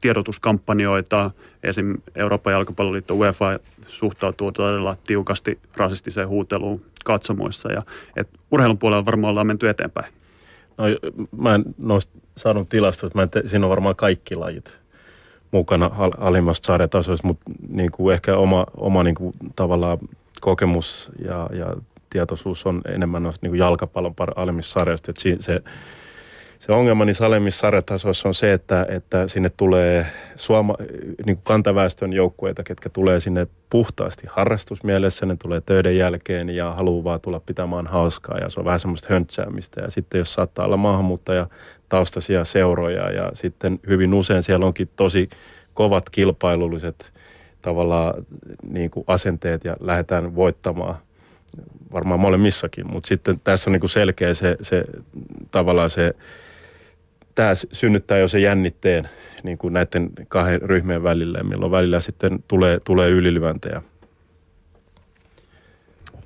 [0.01, 1.31] tiedotuskampanjoita,
[1.63, 1.95] esim.
[2.15, 7.83] Euroopan jalkapalloliitto UEFA suhtautuu todella tiukasti rasistiseen huuteluun katsomoissa ja
[8.17, 10.13] et urheilun puolella varmaan ollaan menty eteenpäin.
[10.79, 10.85] No,
[11.37, 14.84] mä en noista saanut tilastosta, mä en te, siinä on varmaan kaikki lajit
[15.55, 19.99] mukana alimmasta sarjatasoista, mutta niin kuin ehkä oma, oma niin kuin tavallaan
[20.41, 21.77] kokemus ja, ja
[22.11, 25.11] tietoisuus on enemmän noista niin jalkapallon alimmista sarjoista.
[25.11, 25.63] Että se,
[26.59, 30.07] se ongelma niissä alemmissa sarjatasoissa on se, että, että sinne tulee
[30.37, 30.75] suoma,
[31.27, 37.05] niin kuin kantaväestön joukkueita, ketkä tulee sinne puhtaasti harrastusmielessä, ne tulee töiden jälkeen ja haluaa
[37.05, 39.81] vaan tulla pitämään hauskaa ja se on vähän semmoista höntsäämistä.
[39.81, 41.47] Ja sitten jos saattaa olla maahanmuuttaja
[41.89, 45.29] taustaisia seuroja ja sitten hyvin usein siellä onkin tosi
[45.75, 47.13] kovat kilpailulliset
[47.63, 48.27] tavallaan
[48.71, 50.97] niin kuin asenteet ja lähdetään voittamaan
[51.93, 54.85] varmaan molemmissakin, mutta sitten tässä on niin kuin selkeä se, se
[55.51, 56.15] tavallaan se,
[57.35, 59.09] tämä synnyttää jo se jännitteen
[59.43, 63.83] niin kuin näiden kahden ryhmien välillä, milloin välillä sitten tulee, tulee ylilyöntejä.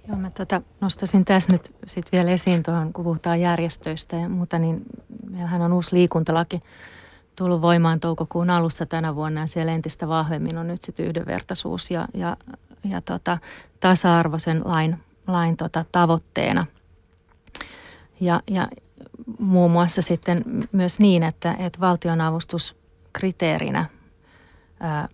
[0.09, 4.59] Joo, mä tota, nostasin tässä nyt sit vielä esiin tuohon, kun puhutaan järjestöistä ja muuta,
[4.59, 4.81] niin
[5.31, 6.61] meillähän on uusi liikuntalaki
[7.37, 12.09] tullut voimaan toukokuun alussa tänä vuonna ja siellä entistä vahvemmin on nyt sitten yhdenvertaisuus ja,
[12.15, 12.37] ja,
[12.85, 13.39] ja tota,
[13.81, 16.67] tasa-arvoisen lain, lain tota, tavoitteena.
[18.21, 18.69] Ja, ja
[19.39, 23.85] muun muassa sitten myös niin, että, että valtionavustuskriteerinä
[24.81, 25.09] ää,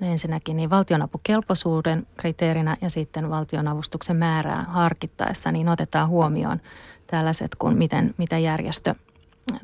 [0.00, 6.60] ensinnäkin niin valtionapukelpoisuuden kriteerinä ja sitten valtionavustuksen määrää harkittaessa, niin otetaan huomioon
[7.06, 8.94] tällaiset kuin miten, miten järjestö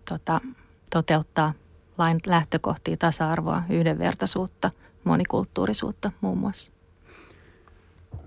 [0.08, 0.40] tota,
[0.90, 1.52] toteuttaa
[1.98, 4.70] lain lähtökohtia, tasa-arvoa, yhdenvertaisuutta,
[5.04, 6.72] monikulttuurisuutta muun muassa.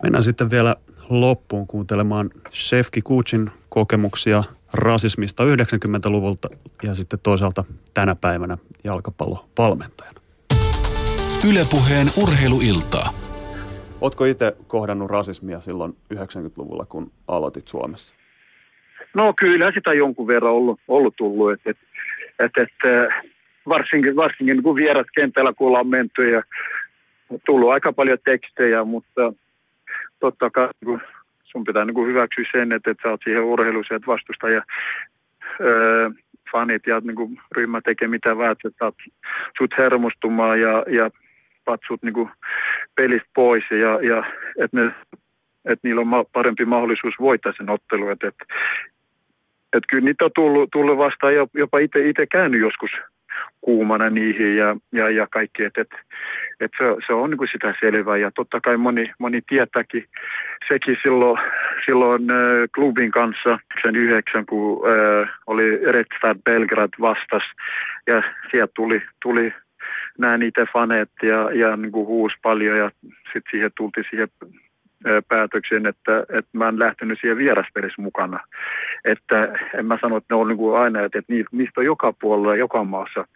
[0.03, 0.75] Mennään sitten vielä
[1.09, 6.49] loppuun kuuntelemaan Shefki Kuchin kokemuksia rasismista 90-luvulta
[6.83, 7.63] ja sitten toisaalta
[7.93, 10.24] tänä päivänä jalkapallovalmentajana.
[11.49, 13.09] Ylepuheen urheiluiltaa.
[14.01, 18.15] Oletko itse kohdannut rasismia silloin 90-luvulla, kun aloitit Suomessa?
[19.13, 21.77] No kyllä sitä jonkun verran ollut, ollut tullut, että et,
[22.39, 23.09] et, et,
[23.67, 26.43] varsinkin, varsinkin kun vierat kentällä kun ollaan menty ja
[27.45, 29.33] tullut aika paljon tekstejä, mutta
[30.19, 31.01] totta kai kun
[31.43, 34.61] sun pitää niin kuin hyväksyä sen, että, että sä oot siihen urheiluseen, että vastustaja
[35.61, 36.09] öö,
[36.51, 38.95] fanit ja niin kuin ryhmä tekee mitä väät, että saat
[39.57, 41.09] sut hermostumaan ja, ja
[41.65, 42.29] patsut niin kuin
[42.95, 44.23] pelistä pois ja, ja
[44.59, 44.85] että, ne,
[45.65, 48.09] että niillä on parempi mahdollisuus voittaa sen ottelu.
[48.09, 48.45] Että, että,
[49.73, 52.91] että kyllä niitä on tullut, tullut vastaan jopa itse käynyt joskus
[53.61, 55.89] kuumana niihin ja, ja, ja kaikki, että et,
[56.59, 58.17] et se, se on niin kuin sitä selvää.
[58.17, 60.05] Ja totta kai moni, moni tietääkin
[60.67, 61.41] sekin silloin,
[61.85, 62.37] silloin äh,
[62.75, 63.59] klubin kanssa.
[63.81, 67.43] Sen yhdeksän, kun äh, oli Red Star Belgrad vastas
[68.07, 69.53] ja sieltä tuli, tuli
[70.17, 72.91] nämä niitä faneet ja, ja niin kuin huusi paljon ja
[73.33, 74.27] sitten siihen tultiin siihen
[75.27, 78.39] päätöksen, että, että mä en lähtenyt siihen vieraspelissä mukana.
[79.05, 82.13] Että en mä sano, että ne on niin kuin aina, että, että niistä on joka
[82.13, 83.27] puolella, joka maassa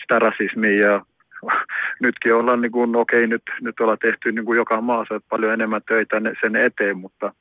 [0.00, 1.04] sitä rasismia ja
[2.02, 5.82] nytkin ollaan niin kuin, okei, nyt, nyt ollaan tehty niin kuin joka maassa paljon enemmän
[5.88, 7.32] töitä sen eteen, mutta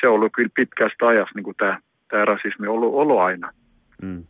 [0.00, 3.52] se on ollut kyllä pitkästä ajasta niin kuin tämä, tämä rasismi on ollut, ollut aina.
[4.02, 4.24] Mm.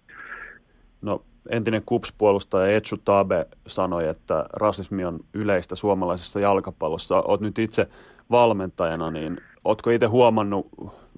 [1.03, 7.21] No entinen kupspuolustaja Etsu Tabe sanoi, että rasismi on yleistä suomalaisessa jalkapallossa.
[7.21, 7.87] Olet nyt itse
[8.31, 10.67] valmentajana, niin oletko itse huomannut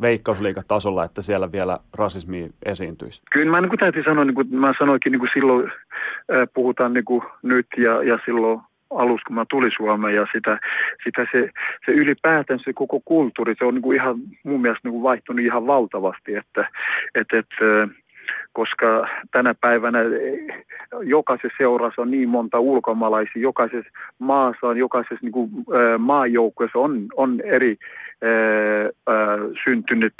[0.00, 3.22] veikkausliikatasolla, että siellä vielä rasismi esiintyisi?
[3.32, 5.72] Kyllä mä niin täytyy sanoa, niin kuin mä sanoinkin niin kuin silloin,
[6.36, 8.60] äh, puhutaan niin kuin nyt ja, ja silloin
[8.90, 10.58] alussa, kun mä tulin Suomeen ja sitä,
[11.04, 11.50] sitä se,
[11.86, 15.44] se ylipäätään se koko kulttuuri, se on niin kuin ihan mun mielestä niin kuin vaihtunut
[15.44, 16.68] ihan valtavasti, että
[17.14, 17.88] et, et, äh,
[18.52, 19.98] koska tänä päivänä
[21.02, 25.50] jokaisessa seurassa on niin monta ulkomaalaisia, jokaisessa maassa on, jokaisessa niin kuin,
[25.94, 27.76] ä, maajoukkueessa on, on eri
[28.22, 30.14] ä, ä, syntynyt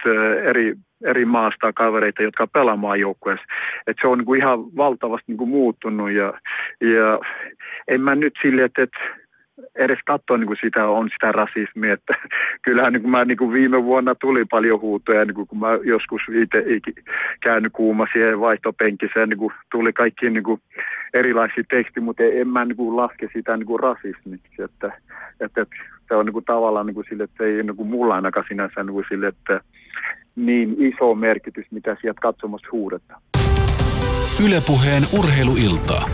[0.45, 3.47] eri eri maasta kavereita, jotka pelaa maajoukkueessa.
[3.87, 6.33] Et se on niin kuin ihan valtavasti niin kuin muuttunut ja,
[6.81, 7.19] ja
[7.89, 8.99] en mä nyt sille, että, että
[9.75, 11.93] edes katsoa niin kuin sitä on sitä rasismia.
[11.95, 12.15] Että
[12.65, 15.69] kyllähän niin kuin mä niin kuin viime vuonna tuli paljon huutoja, niin kuin kun mä
[15.85, 16.65] joskus itse
[17.41, 20.61] käynyt kuuma siihen vaihtopenkissä, niin kuin tuli kaikki niin kuin
[21.15, 24.63] erilaisia teksti, mutta en mä niin kuin laske sitä niin kuin rasismiksi.
[24.63, 24.93] Että,
[25.41, 25.77] että, että
[26.09, 28.85] se on niin kuin tavallaan niin kuin sille, että ei niin kuin mulla ainakaan sinänsä
[28.85, 29.61] niin kuin sille, että
[30.37, 33.23] niin iso merkitys, mitä sieltä katsomassa huudetaan.
[34.47, 36.05] Ylepuheen urheiluiltaa.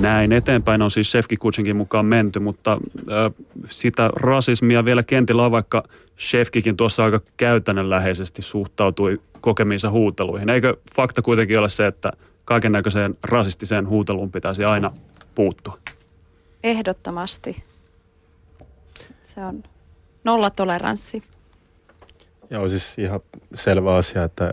[0.00, 2.78] Näin eteenpäin on siis Shefki Kutsinkin mukaan menty, mutta
[3.08, 3.30] ö,
[3.70, 5.82] sitä rasismia vielä kentillä on, vaikka
[6.18, 10.48] Shefkikin tuossa aika käytännönläheisesti suhtautui kokemiinsa huuteluihin.
[10.50, 12.12] Eikö fakta kuitenkin ole se, että
[12.44, 14.92] kaiken näköiseen rasistiseen huuteluun pitäisi aina
[15.34, 15.78] puuttua?
[16.62, 17.62] Ehdottomasti.
[19.22, 19.62] Se on
[20.24, 21.22] nollatoleranssi.
[22.52, 23.20] Joo, siis ihan
[23.54, 24.52] selvä asia, että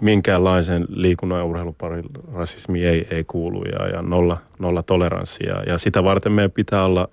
[0.00, 2.04] minkäänlaisen liikunnan ja urheiluparin
[2.34, 5.62] rasismi ei, ei kuulu ja, ja nolla, nolla toleranssia.
[5.66, 7.08] Ja sitä varten meidän pitää olla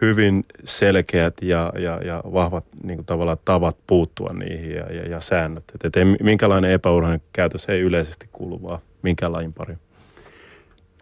[0.00, 5.20] hyvin selkeät ja, ja, ja vahvat niin kuin tavallaan tavat puuttua niihin ja, ja, ja
[5.20, 5.64] säännöt.
[5.74, 9.78] Että et minkälainen epäurheilun käytös ei yleisesti kuulu vaan minkään lajin pariin.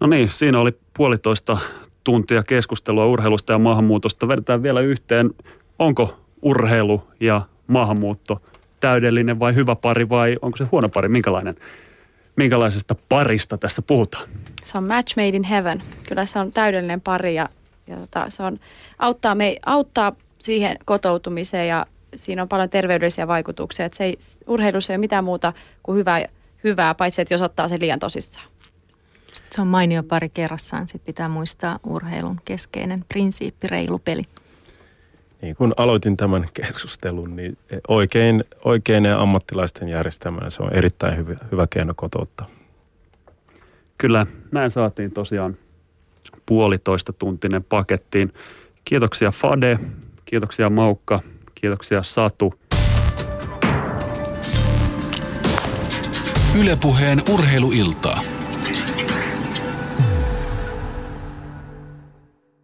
[0.01, 1.59] No niin, siinä oli puolitoista
[2.05, 4.28] tuntia keskustelua urheilusta ja maahanmuutosta.
[4.28, 5.31] Vedetään vielä yhteen,
[5.78, 8.39] onko urheilu ja maahanmuutto
[8.81, 11.09] täydellinen vai hyvä pari vai onko se huono pari?
[11.09, 11.55] Minkälainen,
[12.36, 14.28] minkälaisesta parista tässä puhutaan?
[14.65, 15.82] Se on match made in heaven.
[16.09, 17.49] Kyllä se on täydellinen pari ja
[17.89, 18.61] ja tota, se on,
[18.99, 23.86] auttaa, me, auttaa siihen kotoutumiseen ja siinä on paljon terveydellisiä vaikutuksia.
[23.86, 26.24] Että se ei, urheilussa ei ole mitään muuta kuin hyvää,
[26.65, 28.47] hyvää, paitsi että jos ottaa sen liian tosissaan.
[29.51, 30.89] Se on mainio pari kerrassaan.
[30.89, 34.23] Sitten pitää muistaa urheilun keskeinen prinsiippi, reilu peli.
[35.44, 37.58] Niin kun aloitin tämän keskustelun, niin
[37.88, 42.46] oikein, oikein ja ammattilaisten järjestämään se on erittäin hyvä, hyvä keino kotouttaa.
[43.98, 45.56] Kyllä, näin saatiin tosiaan
[46.46, 48.32] puolitoista tuntinen pakettiin.
[48.84, 49.78] Kiitoksia Fade,
[50.24, 51.20] kiitoksia Maukka,
[51.54, 52.54] kiitoksia Satu.
[56.60, 58.34] Ylepuheen urheiluiltaa.